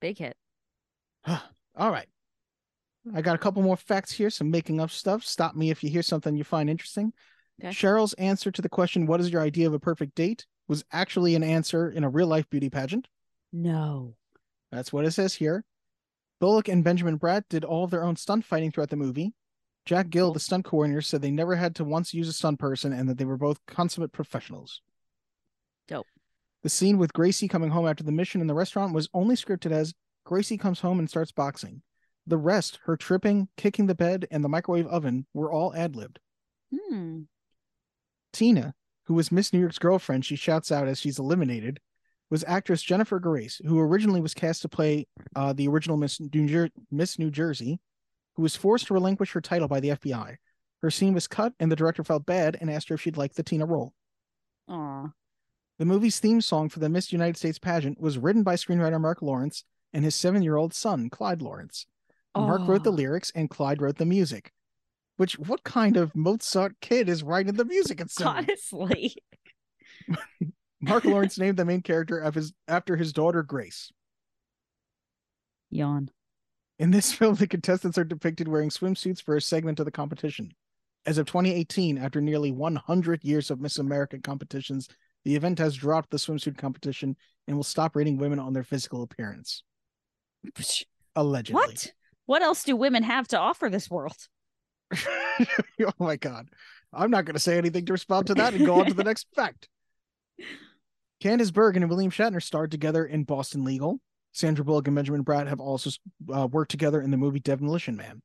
Big 0.00 0.18
hit. 0.18 0.36
All 1.26 1.90
right. 1.90 2.08
I 3.14 3.22
got 3.22 3.34
a 3.34 3.38
couple 3.38 3.62
more 3.62 3.76
facts 3.76 4.12
here, 4.12 4.30
some 4.30 4.50
making 4.50 4.80
up 4.80 4.90
stuff. 4.90 5.24
Stop 5.24 5.54
me 5.54 5.70
if 5.70 5.82
you 5.82 5.90
hear 5.90 6.02
something 6.02 6.36
you 6.36 6.44
find 6.44 6.68
interesting. 6.68 7.12
Okay. 7.62 7.70
Cheryl's 7.70 8.14
answer 8.14 8.50
to 8.50 8.62
the 8.62 8.68
question, 8.68 9.06
What 9.06 9.20
is 9.20 9.30
your 9.30 9.42
idea 9.42 9.66
of 9.66 9.74
a 9.74 9.80
perfect 9.80 10.14
date? 10.14 10.46
was 10.68 10.84
actually 10.92 11.34
an 11.34 11.42
answer 11.42 11.90
in 11.90 12.04
a 12.04 12.08
real 12.08 12.28
life 12.28 12.48
beauty 12.48 12.70
pageant. 12.70 13.08
No. 13.52 14.14
That's 14.70 14.92
what 14.92 15.04
it 15.04 15.10
says 15.10 15.34
here. 15.34 15.64
Bullock 16.40 16.68
and 16.68 16.82
Benjamin 16.82 17.18
Bratt 17.18 17.44
did 17.48 17.64
all 17.64 17.84
of 17.84 17.90
their 17.90 18.04
own 18.04 18.16
stunt 18.16 18.44
fighting 18.44 18.72
throughout 18.72 18.90
the 18.90 18.96
movie. 18.96 19.34
Jack 19.84 20.10
Gill, 20.10 20.32
the 20.32 20.40
stunt 20.40 20.64
coordinator, 20.64 21.02
said 21.02 21.22
they 21.22 21.30
never 21.30 21.56
had 21.56 21.74
to 21.76 21.84
once 21.84 22.14
use 22.14 22.28
a 22.28 22.32
stunt 22.32 22.58
person 22.58 22.92
and 22.92 23.08
that 23.08 23.18
they 23.18 23.24
were 23.24 23.36
both 23.36 23.64
consummate 23.66 24.12
professionals. 24.12 24.82
Dope. 25.86 26.06
The 26.62 26.68
scene 26.68 26.98
with 26.98 27.12
Gracie 27.12 27.48
coming 27.48 27.70
home 27.70 27.86
after 27.86 28.04
the 28.04 28.12
mission 28.12 28.40
in 28.40 28.46
the 28.46 28.54
restaurant 28.54 28.94
was 28.94 29.08
only 29.14 29.34
scripted 29.34 29.70
as 29.70 29.94
Gracie 30.24 30.58
comes 30.58 30.80
home 30.80 30.98
and 30.98 31.08
starts 31.08 31.32
boxing. 31.32 31.82
The 32.26 32.36
rest, 32.36 32.78
her 32.84 32.96
tripping, 32.96 33.48
kicking 33.56 33.86
the 33.86 33.94
bed, 33.94 34.26
and 34.30 34.44
the 34.44 34.48
microwave 34.48 34.86
oven, 34.86 35.26
were 35.34 35.50
all 35.50 35.74
ad 35.74 35.96
libbed. 35.96 36.20
Hmm. 36.72 37.22
Tina, 38.32 38.74
who 39.04 39.14
was 39.14 39.32
Miss 39.32 39.52
New 39.52 39.60
York's 39.60 39.78
girlfriend, 39.78 40.24
she 40.24 40.36
shouts 40.36 40.70
out 40.70 40.86
as 40.86 41.00
she's 41.00 41.18
eliminated, 41.18 41.80
was 42.30 42.44
actress 42.46 42.82
Jennifer 42.82 43.20
Gareis, 43.20 43.64
who 43.66 43.78
originally 43.80 44.20
was 44.20 44.34
cast 44.34 44.62
to 44.62 44.68
play 44.68 45.06
uh, 45.34 45.52
the 45.52 45.68
original 45.68 45.96
Miss 45.96 46.20
New, 46.20 46.46
Jer- 46.46 46.70
Miss 46.90 47.18
New 47.18 47.30
Jersey, 47.30 47.80
who 48.36 48.42
was 48.42 48.56
forced 48.56 48.86
to 48.86 48.94
relinquish 48.94 49.32
her 49.32 49.40
title 49.40 49.68
by 49.68 49.80
the 49.80 49.90
FBI. 49.90 50.36
Her 50.82 50.90
scene 50.90 51.12
was 51.12 51.26
cut, 51.26 51.52
and 51.58 51.70
the 51.70 51.76
director 51.76 52.04
felt 52.04 52.24
bad 52.24 52.56
and 52.60 52.70
asked 52.70 52.88
her 52.88 52.94
if 52.94 53.00
she'd 53.00 53.16
like 53.16 53.34
the 53.34 53.42
Tina 53.42 53.66
role. 53.66 53.92
Aw. 54.68 55.08
The 55.78 55.84
movie's 55.84 56.20
theme 56.20 56.40
song 56.40 56.68
for 56.68 56.78
the 56.78 56.88
Miss 56.88 57.12
United 57.12 57.36
States 57.36 57.58
pageant 57.58 58.00
was 58.00 58.18
written 58.18 58.42
by 58.42 58.54
screenwriter 58.54 59.00
Marc 59.00 59.22
Lawrence 59.22 59.64
and 59.92 60.04
his 60.04 60.14
seven 60.14 60.42
year 60.42 60.56
old 60.56 60.72
son, 60.72 61.10
Clyde 61.10 61.42
Lawrence. 61.42 61.86
Mark 62.36 62.68
wrote 62.68 62.84
the 62.84 62.92
lyrics, 62.92 63.32
and 63.34 63.50
Clyde 63.50 63.82
wrote 63.82 63.96
the 63.96 64.06
music. 64.06 64.52
Which, 65.16 65.38
what 65.38 65.64
kind 65.64 65.96
of 65.96 66.14
Mozart 66.14 66.76
kid 66.80 67.08
is 67.08 67.22
writing 67.22 67.54
the 67.54 67.64
music 67.64 68.00
Itself? 68.00 68.36
Honestly. 68.36 69.16
Marc 70.80 71.04
Lawrence 71.06 71.38
named 71.38 71.56
the 71.56 71.64
main 71.64 71.82
character 71.82 72.18
of 72.18 72.34
his 72.34 72.52
after 72.68 72.96
his 72.96 73.12
daughter 73.12 73.42
Grace. 73.42 73.90
Yawn. 75.70 76.10
In 76.78 76.90
this 76.90 77.12
film, 77.12 77.34
the 77.34 77.46
contestants 77.46 77.98
are 77.98 78.04
depicted 78.04 78.48
wearing 78.48 78.70
swimsuits 78.70 79.22
for 79.22 79.36
a 79.36 79.40
segment 79.40 79.78
of 79.78 79.84
the 79.84 79.92
competition. 79.92 80.52
As 81.06 81.18
of 81.18 81.26
2018, 81.26 81.96
after 81.98 82.20
nearly 82.20 82.50
100 82.50 83.24
years 83.24 83.50
of 83.50 83.60
Miss 83.60 83.78
America 83.78 84.18
competitions, 84.18 84.88
the 85.24 85.34
event 85.34 85.58
has 85.58 85.76
dropped 85.76 86.10
the 86.10 86.18
swimsuit 86.18 86.58
competition 86.58 87.16
and 87.46 87.56
will 87.56 87.64
stop 87.64 87.96
rating 87.96 88.18
women 88.18 88.38
on 88.38 88.52
their 88.52 88.64
physical 88.64 89.02
appearance. 89.02 89.62
Allegedly. 91.16 91.54
What? 91.54 91.92
What 92.26 92.42
else 92.42 92.64
do 92.64 92.76
women 92.76 93.02
have 93.02 93.28
to 93.28 93.38
offer 93.38 93.68
this 93.68 93.90
world? 93.90 94.16
oh 94.94 95.92
my 95.98 96.16
god. 96.16 96.48
I'm 96.92 97.10
not 97.10 97.24
going 97.24 97.34
to 97.34 97.40
say 97.40 97.58
anything 97.58 97.86
to 97.86 97.92
respond 97.92 98.26
to 98.28 98.34
that 98.34 98.54
and 98.54 98.66
go 98.66 98.80
on 98.80 98.86
to 98.86 98.94
the 98.94 99.04
next 99.04 99.26
fact. 99.34 99.68
Candice 101.22 101.52
Bergen 101.52 101.82
and 101.82 101.90
William 101.90 102.10
Shatner 102.10 102.42
starred 102.42 102.70
together 102.70 103.04
in 103.04 103.24
Boston 103.24 103.64
Legal. 103.64 104.00
Sandra 104.32 104.64
Bullock 104.64 104.86
and 104.86 104.94
Benjamin 104.94 105.24
Bratt 105.24 105.48
have 105.48 105.60
also 105.60 105.90
uh, 106.32 106.46
worked 106.46 106.70
together 106.70 107.00
in 107.00 107.10
the 107.10 107.16
movie 107.16 107.40
Demolition 107.40 107.96
Man. 107.96 108.22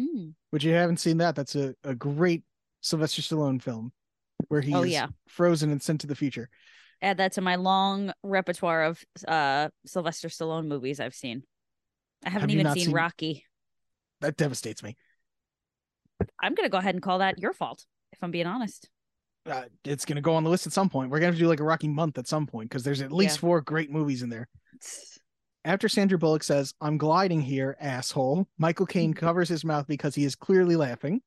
Mm. 0.00 0.34
Which 0.50 0.64
you 0.64 0.72
haven't 0.72 0.98
seen 0.98 1.18
that. 1.18 1.34
That's 1.34 1.54
a, 1.56 1.74
a 1.84 1.94
great 1.94 2.42
Sylvester 2.80 3.20
Stallone 3.20 3.60
film 3.60 3.92
where 4.48 4.60
he 4.60 4.74
Oh, 4.74 4.82
is 4.82 4.92
yeah. 4.92 5.08
frozen 5.28 5.70
and 5.70 5.82
sent 5.82 6.00
to 6.02 6.06
the 6.06 6.14
future. 6.14 6.48
Add 7.02 7.18
that 7.18 7.32
to 7.32 7.40
my 7.40 7.56
long 7.56 8.12
repertoire 8.22 8.84
of 8.84 9.02
uh 9.28 9.68
Sylvester 9.84 10.28
Stallone 10.28 10.66
movies 10.66 11.00
I've 11.00 11.14
seen. 11.14 11.42
I 12.24 12.30
haven't 12.30 12.50
Have 12.50 12.58
even 12.60 12.72
seen, 12.74 12.84
seen- 12.86 12.94
Rocky. 12.94 13.44
That 14.20 14.36
devastates 14.36 14.82
me. 14.82 14.96
I'm 16.40 16.54
gonna 16.54 16.68
go 16.70 16.78
ahead 16.78 16.94
and 16.94 17.02
call 17.02 17.18
that 17.18 17.38
your 17.38 17.52
fault, 17.52 17.84
if 18.12 18.18
I'm 18.22 18.30
being 18.30 18.46
honest. 18.46 18.88
Uh, 19.46 19.64
it's 19.84 20.04
going 20.04 20.16
to 20.16 20.22
go 20.22 20.34
on 20.34 20.44
the 20.44 20.50
list 20.50 20.66
at 20.66 20.72
some 20.72 20.88
point. 20.88 21.10
We're 21.10 21.18
going 21.20 21.28
to 21.28 21.32
have 21.32 21.38
to 21.38 21.40
do 21.44 21.48
like 21.48 21.60
a 21.60 21.64
Rocky 21.64 21.88
month 21.88 22.16
at 22.18 22.26
some 22.26 22.46
point 22.46 22.70
because 22.70 22.82
there's 22.82 23.02
at 23.02 23.12
least 23.12 23.36
Yeah. 23.36 23.40
four 23.40 23.60
great 23.60 23.90
movies 23.90 24.22
in 24.22 24.30
there. 24.30 24.48
After 25.66 25.88
Sandra 25.88 26.18
Bullock 26.18 26.42
says, 26.42 26.74
I'm 26.80 26.96
gliding 26.98 27.40
here, 27.40 27.76
asshole, 27.80 28.46
Michael 28.58 28.86
Caine 28.86 29.12
covers 29.14 29.48
his 29.48 29.64
mouth 29.64 29.86
because 29.86 30.14
he 30.14 30.24
is 30.24 30.34
clearly 30.34 30.76
laughing. 30.76 31.20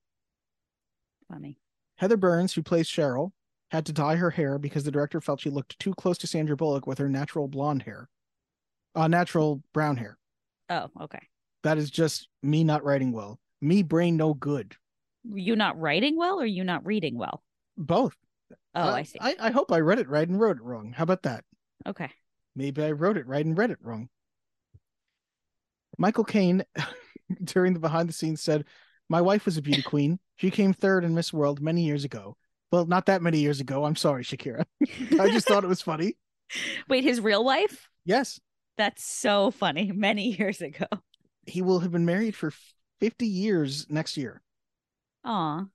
Funny. 1.31 1.59
Heather 1.97 2.17
Burns, 2.17 2.53
who 2.53 2.63
plays 2.63 2.87
Cheryl, 2.87 3.31
had 3.71 3.85
to 3.87 3.93
dye 3.93 4.15
her 4.15 4.29
hair 4.29 4.57
because 4.57 4.83
the 4.83 4.91
director 4.91 5.19
felt 5.19 5.41
she 5.41 5.49
looked 5.49 5.77
too 5.79 5.93
close 5.95 6.17
to 6.19 6.27
Sandra 6.27 6.55
Bullock 6.55 6.87
with 6.87 6.97
her 6.99 7.09
natural 7.09 7.47
blonde 7.47 7.83
hair. 7.83 8.07
Uh, 8.95 9.07
natural 9.07 9.61
brown 9.73 9.97
hair. 9.97 10.17
Oh, 10.69 10.87
okay. 11.01 11.19
That 11.63 11.77
is 11.77 11.91
just 11.91 12.29
me 12.41 12.63
not 12.63 12.83
writing 12.83 13.11
well. 13.11 13.39
Me 13.61 13.83
brain 13.83 14.15
no 14.17 14.33
good. 14.33 14.75
You 15.23 15.55
not 15.55 15.79
writing 15.79 16.17
well 16.17 16.39
or 16.39 16.45
you 16.45 16.63
not 16.63 16.85
reading 16.85 17.17
well? 17.17 17.43
Both. 17.77 18.15
Oh, 18.75 18.81
Uh, 18.81 18.93
I 18.93 19.03
see. 19.03 19.19
I, 19.21 19.35
I 19.39 19.51
hope 19.51 19.71
I 19.71 19.79
read 19.79 19.99
it 19.99 20.09
right 20.09 20.27
and 20.27 20.39
wrote 20.39 20.57
it 20.57 20.63
wrong. 20.63 20.93
How 20.93 21.03
about 21.03 21.23
that? 21.23 21.43
Okay. 21.85 22.09
Maybe 22.55 22.83
I 22.83 22.91
wrote 22.91 23.17
it 23.17 23.27
right 23.27 23.45
and 23.45 23.57
read 23.57 23.71
it 23.71 23.77
wrong. 23.81 24.09
Michael 25.97 26.23
Caine, 26.23 26.63
during 27.43 27.73
the 27.73 27.79
behind 27.79 28.09
the 28.09 28.13
scenes, 28.13 28.41
said, 28.41 28.65
My 29.09 29.21
wife 29.21 29.45
was 29.45 29.57
a 29.57 29.61
beauty 29.61 29.81
queen. 29.93 30.19
She 30.37 30.51
came 30.51 30.73
third 30.73 31.03
in 31.03 31.13
Miss 31.15 31.33
World 31.33 31.61
many 31.61 31.83
years 31.83 32.03
ago. 32.03 32.37
Well, 32.71 32.85
not 32.85 33.05
that 33.05 33.21
many 33.21 33.39
years 33.39 33.59
ago. 33.59 33.85
I'm 33.85 33.95
sorry, 33.95 34.23
Shakira. 34.23 34.65
I 35.19 35.29
just 35.29 35.47
thought 35.47 35.63
it 35.63 35.67
was 35.67 35.81
funny. 35.81 36.17
Wait, 36.89 37.03
his 37.03 37.21
real 37.21 37.43
wife? 37.43 37.89
Yes, 38.05 38.39
That's 38.77 39.03
so 39.03 39.51
funny. 39.51 39.91
Many 39.91 40.35
years 40.35 40.61
ago. 40.61 40.85
he 41.45 41.61
will 41.61 41.79
have 41.79 41.91
been 41.91 42.05
married 42.05 42.35
for 42.35 42.51
50 42.99 43.25
years 43.25 43.85
next 43.89 44.17
year. 44.17 44.41
Aw. 45.23 45.65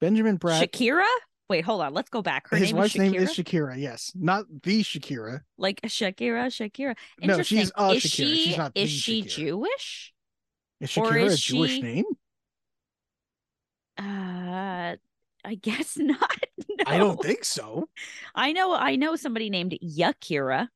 Benjamin 0.00 0.38
Bratt. 0.38 0.62
Shakira? 0.62 1.04
Wait, 1.48 1.64
hold 1.64 1.80
on. 1.82 1.92
Let's 1.92 2.10
go 2.10 2.22
back. 2.22 2.48
Her 2.48 2.56
his 2.56 2.68
name 2.72 2.76
wif's 2.76 2.94
is 2.94 3.00
name 3.00 3.14
is 3.14 3.30
Shakira. 3.30 3.78
Yes, 3.78 4.12
not 4.14 4.44
the 4.62 4.82
Shakira. 4.82 5.40
like 5.58 5.80
Shakira, 5.82 6.46
Shakira. 6.46 6.96
No, 7.20 7.42
she's 7.42 7.72
a 7.76 7.90
is 7.90 8.04
Shakira. 8.04 8.10
she 8.10 8.36
She's 8.36 8.56
not 8.56 8.72
is 8.74 8.90
she 8.90 9.22
Shakira. 9.22 9.28
Jewish? 9.28 10.12
Is 10.80 10.96
Or 10.96 11.06
Shakira 11.06 11.24
is 11.24 11.34
a 11.34 11.36
Jewish 11.38 11.82
name? 11.82 12.04
Uh 13.98 14.96
I 15.44 15.54
guess 15.60 15.96
not. 15.98 16.38
No. 16.68 16.84
I 16.86 16.98
don't 16.98 17.20
think 17.20 17.44
so. 17.44 17.88
I 18.34 18.52
know 18.52 18.74
I 18.74 18.96
know 18.96 19.16
somebody 19.16 19.50
named 19.50 19.76
Yakira. 19.82 20.68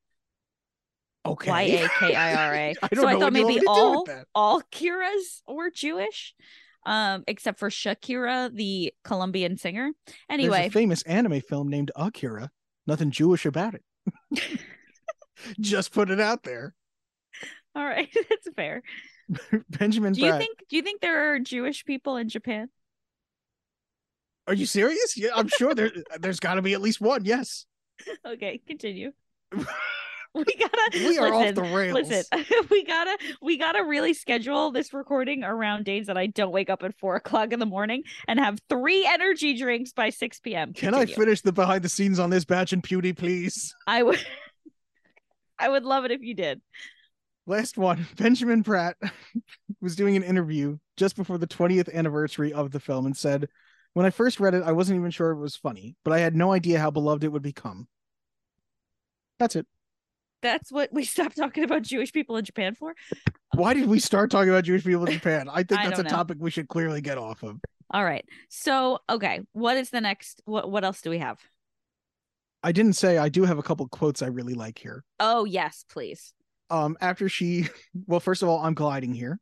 Okay. 1.26 1.50
Y 1.50 1.62
A 1.62 1.88
K 2.00 2.14
I 2.14 2.34
R 2.48 2.54
A. 2.54 2.74
So 2.94 3.06
I 3.06 3.12
thought 3.12 3.12
what 3.12 3.12
you 3.12 3.18
want 3.20 3.32
maybe 3.34 3.44
me 3.46 3.54
to 3.54 3.60
do 3.60 3.66
with 3.66 3.68
all 3.68 4.06
all 4.34 4.62
Kiras 4.72 5.42
were 5.46 5.70
Jewish. 5.70 6.34
Um, 6.86 7.24
except 7.26 7.58
for 7.58 7.70
Shakira, 7.70 8.54
the 8.54 8.92
Colombian 9.04 9.56
singer. 9.56 9.90
Anyway, 10.28 10.58
There's 10.58 10.68
a 10.68 10.70
famous 10.70 11.02
anime 11.04 11.40
film 11.40 11.68
named 11.68 11.90
Akira. 11.96 12.50
Nothing 12.86 13.10
Jewish 13.10 13.46
about 13.46 13.74
it. 13.74 13.82
Just 15.60 15.92
put 15.92 16.10
it 16.10 16.20
out 16.20 16.42
there. 16.42 16.74
all 17.74 17.84
right, 17.84 18.08
that's 18.28 18.48
fair. 18.54 18.82
Benjamin 19.70 20.12
Do 20.12 20.20
you 20.20 20.32
Bratt. 20.32 20.38
think 20.38 20.58
do 20.68 20.76
you 20.76 20.82
think 20.82 21.00
there 21.00 21.32
are 21.34 21.38
Jewish 21.38 21.84
people 21.86 22.16
in 22.16 22.28
Japan? 22.28 22.68
Are 24.46 24.52
you 24.54 24.66
serious? 24.66 25.16
Yeah, 25.16 25.30
I'm 25.34 25.48
sure 25.48 25.74
there. 25.74 25.90
There's 26.20 26.40
got 26.40 26.54
to 26.54 26.62
be 26.62 26.74
at 26.74 26.82
least 26.82 27.00
one. 27.00 27.24
Yes. 27.24 27.64
Okay, 28.26 28.60
continue. 28.66 29.12
we 30.36 30.44
gotta 30.44 30.90
We 30.94 31.18
are 31.18 31.32
off 31.32 31.40
listen, 31.42 31.54
the 31.54 31.62
rails. 31.62 31.94
Listen, 31.94 32.44
we 32.70 32.84
gotta 32.84 33.16
we 33.40 33.56
gotta 33.56 33.84
really 33.84 34.14
schedule 34.14 34.72
this 34.72 34.92
recording 34.92 35.44
around 35.44 35.84
days 35.84 36.08
that 36.08 36.18
I 36.18 36.26
don't 36.26 36.50
wake 36.50 36.68
up 36.68 36.82
at 36.82 36.98
four 36.98 37.14
o'clock 37.14 37.52
in 37.52 37.60
the 37.60 37.66
morning 37.66 38.02
and 38.26 38.40
have 38.40 38.58
three 38.68 39.06
energy 39.06 39.56
drinks 39.56 39.92
by 39.92 40.10
six 40.10 40.40
p.m. 40.40 40.72
Can 40.72 40.92
I 40.92 41.06
finish 41.06 41.40
the 41.40 41.52
behind 41.52 41.84
the 41.84 41.88
scenes 41.88 42.18
on 42.18 42.30
this 42.30 42.44
batch 42.44 42.72
and 42.72 42.82
Pewdie, 42.82 43.16
please? 43.16 43.72
I 43.86 44.02
would. 44.02 44.18
I 45.58 45.68
would 45.68 45.84
love 45.84 46.04
it 46.04 46.10
if 46.10 46.20
you 46.20 46.34
did. 46.34 46.60
Last 47.46 47.78
one. 47.78 48.06
Benjamin 48.16 48.64
Bratt 48.64 48.94
was 49.80 49.94
doing 49.94 50.16
an 50.16 50.24
interview 50.24 50.78
just 50.96 51.14
before 51.14 51.38
the 51.38 51.46
20th 51.46 51.94
anniversary 51.94 52.52
of 52.52 52.72
the 52.72 52.80
film 52.80 53.06
and 53.06 53.16
said, 53.16 53.48
When 53.92 54.04
I 54.04 54.10
first 54.10 54.40
read 54.40 54.54
it, 54.54 54.64
I 54.64 54.72
wasn't 54.72 54.98
even 54.98 55.12
sure 55.12 55.30
it 55.30 55.38
was 55.38 55.54
funny, 55.54 55.94
but 56.04 56.12
I 56.12 56.18
had 56.18 56.34
no 56.34 56.52
idea 56.52 56.80
how 56.80 56.90
beloved 56.90 57.22
it 57.22 57.28
would 57.28 57.42
become. 57.42 57.86
That's 59.38 59.54
it. 59.54 59.66
That's 60.44 60.70
what 60.70 60.92
we 60.92 61.04
stopped 61.04 61.36
talking 61.36 61.64
about 61.64 61.82
Jewish 61.82 62.12
people 62.12 62.36
in 62.36 62.44
Japan 62.44 62.74
for. 62.74 62.94
Why 63.54 63.72
did 63.72 63.88
we 63.88 63.98
start 63.98 64.30
talking 64.30 64.50
about 64.50 64.64
Jewish 64.64 64.84
people 64.84 65.06
in 65.06 65.12
Japan? 65.18 65.48
I 65.50 65.62
think 65.64 65.80
I 65.80 65.88
that's 65.88 65.98
a 65.98 66.04
know. 66.04 66.10
topic 66.10 66.36
we 66.38 66.50
should 66.50 66.68
clearly 66.68 67.00
get 67.00 67.18
off 67.18 67.42
of. 67.42 67.60
All 67.90 68.04
right. 68.04 68.24
So, 68.50 68.98
okay, 69.08 69.40
what 69.52 69.76
is 69.78 69.90
the 69.90 70.00
next? 70.00 70.42
What 70.44 70.70
what 70.70 70.84
else 70.84 71.00
do 71.00 71.10
we 71.10 71.18
have? 71.18 71.40
I 72.62 72.72
didn't 72.72 72.92
say 72.92 73.18
I 73.18 73.28
do 73.30 73.44
have 73.44 73.58
a 73.58 73.62
couple 73.62 73.88
quotes 73.88 74.22
I 74.22 74.26
really 74.26 74.54
like 74.54 74.78
here. 74.78 75.02
Oh 75.18 75.44
yes, 75.44 75.84
please. 75.90 76.34
Um, 76.70 76.96
after 77.00 77.28
she, 77.28 77.68
well, 78.06 78.20
first 78.20 78.42
of 78.42 78.48
all, 78.48 78.60
I'm 78.60 78.74
gliding 78.74 79.14
here. 79.14 79.38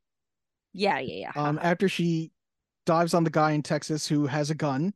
Yeah, 0.73 1.01
yeah, 1.01 1.33
yeah. 1.35 1.43
Um, 1.43 1.59
after 1.63 1.89
she 1.89 2.31
dives 2.87 3.13
on 3.13 3.25
the 3.25 3.31
guy 3.31 3.53
in 3.53 3.63
Texas 3.63 4.07
who 4.07 4.27
has 4.27 4.51
a 4.51 4.55
gun, 4.55 4.95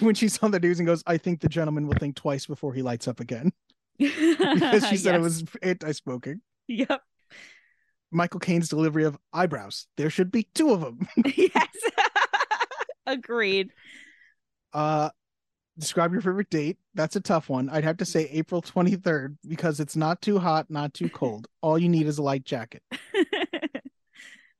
when 0.00 0.14
she's 0.14 0.38
on 0.42 0.50
the 0.50 0.60
news 0.60 0.80
and 0.80 0.86
goes, 0.86 1.04
"I 1.06 1.16
think 1.16 1.40
the 1.40 1.48
gentleman 1.48 1.86
will 1.86 1.96
think 1.98 2.16
twice 2.16 2.46
before 2.46 2.74
he 2.74 2.82
lights 2.82 3.06
up 3.06 3.20
again," 3.20 3.52
because 4.00 4.86
she 4.88 4.96
said 4.96 5.14
it 5.14 5.20
was 5.20 5.44
anti-smoking. 5.62 6.40
Yep. 6.68 7.00
Michael 8.10 8.40
Caine's 8.40 8.68
delivery 8.68 9.04
of 9.04 9.18
eyebrows. 9.32 9.86
There 9.96 10.10
should 10.10 10.32
be 10.32 10.48
two 10.54 10.70
of 10.70 10.80
them. 10.80 11.06
yes. 11.36 11.68
Agreed. 13.06 13.70
Uh, 14.72 15.10
describe 15.78 16.12
your 16.12 16.20
favorite 16.20 16.50
date. 16.50 16.78
That's 16.94 17.16
a 17.16 17.20
tough 17.20 17.48
one. 17.48 17.68
I'd 17.68 17.84
have 17.84 17.98
to 17.98 18.04
say 18.04 18.28
April 18.32 18.62
23rd 18.62 19.36
because 19.46 19.78
it's 19.78 19.96
not 19.96 20.22
too 20.22 20.38
hot, 20.38 20.66
not 20.70 20.94
too 20.94 21.08
cold. 21.08 21.46
All 21.60 21.78
you 21.78 21.88
need 21.88 22.06
is 22.06 22.18
a 22.18 22.22
light 22.22 22.44
jacket. 22.44 22.82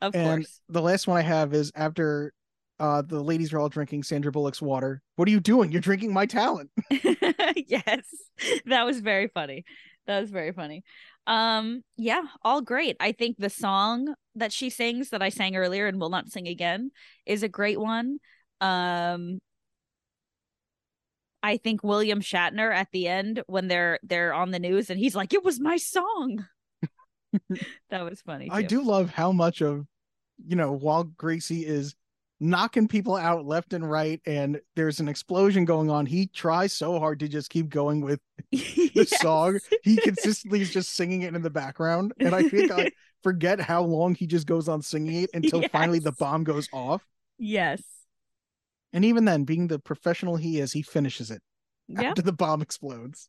of 0.01 0.14
and 0.14 0.45
course. 0.45 0.61
the 0.68 0.82
last 0.82 1.09
one 1.09 1.18
I 1.18 1.22
have 1.22 1.55
is 1.55 1.72
after 1.74 2.32
uh 2.81 3.03
the 3.03 3.20
ladies 3.20 3.53
are 3.53 3.61
all 3.61 3.68
drinking 3.68 4.03
Sandra 4.03 4.33
Bullock's 4.33 4.62
water. 4.62 5.03
What 5.16 5.28
are 5.28 5.31
you 5.31 5.41
doing? 5.41 5.70
You're 5.70 5.81
drinking 5.81 6.12
my 6.12 6.26
talent. 6.26 6.70
yes. 6.91 8.05
That 8.66 8.85
was 8.85 9.01
very 9.01 9.28
funny. 9.28 9.64
That 10.07 10.20
was 10.20 10.31
very 10.31 10.53
funny. 10.53 10.83
Um 11.26 11.83
yeah, 11.97 12.22
all 12.43 12.62
great. 12.62 12.97
I 12.99 13.12
think 13.12 13.37
the 13.39 13.51
song 13.51 14.14
that 14.35 14.53
she 14.53 14.70
sings 14.70 15.11
that 15.11 15.22
I 15.22 15.28
sang 15.28 15.55
earlier 15.57 15.87
and 15.87 16.01
will 16.01 16.09
not 16.09 16.28
sing 16.28 16.49
again 16.49 16.91
is 17.26 17.43
a 17.43 17.49
great 17.49 17.78
one. 17.78 18.18
Um 18.61 19.39
I 21.43 21.59
think 21.59 21.85
William 21.85 22.20
Shatner 22.20 22.74
at 22.74 22.89
the 22.93 23.09
end 23.09 23.43
when 23.47 23.68
they're 23.68 23.99
they're 24.03 24.33
on 24.33 24.51
the 24.51 24.59
news 24.59 24.91
and 24.91 24.99
he's 24.99 25.14
like 25.14 25.35
it 25.35 25.45
was 25.45 25.61
my 25.61 25.76
song. 25.76 26.47
that 27.91 28.03
was 28.03 28.22
funny. 28.22 28.49
I 28.51 28.62
do 28.62 28.83
love 28.83 29.11
how 29.11 29.33
much 29.33 29.61
of 29.61 29.87
you 30.47 30.57
know 30.57 30.72
while 30.72 31.05
Gracie 31.05 31.66
is 31.66 31.95
knocking 32.41 32.88
people 32.88 33.16
out 33.16 33.45
left 33.45 33.74
and 33.74 33.88
right 33.88 34.20
and 34.26 34.61
there's 34.74 34.99
an 35.01 35.09
explosion 35.09 35.64
going 35.66 35.91
on 35.91 36.07
he 36.07 36.26
tries 36.28 36.72
so 36.72 36.99
hard 36.99 37.20
to 37.20 37.28
just 37.28 37.51
keep 37.51 37.68
going 37.68 38.01
with 38.01 38.20
the 38.51 38.91
Yes. 38.95 39.11
song 39.11 39.61
he 39.82 39.99
consistently 39.99 40.61
is 40.61 40.70
just 40.70 40.91
singing 40.95 41.22
it 41.22 41.34
in 41.34 41.43
the 41.43 41.51
background 41.51 42.12
and 42.22 42.34
i 42.34 42.43
think 42.43 42.70
i 42.70 42.91
forget 43.22 43.61
how 43.61 43.82
long 43.82 44.14
he 44.14 44.26
just 44.26 44.47
goes 44.47 44.68
on 44.68 44.80
singing 44.80 45.24
it 45.24 45.30
until 45.34 45.62
finally 45.62 45.99
the 45.99 46.12
bomb 46.12 46.43
goes 46.45 46.68
off 46.72 47.07
Yes. 47.38 47.82
and 48.93 49.05
even 49.05 49.24
then 49.24 49.45
being 49.45 49.68
the 49.68 49.78
professional 49.78 50.36
he 50.36 50.59
is 50.61 50.72
he 50.72 50.82
finishes 50.82 51.30
it 51.30 51.43
Yeah. 51.88 52.14
after 52.14 52.22
the 52.22 52.32
bomb 52.32 52.62
explodes 52.62 53.28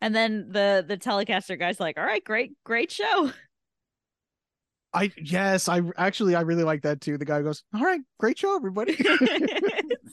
And 0.00 0.14
then 0.14 0.48
the 0.50 0.84
the 0.86 0.96
telecaster 0.96 1.58
guy's 1.58 1.80
like, 1.80 1.98
"All 1.98 2.04
right, 2.04 2.22
great, 2.24 2.52
great 2.64 2.90
show." 2.90 3.32
I 4.94 5.10
yes 5.16 5.68
i 5.68 5.80
actually 5.96 6.34
i 6.34 6.40
really 6.40 6.64
like 6.64 6.82
that 6.82 7.00
too 7.00 7.18
the 7.18 7.24
guy 7.24 7.42
goes 7.42 7.62
all 7.74 7.82
right 7.82 8.00
great 8.18 8.38
show 8.38 8.56
everybody 8.56 8.96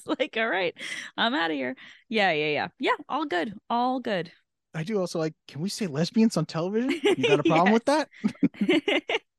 it's 0.05 0.19
like, 0.19 0.36
"All 0.38 0.47
right, 0.47 0.76
I'm 1.17 1.34
out 1.34 1.51
of 1.51 1.55
here." 1.55 1.76
Yeah, 2.09 2.32
yeah, 2.32 2.47
yeah, 2.47 2.67
yeah. 2.80 2.95
All 3.09 3.26
good, 3.26 3.53
all 3.69 3.99
good. 3.99 4.32
i 4.73 4.84
do 4.84 4.99
also 4.99 5.19
like 5.19 5.34
can 5.47 5.61
we 5.61 5.69
say 5.69 5.88
lesbians 5.88 6.38
on 6.38 6.45
television 6.45 6.91
you 7.03 7.28
got 7.28 7.39
a 7.39 7.43
problem 7.43 7.71
with 7.71 7.86
that 7.86 8.09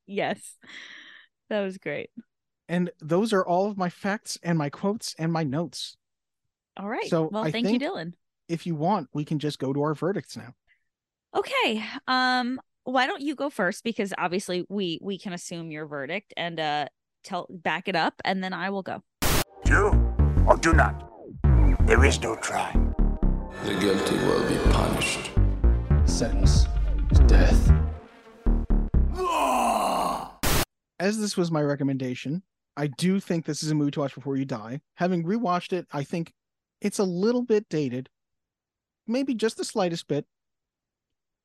yes, 0.07 0.55
that 1.49 1.61
was 1.61 1.77
great. 1.77 2.09
And 2.69 2.89
those 2.99 3.31
are 3.33 3.45
all 3.45 3.69
of 3.69 3.77
my 3.77 3.89
facts 3.89 4.37
and 4.43 4.57
my 4.57 4.69
quotes 4.69 5.15
and 5.17 5.31
my 5.31 5.43
notes. 5.43 5.95
All 6.75 6.89
right. 6.89 7.07
So 7.07 7.29
well, 7.31 7.45
I 7.45 7.51
thank 7.51 7.69
you, 7.69 7.79
Dylan. 7.79 8.13
If 8.49 8.65
you 8.65 8.75
want, 8.75 9.09
we 9.13 9.25
can 9.25 9.39
just 9.39 9.59
go 9.59 9.73
to 9.73 9.81
our 9.83 9.93
verdicts 9.93 10.35
now. 10.35 10.53
Okay. 11.35 11.83
Um, 12.07 12.59
why 12.87 13.05
don't 13.05 13.21
you 13.21 13.35
go 13.35 13.49
first? 13.49 13.83
Because 13.83 14.13
obviously 14.17 14.65
we 14.69 14.97
we 15.01 15.17
can 15.17 15.33
assume 15.33 15.71
your 15.71 15.85
verdict 15.85 16.33
and 16.37 16.59
uh 16.59 16.85
tell 17.23 17.47
back 17.49 17.89
it 17.89 17.95
up, 17.95 18.13
and 18.23 18.41
then 18.41 18.53
I 18.53 18.69
will 18.69 18.83
go. 18.83 19.03
Do 19.65 19.87
or 20.47 20.55
do 20.55 20.71
not. 20.71 21.11
There 21.85 22.05
is 22.05 22.21
no 22.21 22.37
try. 22.37 22.71
The 23.65 23.75
guilty 23.75 24.15
will 24.17 24.47
be 24.47 24.57
punished. 24.71 25.31
Sentence 26.05 26.65
is 27.11 27.19
death. 27.19 27.73
As 30.99 31.19
this 31.19 31.35
was 31.35 31.51
my 31.51 31.61
recommendation, 31.61 32.41
I 32.77 32.87
do 32.87 33.19
think 33.19 33.45
this 33.45 33.63
is 33.63 33.71
a 33.71 33.75
movie 33.75 33.91
to 33.91 33.99
watch 33.99 34.15
before 34.15 34.37
you 34.37 34.45
die. 34.45 34.79
Having 34.95 35.25
rewatched 35.25 35.73
it, 35.73 35.87
I 35.91 36.03
think 36.03 36.31
it's 36.81 36.99
a 36.99 37.03
little 37.03 37.43
bit 37.43 37.67
dated, 37.69 38.09
maybe 39.05 39.33
just 39.35 39.57
the 39.57 39.65
slightest 39.65 40.07
bit. 40.07 40.25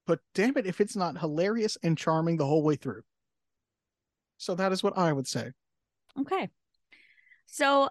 But 0.06 0.20
damn 0.34 0.56
it, 0.56 0.66
if 0.66 0.80
it's 0.80 0.96
not 0.96 1.18
hilarious 1.18 1.78
and 1.82 1.96
charming 1.96 2.36
the 2.36 2.46
whole 2.46 2.62
way 2.62 2.76
through. 2.76 3.02
So 4.38 4.54
that 4.56 4.72
is 4.72 4.82
what 4.82 4.98
I 4.98 5.12
would 5.12 5.28
say. 5.28 5.52
Okay. 6.20 6.48
So 7.46 7.88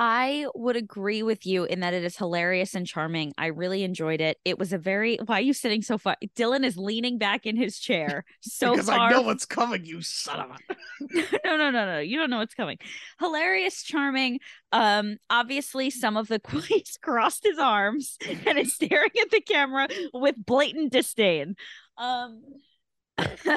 I 0.00 0.46
would 0.54 0.76
agree 0.76 1.24
with 1.24 1.44
you 1.44 1.64
in 1.64 1.80
that 1.80 1.92
it 1.92 2.04
is 2.04 2.16
hilarious 2.16 2.76
and 2.76 2.86
charming. 2.86 3.32
I 3.36 3.46
really 3.46 3.82
enjoyed 3.82 4.20
it. 4.20 4.38
It 4.44 4.56
was 4.56 4.72
a 4.72 4.78
very 4.78 5.16
why 5.26 5.38
are 5.38 5.42
you 5.42 5.52
sitting 5.52 5.82
so 5.82 5.98
far? 5.98 6.16
Dylan 6.36 6.64
is 6.64 6.76
leaning 6.76 7.18
back 7.18 7.46
in 7.46 7.56
his 7.56 7.80
chair 7.80 8.24
so 8.40 8.70
because 8.70 8.86
far. 8.86 9.08
I 9.08 9.10
know 9.10 9.22
what's 9.22 9.44
coming, 9.44 9.84
you 9.84 10.00
son 10.00 10.38
of 10.38 10.50
a. 10.52 11.36
no, 11.44 11.56
no, 11.56 11.70
no, 11.72 11.84
no. 11.86 11.98
You 11.98 12.16
don't 12.16 12.30
know 12.30 12.38
what's 12.38 12.54
coming. 12.54 12.78
Hilarious, 13.18 13.82
charming. 13.82 14.38
Um, 14.70 15.16
obviously, 15.30 15.90
some 15.90 16.16
of 16.16 16.28
the 16.28 16.40
he's 16.68 16.96
crossed 17.02 17.42
his 17.42 17.58
arms 17.58 18.18
and 18.46 18.56
is 18.56 18.74
staring 18.74 19.10
at 19.20 19.32
the 19.32 19.40
camera 19.40 19.88
with 20.14 20.36
blatant 20.38 20.92
disdain. 20.92 21.56
Um, 21.96 22.44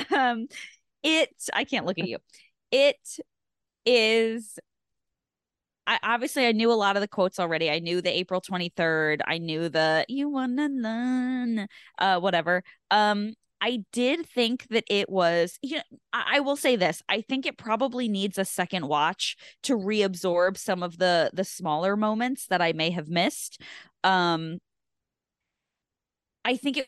um, 0.10 0.48
it. 1.04 1.30
I 1.54 1.66
can't 1.66 1.86
look 1.86 2.00
at 2.00 2.08
you. 2.08 2.18
It 2.72 2.98
is. 3.86 4.58
I 5.92 6.00
obviously 6.04 6.48
I 6.48 6.54
knew 6.54 6.72
a 6.72 6.74
lot 6.74 6.96
of 6.96 7.02
the 7.02 7.08
quotes 7.08 7.38
already. 7.40 7.70
I 7.70 7.80
knew 7.80 8.02
the 8.02 8.18
April 8.18 8.40
twenty 8.40 8.70
third. 8.70 9.22
I 9.28 9.38
knew 9.40 9.68
the 9.70 10.06
"You 10.08 10.30
wanna 10.30 10.70
learn," 10.70 11.68
uh, 12.00 12.20
whatever. 12.20 12.64
Um, 12.92 13.34
I 13.60 13.84
did 13.92 14.26
think 14.26 14.68
that 14.70 14.86
it 14.90 15.10
was, 15.10 15.60
you 15.62 15.78
know, 15.78 15.84
I, 16.14 16.38
I 16.38 16.40
will 16.40 16.56
say 16.56 16.76
this. 16.78 17.04
I 17.10 17.22
think 17.22 17.46
it 17.46 17.58
probably 17.58 18.08
needs 18.08 18.38
a 18.38 18.46
second 18.46 18.88
watch 18.88 19.36
to 19.64 19.78
reabsorb 19.78 20.58
some 20.58 20.82
of 20.84 20.98
the 20.98 21.30
the 21.34 21.44
smaller 21.44 21.98
moments 21.98 22.48
that 22.48 22.62
I 22.62 22.72
may 22.74 22.92
have 22.92 23.10
missed. 23.10 23.62
Um 24.04 24.60
I 26.46 26.56
think 26.58 26.78
it 26.78 26.88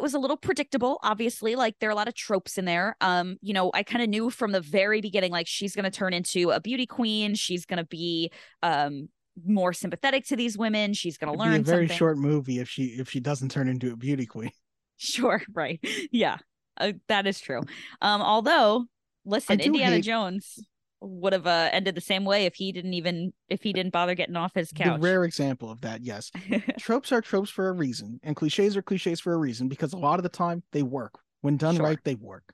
it 0.00 0.02
was 0.02 0.14
a 0.14 0.18
little 0.18 0.36
predictable 0.38 0.98
obviously 1.02 1.56
like 1.56 1.74
there 1.78 1.90
are 1.90 1.92
a 1.92 1.94
lot 1.94 2.08
of 2.08 2.14
tropes 2.14 2.56
in 2.56 2.64
there 2.64 2.96
um 3.02 3.36
you 3.42 3.52
know 3.52 3.70
i 3.74 3.82
kind 3.82 4.02
of 4.02 4.08
knew 4.08 4.30
from 4.30 4.50
the 4.52 4.60
very 4.62 5.02
beginning 5.02 5.30
like 5.30 5.46
she's 5.46 5.74
going 5.74 5.84
to 5.84 5.90
turn 5.90 6.14
into 6.14 6.50
a 6.50 6.58
beauty 6.58 6.86
queen 6.86 7.34
she's 7.34 7.66
going 7.66 7.76
to 7.76 7.84
be 7.84 8.30
um 8.62 9.10
more 9.44 9.74
sympathetic 9.74 10.24
to 10.26 10.36
these 10.36 10.56
women 10.56 10.94
she's 10.94 11.18
going 11.18 11.30
to 11.30 11.38
It'd 11.38 11.44
be 11.44 11.50
learn 11.52 11.60
a 11.60 11.64
very 11.64 11.84
something. 11.86 11.96
short 11.98 12.16
movie 12.18 12.58
if 12.60 12.68
she 12.70 12.84
if 12.84 13.10
she 13.10 13.20
doesn't 13.20 13.50
turn 13.50 13.68
into 13.68 13.92
a 13.92 13.96
beauty 13.96 14.24
queen. 14.26 14.50
Sure, 15.02 15.42
right. 15.54 15.80
Yeah, 16.12 16.36
uh, 16.78 16.92
that 17.08 17.26
is 17.26 17.40
true. 17.40 17.62
Um, 18.02 18.20
although, 18.20 18.84
listen, 19.24 19.58
Indiana 19.60 19.96
hate- 19.96 20.04
Jones 20.04 20.58
would 21.02 21.32
have 21.32 21.46
uh, 21.46 21.70
ended 21.72 21.94
the 21.94 22.00
same 22.00 22.24
way 22.24 22.44
if 22.46 22.54
he 22.54 22.72
didn't 22.72 22.92
even 22.94 23.32
if 23.48 23.62
he 23.62 23.72
didn't 23.72 23.92
bother 23.92 24.14
getting 24.14 24.36
off 24.36 24.52
his 24.54 24.68
The 24.70 24.84
couch. 24.84 25.00
rare 25.00 25.24
example 25.24 25.70
of 25.70 25.80
that, 25.80 26.02
yes. 26.02 26.30
tropes 26.78 27.10
are 27.12 27.20
tropes 27.20 27.50
for 27.50 27.68
a 27.68 27.72
reason, 27.72 28.20
and 28.22 28.36
cliches 28.36 28.76
are 28.76 28.82
cliches 28.82 29.18
for 29.20 29.32
a 29.32 29.38
reason 29.38 29.68
because 29.68 29.92
a 29.92 29.96
lot 29.98 30.18
of 30.18 30.22
the 30.24 30.28
time 30.28 30.62
they 30.72 30.82
work. 30.82 31.18
When 31.42 31.56
done 31.56 31.76
Sure. 31.76 31.86
right, 31.86 31.98
they 32.04 32.16
work. 32.16 32.44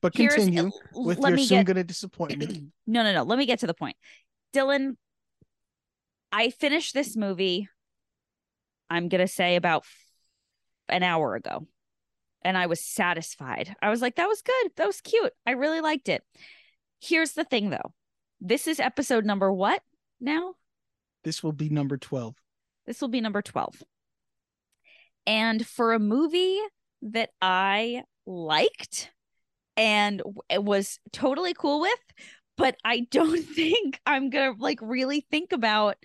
But 0.00 0.16
Here's- 0.16 0.34
continue 0.36 0.70
l- 0.94 1.04
with 1.04 1.18
your 1.18 1.36
soon 1.38 1.58
get- 1.58 1.66
gonna 1.66 1.84
disappoint 1.84 2.38
me. 2.38 2.66
no, 2.86 3.02
no, 3.02 3.12
no. 3.12 3.22
Let 3.24 3.38
me 3.38 3.44
get 3.46 3.58
to 3.60 3.66
the 3.66 3.74
point. 3.74 3.96
Dylan, 4.54 4.96
I 6.32 6.50
finished 6.50 6.94
this 6.94 7.16
movie. 7.16 7.68
I'm 8.88 9.08
gonna 9.08 9.28
say 9.28 9.56
about 9.56 9.84
an 10.88 11.02
hour 11.02 11.34
ago, 11.34 11.66
and 12.42 12.56
I 12.56 12.66
was 12.66 12.84
satisfied. 12.84 13.74
I 13.82 13.90
was 13.90 14.00
like, 14.00 14.16
"That 14.16 14.28
was 14.28 14.42
good. 14.42 14.70
That 14.76 14.86
was 14.86 15.00
cute. 15.00 15.32
I 15.46 15.52
really 15.52 15.80
liked 15.80 16.08
it." 16.08 16.22
Here's 17.00 17.32
the 17.32 17.44
thing, 17.44 17.70
though. 17.70 17.92
This 18.40 18.66
is 18.66 18.80
episode 18.80 19.24
number 19.24 19.52
what 19.52 19.82
now? 20.20 20.54
This 21.24 21.42
will 21.42 21.52
be 21.52 21.68
number 21.68 21.96
12. 21.96 22.34
This 22.86 23.00
will 23.00 23.08
be 23.08 23.20
number 23.20 23.42
12. 23.42 23.82
And 25.26 25.66
for 25.66 25.92
a 25.92 25.98
movie 25.98 26.58
that 27.02 27.30
I 27.40 28.04
liked 28.26 29.10
and 29.76 30.22
it 30.48 30.62
was 30.62 30.98
totally 31.12 31.54
cool 31.54 31.80
with, 31.80 31.98
but 32.56 32.76
I 32.84 33.06
don't 33.10 33.42
think 33.54 34.00
I'm 34.06 34.30
going 34.30 34.54
to 34.54 34.62
like 34.62 34.78
really 34.82 35.26
think 35.30 35.52
about 35.52 35.96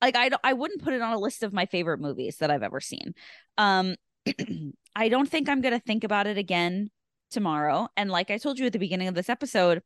like 0.00 0.16
I 0.16 0.30
I 0.42 0.52
wouldn't 0.52 0.82
put 0.82 0.94
it 0.94 1.02
on 1.02 1.12
a 1.12 1.18
list 1.18 1.42
of 1.42 1.52
my 1.52 1.66
favorite 1.66 2.00
movies 2.00 2.38
that 2.38 2.50
I've 2.50 2.62
ever 2.62 2.80
seen. 2.80 3.14
Um 3.58 3.96
I 4.94 5.08
don't 5.08 5.28
think 5.28 5.48
I'm 5.48 5.60
going 5.60 5.74
to 5.74 5.80
think 5.80 6.04
about 6.04 6.26
it 6.26 6.38
again 6.38 6.90
tomorrow 7.30 7.88
and 7.96 8.10
like 8.10 8.30
I 8.30 8.38
told 8.38 8.58
you 8.58 8.66
at 8.66 8.72
the 8.72 8.78
beginning 8.78 9.08
of 9.08 9.14
this 9.14 9.28
episode, 9.28 9.82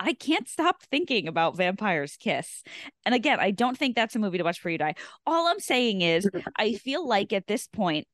I 0.00 0.12
can't 0.12 0.48
stop 0.48 0.82
thinking 0.82 1.28
about 1.28 1.56
Vampire's 1.56 2.16
Kiss. 2.16 2.62
And 3.06 3.14
again, 3.14 3.38
I 3.40 3.50
don't 3.52 3.78
think 3.78 3.94
that's 3.94 4.16
a 4.16 4.18
movie 4.18 4.38
to 4.38 4.44
watch 4.44 4.60
for 4.60 4.70
you 4.70 4.78
die. 4.78 4.94
All 5.26 5.46
I'm 5.46 5.60
saying 5.60 6.00
is 6.02 6.28
I 6.56 6.74
feel 6.74 7.06
like 7.06 7.32
at 7.32 7.46
this 7.46 7.66
point 7.68 8.06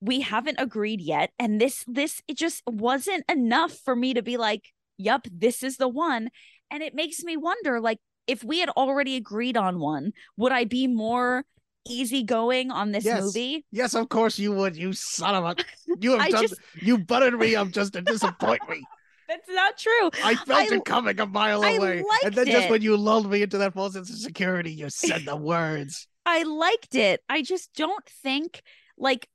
we 0.00 0.20
haven't 0.20 0.60
agreed 0.60 1.00
yet 1.00 1.30
and 1.38 1.58
this 1.58 1.82
this 1.86 2.20
it 2.28 2.36
just 2.36 2.62
wasn't 2.66 3.24
enough 3.30 3.72
for 3.72 3.96
me 3.96 4.14
to 4.14 4.22
be 4.22 4.36
like, 4.36 4.72
yep, 4.98 5.26
this 5.32 5.62
is 5.62 5.76
the 5.78 5.88
one." 5.88 6.28
And 6.70 6.82
it 6.82 6.94
makes 6.94 7.22
me 7.22 7.36
wonder 7.36 7.80
like 7.80 7.98
if 8.26 8.42
we 8.44 8.58
had 8.58 8.68
already 8.70 9.16
agreed 9.16 9.56
on 9.56 9.78
one, 9.78 10.12
would 10.36 10.52
I 10.52 10.64
be 10.64 10.86
more 10.86 11.44
easygoing 11.88 12.70
on 12.70 12.92
this 12.92 13.04
Yes. 13.04 13.22
movie? 13.22 13.64
Yes, 13.70 13.94
of 13.94 14.08
course 14.08 14.38
you 14.38 14.52
would, 14.52 14.76
you 14.76 14.92
son 14.92 15.34
of 15.34 15.44
a 15.44 15.56
you 16.00 16.18
have 16.18 16.30
done 16.30 16.42
just- 16.42 16.60
you 16.74 16.98
buttered 16.98 17.38
me 17.38 17.54
up 17.56 17.70
just 17.70 17.92
to 17.94 18.02
disappoint 18.02 18.68
me. 18.68 18.82
That's 19.28 19.48
not 19.48 19.78
true. 19.78 20.10
I 20.24 20.34
felt 20.34 20.72
I- 20.72 20.74
it 20.76 20.84
coming 20.84 21.18
a 21.20 21.26
mile 21.26 21.64
I 21.64 21.72
away. 21.72 22.04
And 22.24 22.34
then 22.34 22.46
liked 22.46 22.52
just 22.52 22.66
it. 22.66 22.70
when 22.70 22.82
you 22.82 22.96
lulled 22.96 23.30
me 23.30 23.42
into 23.42 23.58
that 23.58 23.74
false 23.74 23.94
sense 23.94 24.10
of 24.10 24.16
security, 24.16 24.72
you 24.72 24.90
said 24.90 25.24
the 25.24 25.36
words. 25.36 26.06
I 26.24 26.42
liked 26.42 26.94
it. 26.94 27.22
I 27.28 27.42
just 27.42 27.72
don't 27.74 28.04
think 28.22 28.62
like 28.98 29.28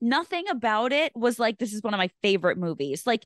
nothing 0.00 0.44
about 0.48 0.92
it 0.92 1.12
was 1.16 1.38
like 1.38 1.58
this 1.58 1.72
is 1.72 1.82
one 1.82 1.94
of 1.94 1.98
my 1.98 2.10
favorite 2.22 2.58
movies. 2.58 3.06
Like 3.06 3.24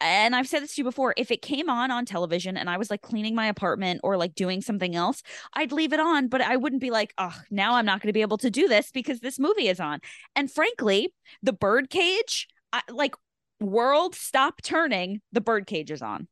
and 0.00 0.36
I've 0.36 0.46
said 0.46 0.62
this 0.62 0.74
to 0.74 0.80
you 0.80 0.84
before, 0.84 1.14
if 1.16 1.30
it 1.30 1.42
came 1.42 1.68
on 1.68 1.90
on 1.90 2.06
television 2.06 2.56
and 2.56 2.70
I 2.70 2.76
was 2.76 2.90
like 2.90 3.02
cleaning 3.02 3.34
my 3.34 3.46
apartment 3.46 4.00
or 4.04 4.16
like 4.16 4.34
doing 4.34 4.60
something 4.60 4.94
else, 4.94 5.22
I'd 5.54 5.72
leave 5.72 5.92
it 5.92 6.00
on, 6.00 6.28
but 6.28 6.40
I 6.40 6.56
wouldn't 6.56 6.80
be 6.80 6.90
like, 6.90 7.12
"Oh, 7.18 7.36
now 7.50 7.74
I'm 7.74 7.84
not 7.84 8.00
going 8.00 8.08
to 8.08 8.12
be 8.12 8.22
able 8.22 8.38
to 8.38 8.50
do 8.50 8.68
this 8.68 8.90
because 8.92 9.20
this 9.20 9.38
movie 9.38 9.68
is 9.68 9.80
on." 9.80 10.00
And 10.36 10.50
frankly, 10.50 11.12
the 11.42 11.52
birdcage, 11.52 12.48
I, 12.72 12.82
like 12.88 13.14
world 13.64 14.14
stop 14.14 14.62
turning, 14.62 15.20
the 15.32 15.40
birdcage 15.40 15.90
is 15.90 16.02
on. 16.02 16.28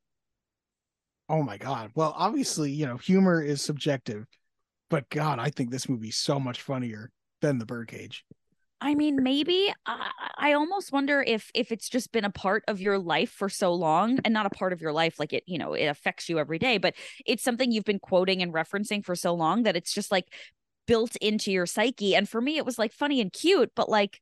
Oh 1.28 1.43
my 1.43 1.57
god. 1.57 1.91
Well, 1.95 2.14
obviously, 2.16 2.70
you 2.70 2.87
know, 2.87 2.97
humor 2.97 3.43
is 3.43 3.62
subjective, 3.62 4.26
but 4.91 5.09
God, 5.09 5.39
I 5.39 5.51
think 5.51 5.70
this 5.70 5.89
movie's 5.89 6.16
so 6.16 6.39
much 6.39 6.61
funnier 6.62 7.11
than 7.41 7.59
the 7.59 7.66
birdcage. 7.66 8.24
I 8.83 8.97
mean, 8.97 9.22
maybe 9.22 9.72
I, 9.87 10.11
I 10.37 10.53
almost 10.55 10.93
wonder 10.93 11.22
if 11.22 11.51
if 11.55 11.70
it's 11.70 11.89
just 11.89 12.11
been 12.11 12.24
a 12.24 12.30
part 12.30 12.64
of 12.66 12.80
your 12.80 12.99
life 12.99 13.30
for 13.30 13.49
so 13.49 13.72
long, 13.72 14.18
and 14.24 14.35
not 14.35 14.45
a 14.45 14.51
part 14.51 14.72
of 14.72 14.80
your 14.80 14.93
life 14.93 15.20
like 15.20 15.33
it, 15.33 15.45
you 15.47 15.57
know, 15.57 15.72
it 15.72 15.87
affects 15.87 16.28
you 16.28 16.39
every 16.39 16.59
day, 16.59 16.78
but 16.78 16.95
it's 17.24 17.45
something 17.45 17.70
you've 17.70 17.85
been 17.85 18.01
quoting 18.01 18.43
and 18.43 18.53
referencing 18.53 19.05
for 19.05 19.14
so 19.14 19.35
long 19.35 19.62
that 19.62 19.76
it's 19.76 19.95
just 19.95 20.11
like 20.11 20.26
built 20.89 21.14
into 21.16 21.53
your 21.53 21.64
psyche. 21.64 22.16
And 22.16 22.28
for 22.28 22.41
me, 22.41 22.57
it 22.57 22.66
was 22.66 22.76
like 22.76 22.93
funny 22.93 23.20
and 23.20 23.33
cute, 23.33 23.70
but 23.76 23.89
like 23.89 24.20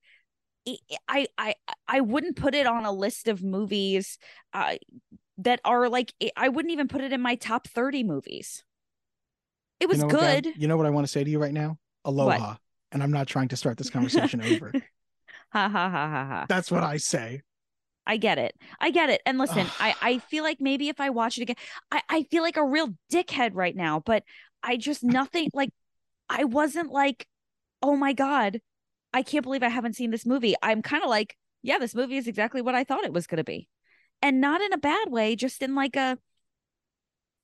I 1.08 1.26
I 1.38 1.54
I, 1.88 2.00
wouldn't 2.00 2.36
put 2.36 2.54
it 2.54 2.66
on 2.66 2.84
a 2.84 2.92
list 2.92 3.28
of 3.28 3.42
movies 3.42 4.18
uh, 4.52 4.76
that 5.38 5.60
are 5.64 5.88
like 5.88 6.12
I 6.36 6.48
wouldn't 6.48 6.72
even 6.72 6.88
put 6.88 7.00
it 7.00 7.12
in 7.12 7.20
my 7.20 7.34
top 7.34 7.66
thirty 7.68 8.02
movies. 8.02 8.62
It 9.80 9.88
was 9.88 9.98
you 9.98 10.06
know 10.06 10.14
what, 10.14 10.42
good. 10.42 10.54
you 10.56 10.68
know 10.68 10.76
what 10.76 10.86
I 10.86 10.90
want 10.90 11.06
to 11.06 11.10
say 11.10 11.24
to 11.24 11.30
you 11.30 11.38
right 11.38 11.52
now? 11.52 11.78
Aloha. 12.04 12.56
And 12.92 13.02
I'm 13.02 13.12
not 13.12 13.26
trying 13.26 13.48
to 13.48 13.56
start 13.56 13.78
this 13.78 13.90
conversation 13.90 14.42
over. 14.42 14.72
Ha 15.52 15.68
ha 15.68 15.90
ha 15.90 16.08
ha 16.08 16.24
ha. 16.26 16.46
That's 16.48 16.70
what 16.70 16.84
I 16.84 16.98
say. 16.98 17.42
I 18.06 18.18
get 18.18 18.38
it. 18.38 18.54
I 18.80 18.92
get 18.92 19.10
it. 19.10 19.20
And 19.26 19.36
listen, 19.36 19.66
I 19.80 19.94
I 20.00 20.18
feel 20.18 20.44
like 20.44 20.60
maybe 20.60 20.88
if 20.88 21.00
I 21.00 21.10
watch 21.10 21.38
it 21.38 21.42
again, 21.42 21.56
I 21.90 22.02
I 22.08 22.22
feel 22.24 22.44
like 22.44 22.56
a 22.56 22.64
real 22.64 22.94
dickhead 23.12 23.50
right 23.54 23.74
now, 23.74 24.00
but 24.06 24.22
I 24.62 24.76
just 24.76 25.02
nothing 25.02 25.48
like 25.52 25.70
I 26.28 26.44
wasn't 26.44 26.92
like, 26.92 27.26
"Oh 27.82 27.96
my 27.96 28.12
god, 28.12 28.60
I 29.12 29.22
can't 29.22 29.42
believe 29.42 29.62
I 29.62 29.68
haven't 29.68 29.96
seen 29.96 30.10
this 30.10 30.26
movie." 30.26 30.54
I'm 30.62 30.82
kind 30.82 31.02
of 31.02 31.10
like, 31.10 31.36
"Yeah, 31.62 31.78
this 31.78 31.94
movie 31.94 32.16
is 32.16 32.26
exactly 32.28 32.62
what 32.62 32.74
I 32.74 32.84
thought 32.84 33.04
it 33.04 33.12
was 33.12 33.26
going 33.26 33.38
to 33.38 33.44
be." 33.44 33.68
And 34.22 34.40
not 34.40 34.60
in 34.60 34.72
a 34.72 34.78
bad 34.78 35.10
way, 35.10 35.36
just 35.36 35.62
in 35.62 35.74
like 35.74 35.96
a 35.96 36.18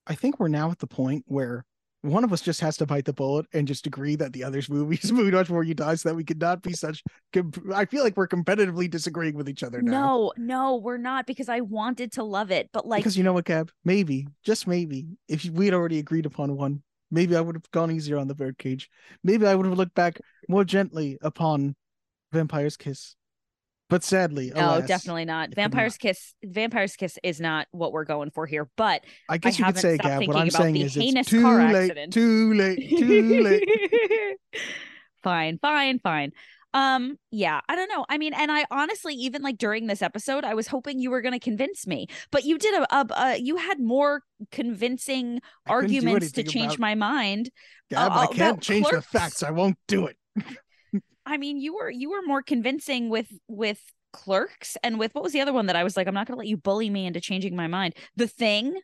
I 0.07 0.15
think 0.15 0.39
we're 0.39 0.49
now 0.49 0.71
at 0.71 0.79
the 0.79 0.87
point 0.87 1.25
where 1.27 1.65
one 2.03 2.23
of 2.23 2.33
us 2.33 2.41
just 2.41 2.61
has 2.61 2.77
to 2.77 2.87
bite 2.87 3.05
the 3.05 3.13
bullet 3.13 3.47
and 3.53 3.67
just 3.67 3.87
agree 3.87 4.15
that 4.17 4.33
the 4.33 4.45
other's 4.45 4.71
movie 4.71 4.99
is 5.03 5.13
movie 5.13 5.31
much 5.31 5.49
before 5.49 5.65
you 5.65 5.75
die 5.75 5.95
so 5.97 6.09
that 6.09 6.15
we 6.15 6.25
could 6.25 6.41
not 6.41 6.63
be 6.63 6.73
such 6.73 7.03
comp- 7.33 7.59
I 7.75 7.85
feel 7.85 8.05
like 8.05 8.17
we're 8.17 8.29
competitively 8.29 8.89
disagreeing 8.89 9.35
with 9.35 9.49
each 9.49 9.63
other 9.63 9.83
now. 9.83 9.93
No, 9.93 10.33
no, 10.37 10.77
we're 10.77 10.99
not 10.99 11.27
because 11.27 11.49
I 11.49 11.61
wanted 11.61 12.13
to 12.13 12.23
love 12.23 12.51
it, 12.51 12.71
but 12.73 12.87
like 12.87 13.01
because 13.01 13.17
you 13.17 13.25
know 13.25 13.33
what, 13.33 13.45
Gab? 13.45 13.73
Maybe, 13.85 14.29
just 14.45 14.67
maybe, 14.67 15.07
if 15.29 15.45
we'd 15.47 15.75
already 15.75 15.99
agreed 15.99 16.27
upon 16.27 16.57
one, 16.57 16.83
maybe 17.11 17.37
I 17.37 17.41
would 17.41 17.57
have 17.57 17.71
gone 17.71 17.91
easier 17.91 18.19
on 18.19 18.29
the 18.29 18.35
birdcage. 18.35 18.91
Maybe 19.23 19.47
I 19.47 19.55
would 19.55 19.67
have 19.67 19.77
looked 19.77 19.95
back 19.95 20.21
more 20.49 20.65
gently 20.65 21.19
upon 21.23 21.77
Vampire's 22.33 22.77
Kiss. 22.77 23.17
But 23.89 24.03
sadly, 24.03 24.51
no, 24.53 24.79
alas, 24.79 24.89
definitely 24.89 25.27
not. 25.27 25.55
Vampire's 25.55 25.97
Kiss, 25.97 26.35
Vampire's 26.45 26.97
Kiss 26.97 27.21
is 27.23 27.41
not 27.41 27.69
what 27.71 27.93
we're 27.93 28.05
going 28.05 28.31
for 28.31 28.45
here, 28.45 28.69
but 28.77 29.05
I 29.29 29.39
guess 29.39 29.61
you 29.61 29.65
could 29.65 29.79
say, 29.79 29.97
Gab. 29.97 30.27
What 30.27 30.37
I'm 30.37 30.51
saying 30.51 30.77
is, 30.77 30.97
it's 30.97 31.31
too 31.31 31.43
car 31.43 31.73
late, 31.73 31.91
accident. 31.91 32.13
too 32.13 32.53
late, 32.55 32.99
too 32.99 33.41
late. 33.43 33.69
fine, 35.23 35.59
fine, 35.59 36.01
fine. 36.01 36.33
Um, 36.77 37.17
yeah, 37.31 37.61
I 37.71 37.75
don't 37.75 37.89
know. 37.89 38.05
I 38.11 38.19
mean, 38.19 38.35
and 38.35 38.53
I 38.53 38.67
honestly, 38.71 39.15
even 39.15 39.41
like 39.41 39.57
during 39.57 39.87
this 39.87 40.03
episode, 40.03 40.45
I 40.45 40.53
was 40.53 40.67
hoping 40.67 40.99
you 40.99 41.11
were 41.11 41.23
going 41.23 41.33
to 41.33 41.41
convince 41.41 41.87
me, 41.87 42.07
but 42.31 42.45
you 42.45 42.59
did 42.59 42.75
a, 42.75 42.95
a, 42.95 43.07
a 43.17 43.37
you 43.39 43.57
had 43.57 43.81
more 43.81 44.21
convincing 44.53 45.41
I 45.67 45.71
arguments 45.71 46.33
to 46.33 46.43
change 46.43 46.75
about- 46.75 46.81
my 46.81 46.95
mind. 46.95 47.51
Gab, 47.89 48.13
uh, 48.13 48.15
I 48.15 48.27
can't 48.27 48.61
change 48.61 48.87
the 48.91 49.01
facts. 49.01 49.43
I 49.43 49.53
won't 49.53 49.79
do 49.89 50.07
it. 50.07 50.17
I 51.27 51.39
mean, 51.39 51.59
you 51.59 51.75
were 51.77 51.89
you 51.89 52.11
were 52.11 52.21
more 52.27 52.43
convincing 52.43 53.09
with 53.09 53.33
with 53.49 53.81
Clerks 54.13 54.77
and 54.83 54.99
with 54.99 55.15
what 55.15 55.25
was 55.25 55.33
the 55.33 55.41
other 55.41 55.55
one 55.55 55.67
that 55.67 55.77
I 55.77 55.85
was 55.85 55.97
like, 55.97 56.07
I'm 56.07 56.15
not 56.15 56.27
going 56.27 56.35
to 56.37 56.41
let 56.41 56.49
you 56.49 56.59
bully 56.59 56.91
me 56.91 57.07
into 57.07 57.23
changing 57.23 57.57
my 57.57 57.69
mind. 57.69 57.95
The 58.17 58.29
Thing. 58.29 58.79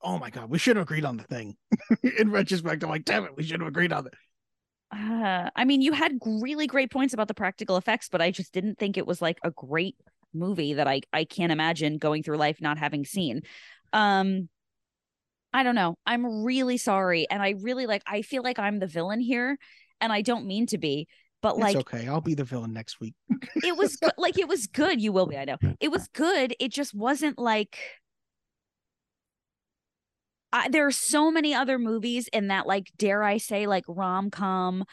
Oh 0.00 0.18
my 0.18 0.30
god, 0.30 0.48
we 0.48 0.58
should 0.58 0.76
have 0.76 0.84
agreed 0.84 1.04
on 1.04 1.18
the 1.18 1.24
thing. 1.24 1.56
In 2.18 2.30
retrospect, 2.30 2.82
I'm 2.84 2.88
like, 2.88 3.04
damn 3.04 3.24
it, 3.24 3.36
we 3.36 3.42
should 3.42 3.60
have 3.60 3.68
agreed 3.68 3.92
on 3.92 4.06
it. 4.06 4.14
Uh, 4.90 5.50
I 5.54 5.64
mean, 5.64 5.82
you 5.82 5.92
had 5.92 6.12
really 6.24 6.66
great 6.66 6.90
points 6.90 7.12
about 7.14 7.28
the 7.28 7.34
practical 7.34 7.76
effects, 7.76 8.08
but 8.10 8.22
I 8.22 8.30
just 8.30 8.52
didn't 8.52 8.78
think 8.78 8.96
it 8.96 9.06
was 9.06 9.20
like 9.20 9.38
a 9.44 9.50
great 9.50 9.96
movie 10.34 10.74
that 10.74 10.86
I 10.86 11.00
I 11.12 11.24
can't 11.24 11.52
imagine 11.52 11.98
going 11.98 12.22
through 12.22 12.36
life 12.36 12.60
not 12.60 12.78
having 12.78 13.04
seen. 13.04 13.42
Um, 13.92 14.48
I 15.52 15.62
don't 15.62 15.74
know. 15.74 15.96
I'm 16.06 16.44
really 16.44 16.76
sorry, 16.76 17.26
and 17.30 17.42
I 17.42 17.54
really 17.60 17.86
like. 17.86 18.02
I 18.06 18.22
feel 18.22 18.42
like 18.42 18.58
I'm 18.58 18.78
the 18.78 18.86
villain 18.86 19.20
here, 19.20 19.58
and 20.00 20.12
I 20.12 20.22
don't 20.22 20.46
mean 20.46 20.66
to 20.68 20.78
be. 20.78 21.08
but 21.42 21.50
It's 21.54 21.60
like 21.60 21.76
okay. 21.76 22.08
I'll 22.08 22.20
be 22.20 22.34
the 22.34 22.44
villain 22.44 22.72
next 22.72 23.00
week. 23.00 23.14
it 23.64 23.76
was 23.76 23.96
good. 23.96 24.12
like 24.18 24.38
it 24.38 24.48
was 24.48 24.66
good. 24.66 25.00
You 25.00 25.12
will 25.12 25.26
be, 25.26 25.36
I 25.36 25.44
know. 25.44 25.58
It 25.80 25.90
was 25.90 26.08
good. 26.08 26.54
It 26.60 26.72
just 26.72 26.94
wasn't 26.94 27.38
like 27.38 27.78
I, 30.52 30.68
there 30.68 30.86
are 30.86 30.92
so 30.92 31.30
many 31.30 31.54
other 31.54 31.78
movies 31.78 32.28
in 32.32 32.48
that 32.48 32.66
like 32.66 32.90
dare 32.96 33.22
I 33.22 33.38
say 33.38 33.66
like 33.66 33.84
rom-com 33.86 34.84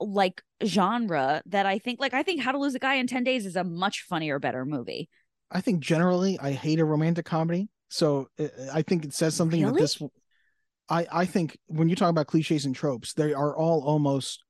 like 0.00 0.42
genre 0.64 1.42
that 1.46 1.66
I 1.66 1.78
think 1.78 2.00
like 2.00 2.14
I 2.14 2.22
think 2.22 2.42
How 2.42 2.52
to 2.52 2.58
Lose 2.58 2.74
a 2.74 2.78
Guy 2.78 2.94
in 2.94 3.06
10 3.06 3.24
Days 3.24 3.46
is 3.46 3.56
a 3.56 3.64
much 3.64 4.02
funnier 4.08 4.38
better 4.38 4.64
movie. 4.64 5.08
I 5.50 5.60
think 5.60 5.80
generally 5.80 6.38
I 6.40 6.52
hate 6.52 6.80
a 6.80 6.84
romantic 6.84 7.26
comedy. 7.26 7.68
So 7.88 8.28
uh, 8.40 8.48
I 8.72 8.82
think 8.82 9.04
it 9.04 9.14
says 9.14 9.34
something 9.34 9.62
that 9.62 9.74
this. 9.74 10.00
I 10.88 11.06
I 11.12 11.24
think 11.26 11.56
when 11.66 11.88
you 11.88 11.96
talk 11.96 12.10
about 12.10 12.26
cliches 12.26 12.64
and 12.64 12.74
tropes, 12.74 13.14
they 13.14 13.32
are 13.32 13.56
all 13.56 13.82
almost 13.84 14.44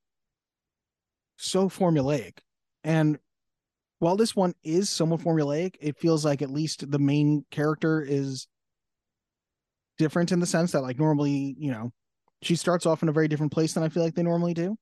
so 1.37 1.69
formulaic, 1.69 2.39
and 2.83 3.19
while 3.99 4.15
this 4.15 4.35
one 4.35 4.53
is 4.63 4.89
somewhat 4.89 5.21
formulaic, 5.21 5.75
it 5.79 5.97
feels 5.97 6.25
like 6.25 6.41
at 6.41 6.49
least 6.49 6.89
the 6.89 6.99
main 6.99 7.45
character 7.51 8.01
is 8.01 8.47
different 9.97 10.31
in 10.31 10.39
the 10.39 10.45
sense 10.45 10.71
that 10.71 10.81
like 10.81 10.99
normally 10.99 11.55
you 11.57 11.71
know 11.71 11.91
she 12.41 12.55
starts 12.55 12.85
off 12.85 13.01
in 13.01 13.09
a 13.09 13.11
very 13.11 13.27
different 13.27 13.51
place 13.51 13.73
than 13.73 13.83
I 13.83 13.89
feel 13.89 14.03
like 14.03 14.15
they 14.15 14.23
normally 14.23 14.53
do. 14.53 14.77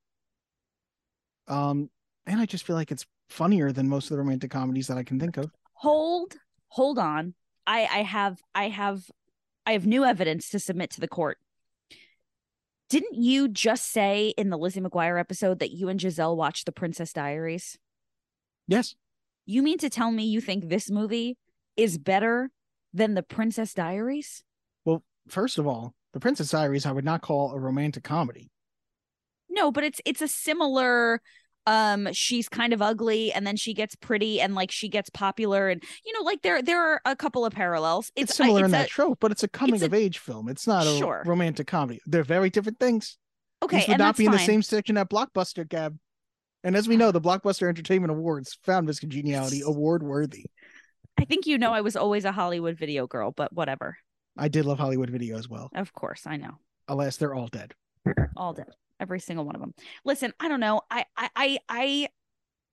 Um, 1.47 1.89
and 2.25 2.39
I 2.39 2.45
just 2.45 2.65
feel 2.65 2.75
like 2.75 2.91
it's 2.91 3.05
funnier 3.29 3.71
than 3.71 3.87
most 3.87 4.05
of 4.05 4.09
the 4.11 4.17
romantic 4.17 4.51
comedies 4.51 4.87
that 4.87 4.97
I 4.97 5.03
can 5.03 5.19
think 5.19 5.37
of. 5.37 5.51
Hold 5.73 6.35
hold 6.69 6.99
on. 6.99 7.35
I 7.67 7.81
I 7.81 8.01
have 8.03 8.39
I 8.53 8.69
have 8.69 9.03
I 9.65 9.73
have 9.73 9.85
new 9.85 10.03
evidence 10.03 10.49
to 10.49 10.59
submit 10.59 10.89
to 10.91 11.01
the 11.01 11.07
court. 11.07 11.37
Didn't 12.89 13.15
you 13.15 13.47
just 13.47 13.91
say 13.91 14.33
in 14.37 14.49
the 14.49 14.57
Lizzie 14.57 14.81
McGuire 14.81 15.19
episode 15.19 15.59
that 15.59 15.71
you 15.71 15.89
and 15.89 15.99
Giselle 15.99 16.35
watched 16.35 16.65
The 16.65 16.71
Princess 16.71 17.11
Diaries? 17.11 17.77
Yes. 18.67 18.95
You 19.45 19.63
mean 19.63 19.77
to 19.79 19.89
tell 19.89 20.11
me 20.11 20.25
you 20.25 20.39
think 20.39 20.69
this 20.69 20.91
movie 20.91 21.37
is 21.75 21.97
better 21.97 22.51
than 22.93 23.15
The 23.15 23.23
Princess 23.23 23.73
Diaries? 23.73 24.43
First 25.27 25.57
of 25.57 25.67
all, 25.67 25.93
The 26.13 26.19
Princess 26.19 26.49
Diaries 26.51 26.85
I 26.85 26.91
would 26.91 27.05
not 27.05 27.21
call 27.21 27.51
a 27.53 27.59
romantic 27.59 28.03
comedy. 28.03 28.49
No, 29.49 29.71
but 29.71 29.83
it's 29.83 30.01
it's 30.05 30.21
a 30.21 30.27
similar 30.27 31.21
um 31.65 32.09
she's 32.11 32.49
kind 32.49 32.73
of 32.73 32.81
ugly 32.81 33.31
and 33.31 33.47
then 33.47 33.55
she 33.55 33.73
gets 33.73 33.95
pretty 33.95 34.41
and 34.41 34.53
like 34.53 34.69
she 34.69 34.89
gets 34.89 35.09
popular 35.09 35.69
and 35.69 35.81
you 36.05 36.11
know 36.11 36.19
like 36.21 36.41
there 36.41 36.61
there 36.61 36.81
are 36.83 37.01
a 37.05 37.15
couple 37.15 37.45
of 37.45 37.53
parallels. 37.53 38.11
It's, 38.15 38.31
It's, 38.31 38.37
similar 38.37 38.57
I, 38.57 38.59
in 38.61 38.65
it's 38.65 38.71
that 38.73 38.85
a- 38.87 38.89
trope, 38.89 39.19
but 39.21 39.31
it's 39.31 39.43
a 39.43 39.47
coming 39.47 39.81
a- 39.81 39.85
of 39.85 39.93
age 39.93 40.17
film. 40.19 40.49
It's 40.49 40.67
not 40.67 40.85
a 40.85 40.97
Sure. 40.97 41.23
romantic 41.25 41.67
comedy. 41.67 42.01
They're 42.05 42.23
very 42.23 42.49
different 42.49 42.79
things. 42.79 43.17
okay, 43.63 43.77
These 43.77 43.87
would 43.87 43.93
and 43.93 43.99
not 43.99 44.17
be 44.17 44.25
in 44.25 44.31
the 44.31 44.39
same 44.39 44.61
section 44.61 44.97
at 44.97 45.09
Blockbuster, 45.09 45.67
Gab. 45.67 45.97
And 46.65 46.75
as 46.75 46.87
we 46.87 46.97
know, 46.97 47.11
the 47.11 47.21
Blockbuster 47.21 47.67
Entertainment 47.69 48.11
Awards 48.11 48.57
found 48.63 48.87
Miss 48.87 48.99
Congeniality 48.99 49.61
award 49.65 50.01
worthy. 50.03 50.45
I 51.17 51.25
think 51.25 51.45
you 51.45 51.57
know 51.57 51.71
I 51.71 51.81
was 51.81 51.95
always 51.95 52.25
a 52.25 52.31
Hollywood 52.31 52.77
video 52.77 53.05
girl, 53.07 53.31
but 53.31 53.53
whatever. 53.53 53.97
I 54.37 54.47
did 54.47 54.65
love 54.65 54.79
Hollywood 54.79 55.09
Video 55.09 55.37
as 55.37 55.47
well. 55.47 55.69
Of 55.75 55.93
course, 55.93 56.25
I 56.25 56.37
know. 56.37 56.57
Alas, 56.87 57.17
they're 57.17 57.33
all 57.33 57.47
dead. 57.47 57.73
All 58.35 58.51
dead. 58.51 58.67
Every 58.99 59.21
single 59.21 59.45
one 59.45 59.55
of 59.55 59.61
them. 59.61 59.73
Listen, 60.03 60.33
I 60.37 60.49
don't 60.49 60.59
know. 60.59 60.81
I 60.91 61.05
I 61.15 61.29
I 61.35 61.59
I 61.69 62.07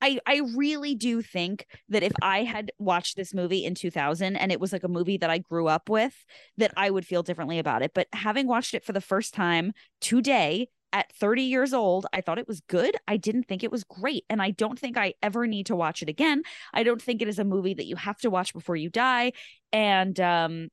I, 0.02 0.18
I 0.26 0.40
really 0.56 0.94
do 0.94 1.20
think 1.22 1.66
that 1.90 2.02
if 2.02 2.12
I 2.22 2.44
had 2.44 2.72
watched 2.78 3.16
this 3.16 3.34
movie 3.34 3.64
in 3.64 3.74
2000 3.74 4.36
and 4.36 4.50
it 4.50 4.58
was 4.58 4.72
like 4.72 4.84
a 4.84 4.88
movie 4.88 5.18
that 5.18 5.30
I 5.30 5.38
grew 5.38 5.68
up 5.68 5.88
with, 5.88 6.24
that 6.56 6.72
I 6.76 6.90
would 6.90 7.06
feel 7.06 7.22
differently 7.22 7.58
about 7.58 7.82
it. 7.82 7.92
But 7.94 8.08
having 8.12 8.46
watched 8.46 8.74
it 8.74 8.84
for 8.84 8.92
the 8.92 9.00
first 9.00 9.34
time 9.34 9.72
today 10.00 10.68
at 10.92 11.12
30 11.12 11.42
years 11.42 11.74
old, 11.74 12.06
I 12.12 12.22
thought 12.22 12.38
it 12.38 12.48
was 12.48 12.62
good. 12.62 12.96
I 13.06 13.16
didn't 13.16 13.44
think 13.44 13.62
it 13.62 13.70
was 13.70 13.84
great. 13.84 14.24
And 14.30 14.40
I 14.40 14.52
don't 14.52 14.78
think 14.78 14.96
I 14.96 15.14
ever 15.22 15.46
need 15.46 15.66
to 15.66 15.76
watch 15.76 16.02
it 16.02 16.08
again. 16.08 16.42
I 16.72 16.82
don't 16.82 17.00
think 17.00 17.20
it 17.20 17.28
is 17.28 17.38
a 17.38 17.44
movie 17.44 17.74
that 17.74 17.86
you 17.86 17.96
have 17.96 18.18
to 18.20 18.30
watch 18.30 18.54
before 18.54 18.76
you 18.76 18.88
die. 18.88 19.32
And 19.72 20.18
um, 20.18 20.68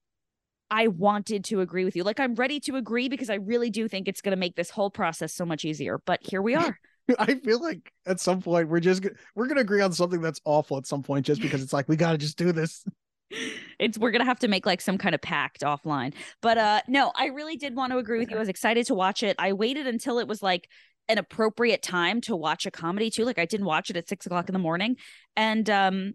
I 0.69 0.87
wanted 0.87 1.45
to 1.45 1.61
agree 1.61 1.85
with 1.85 1.95
you. 1.95 2.03
Like 2.03 2.19
I'm 2.19 2.35
ready 2.35 2.59
to 2.61 2.75
agree 2.75 3.09
because 3.09 3.29
I 3.29 3.35
really 3.35 3.69
do 3.69 3.87
think 3.87 4.07
it's 4.07 4.21
going 4.21 4.31
to 4.31 4.39
make 4.39 4.55
this 4.55 4.69
whole 4.69 4.89
process 4.89 5.33
so 5.33 5.45
much 5.45 5.65
easier. 5.65 5.99
But 6.05 6.19
here 6.23 6.41
we 6.41 6.55
are. 6.55 6.77
I 7.19 7.35
feel 7.35 7.61
like 7.61 7.91
at 8.05 8.19
some 8.19 8.41
point 8.41 8.67
we're 8.67 8.79
just 8.79 9.05
we're 9.35 9.47
gonna 9.47 9.61
agree 9.61 9.81
on 9.81 9.93
something 9.93 10.21
that's 10.21 10.41
awful 10.43 10.77
at 10.77 10.85
some 10.85 11.03
point, 11.03 11.25
just 11.25 11.41
because 11.41 11.63
it's 11.63 11.71
like 11.71 11.87
we 11.87 11.95
gotta 11.95 12.17
just 12.17 12.37
do 12.37 12.51
this. 12.51 12.83
it's 13.79 13.97
we're 13.97 14.11
gonna 14.11 14.25
have 14.25 14.39
to 14.39 14.47
make 14.47 14.65
like 14.65 14.81
some 14.81 14.97
kind 14.97 15.15
of 15.15 15.21
pact 15.21 15.61
offline. 15.61 16.13
But 16.41 16.57
uh 16.57 16.81
no, 16.87 17.11
I 17.15 17.27
really 17.27 17.55
did 17.55 17.75
want 17.75 17.93
to 17.93 17.97
agree 17.97 18.19
with 18.19 18.29
you. 18.29 18.35
I 18.35 18.39
was 18.39 18.49
excited 18.49 18.85
to 18.87 18.95
watch 18.95 19.23
it. 19.23 19.35
I 19.39 19.53
waited 19.53 19.87
until 19.87 20.19
it 20.19 20.27
was 20.27 20.43
like 20.43 20.69
an 21.09 21.17
appropriate 21.17 21.81
time 21.81 22.19
to 22.21 22.35
watch 22.35 22.65
a 22.65 22.71
comedy 22.71 23.09
too. 23.09 23.23
Like 23.23 23.39
I 23.39 23.45
didn't 23.45 23.67
watch 23.67 23.89
it 23.89 23.95
at 23.95 24.09
six 24.09 24.25
o'clock 24.25 24.49
in 24.49 24.53
the 24.53 24.59
morning. 24.59 24.97
And 25.35 25.69
um 25.69 26.13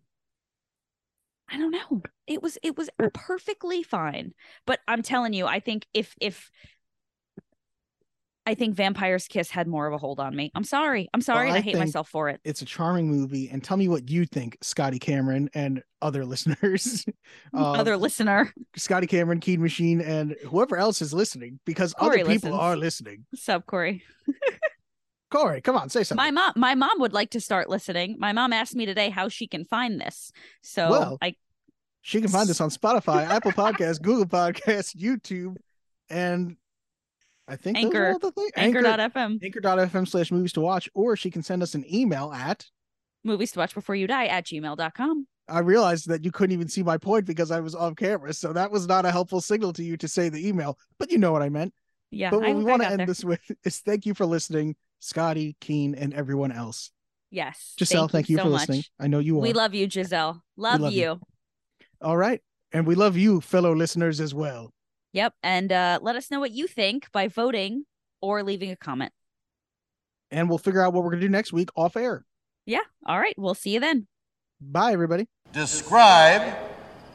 I 1.53 1.59
don't 1.59 1.71
know. 1.71 2.03
It 2.27 2.43
was 2.43 2.59
it 2.63 2.77
was 2.77 2.89
perfectly 3.13 3.83
fine. 3.83 4.33
But 4.67 4.81
I'm 4.89 5.03
telling 5.03 5.33
you, 5.35 5.47
I 5.47 5.61
think 5.61 5.87
if 5.93 6.15
if 6.21 6.51
I 8.45 8.55
think 8.55 8.75
Vampire's 8.75 9.29
Kiss 9.29 9.51
had 9.51 9.69
more 9.69 9.87
of 9.87 9.93
a 9.93 9.99
hold 9.99 10.19
on 10.19 10.35
me. 10.35 10.51
I'm 10.55 10.65
sorry. 10.65 11.09
I'm 11.15 11.21
sorry, 11.21 11.49
and 11.49 11.55
I 11.55 11.59
I 11.59 11.61
hate 11.61 11.79
myself 11.79 12.09
for 12.09 12.29
it. 12.29 12.41
It's 12.43 12.61
a 12.61 12.65
charming 12.65 13.09
movie, 13.09 13.49
and 13.49 13.63
tell 13.63 13.77
me 13.77 13.87
what 13.87 14.11
you 14.11 14.27
think, 14.27 14.57
Scotty 14.63 14.99
Cameron 14.99 15.49
and 15.55 15.83
other 16.01 16.25
listeners. 16.25 17.05
Other 17.55 17.95
um, 17.95 18.01
listener, 18.01 18.53
Scotty 18.77 19.07
Cameron, 19.07 19.39
Keen 19.39 19.61
Machine, 19.61 20.01
and 20.01 20.35
whoever 20.47 20.77
else 20.77 21.01
is 21.03 21.15
listening, 21.15 21.61
because 21.65 21.93
Corey 21.93 22.23
other 22.23 22.31
people 22.31 22.51
listens. 22.51 22.55
are 22.55 22.77
listening. 22.77 23.27
sub 23.35 23.67
Corey. 23.67 24.03
Corey, 25.31 25.61
come 25.61 25.77
on, 25.77 25.89
say 25.89 26.03
something. 26.03 26.23
My 26.23 26.31
mom, 26.31 26.53
my 26.57 26.75
mom 26.75 26.99
would 26.99 27.13
like 27.13 27.31
to 27.31 27.41
start 27.41 27.71
listening. 27.71 28.17
My 28.19 28.33
mom 28.33 28.53
asked 28.53 28.75
me 28.75 28.85
today 28.85 29.09
how 29.09 29.29
she 29.29 29.47
can 29.47 29.65
find 29.65 30.01
this. 30.01 30.31
So 30.63 30.91
Well, 30.91 31.19
I 31.23 31.37
She 32.03 32.21
can 32.21 32.31
find 32.31 32.51
us 32.51 32.61
on 32.61 32.69
Spotify, 32.69 33.29
Apple 33.29 33.53
Podcasts, 33.53 34.03
Google 34.03 34.27
Podcasts, 34.27 34.95
YouTube, 34.97 35.57
and 36.11 36.57
I 37.49 37.57
think 37.57 37.79
Anchor. 37.79 38.13
all 38.13 38.19
the 38.19 38.53
anchor.fm 38.57 39.39
Anchor.fm 39.43 40.09
slash 40.09 40.31
movies 40.33 40.53
to 40.55 40.61
watch, 40.61 40.89
or 40.95 41.17
she 41.17 41.31
can 41.31 41.43
send 41.43 41.63
us 41.63 41.75
an 41.75 41.85
email 41.93 42.33
at. 42.33 42.67
movies 43.25 43.53
to 43.53 43.61
watch 43.61 43.75
before 43.75 43.95
you 43.95 44.07
die 44.07 44.27
at 44.27 44.45
gmail.com. 44.47 45.27
I 45.49 45.59
realized 45.61 46.09
that 46.09 46.25
you 46.25 46.33
couldn't 46.33 46.55
even 46.55 46.69
see 46.69 46.83
my 46.83 46.99
point 46.99 47.25
because 47.25 47.51
I 47.51 47.61
was 47.61 47.75
off 47.75 47.95
camera, 47.97 48.33
so 48.33 48.53
that 48.53 48.71
was 48.71 48.87
not 48.87 49.05
a 49.05 49.11
helpful 49.11 49.41
signal 49.41 49.73
to 49.75 49.85
you 49.85 49.97
to 49.99 50.09
say 50.09 50.29
the 50.29 50.47
email, 50.47 50.79
but 50.99 51.11
you 51.11 51.19
know 51.19 51.33
what 51.33 51.43
I 51.43 51.49
meant. 51.49 51.73
Yeah. 52.11 52.31
but 52.31 52.41
what 52.41 52.51
I, 52.51 52.55
we 52.55 52.65
want 52.65 52.83
to 52.83 52.89
end 52.89 53.01
there. 53.01 53.07
this 53.07 53.25
with 53.25 53.41
is 53.65 53.79
thank 53.79 54.07
you 54.07 54.15
for 54.15 54.27
listening, 54.27 54.77
Scotty, 55.01 55.57
Keen, 55.61 55.95
and 55.95 56.13
everyone 56.15 56.53
else. 56.53 56.91
Yes. 57.31 57.75
Giselle, 57.79 58.09
thank, 58.09 58.29
you, 58.29 58.37
so 58.37 58.45
for 58.45 58.51
much. 58.51 58.61
listening. 58.61 58.85
I 59.01 59.07
know 59.07 59.19
you 59.19 59.39
are. 59.39 59.43
We 59.43 59.53
love 59.55 59.73
you, 59.73 59.89
Giselle. 59.89 60.43
Love, 60.57 60.81
love 60.81 60.93
you. 60.93 61.01
you. 61.01 61.21
All 62.03 62.17
right. 62.17 62.41
And 62.73 62.87
we 62.87 62.95
love 62.95 63.17
you, 63.17 63.41
fellow 63.41 63.75
listeners, 63.75 64.21
as 64.21 64.35
well. 64.35 64.71
Yep. 65.13 65.35
And 65.43 65.71
uh, 65.71 65.99
let 66.03 66.17
us 66.17 66.31
know 66.31 66.41
what 66.41 66.51
you 66.51 66.67
think 66.67 67.11
by 67.13 67.29
voting 67.29 67.85
or 68.21 68.43
leaving 68.43 68.71
a 68.71 68.77
comment. 68.77 69.13
And 70.31 70.49
we'll 70.49 70.59
figure 70.59 70.81
out 70.81 70.93
what 70.95 71.05
we're 71.05 71.11
going 71.11 71.21
to 71.21 71.27
do 71.27 71.31
next 71.31 71.53
week 71.53 71.69
off 71.77 71.97
air. 71.97 72.25
Yeah. 72.67 72.81
All 73.07 73.21
right. 73.21 73.35
We'll 73.37 73.55
see 73.55 73.75
you 73.75 73.81
then. 73.81 74.07
Bye, 74.61 74.93
everybody. 74.93 75.29
Describe 75.53 76.57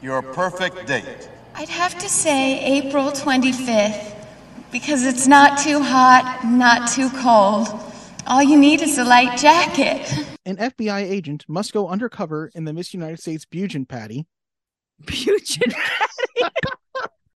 your 0.00 0.22
perfect 0.22 0.86
date. 0.86 1.28
I'd 1.54 1.68
have 1.68 1.98
to 1.98 2.08
say 2.08 2.60
April 2.60 3.10
25th 3.10 4.14
because 4.70 5.04
it's 5.04 5.26
not 5.26 5.58
too 5.58 5.80
hot, 5.80 6.42
not 6.44 6.88
too 6.88 7.10
cold. 7.10 7.68
All 8.26 8.42
you 8.42 8.58
need 8.58 8.80
is 8.82 8.98
a 8.98 9.04
light 9.04 9.38
jacket. 9.38 10.26
An 10.46 10.56
FBI 10.56 11.00
agent 11.00 11.44
must 11.48 11.72
go 11.72 11.88
undercover 11.88 12.50
in 12.54 12.64
the 12.64 12.72
Miss 12.72 12.94
United 12.94 13.18
States 13.18 13.44
Bugent 13.44 13.88
patty 13.88 14.26
Puget 15.06 15.74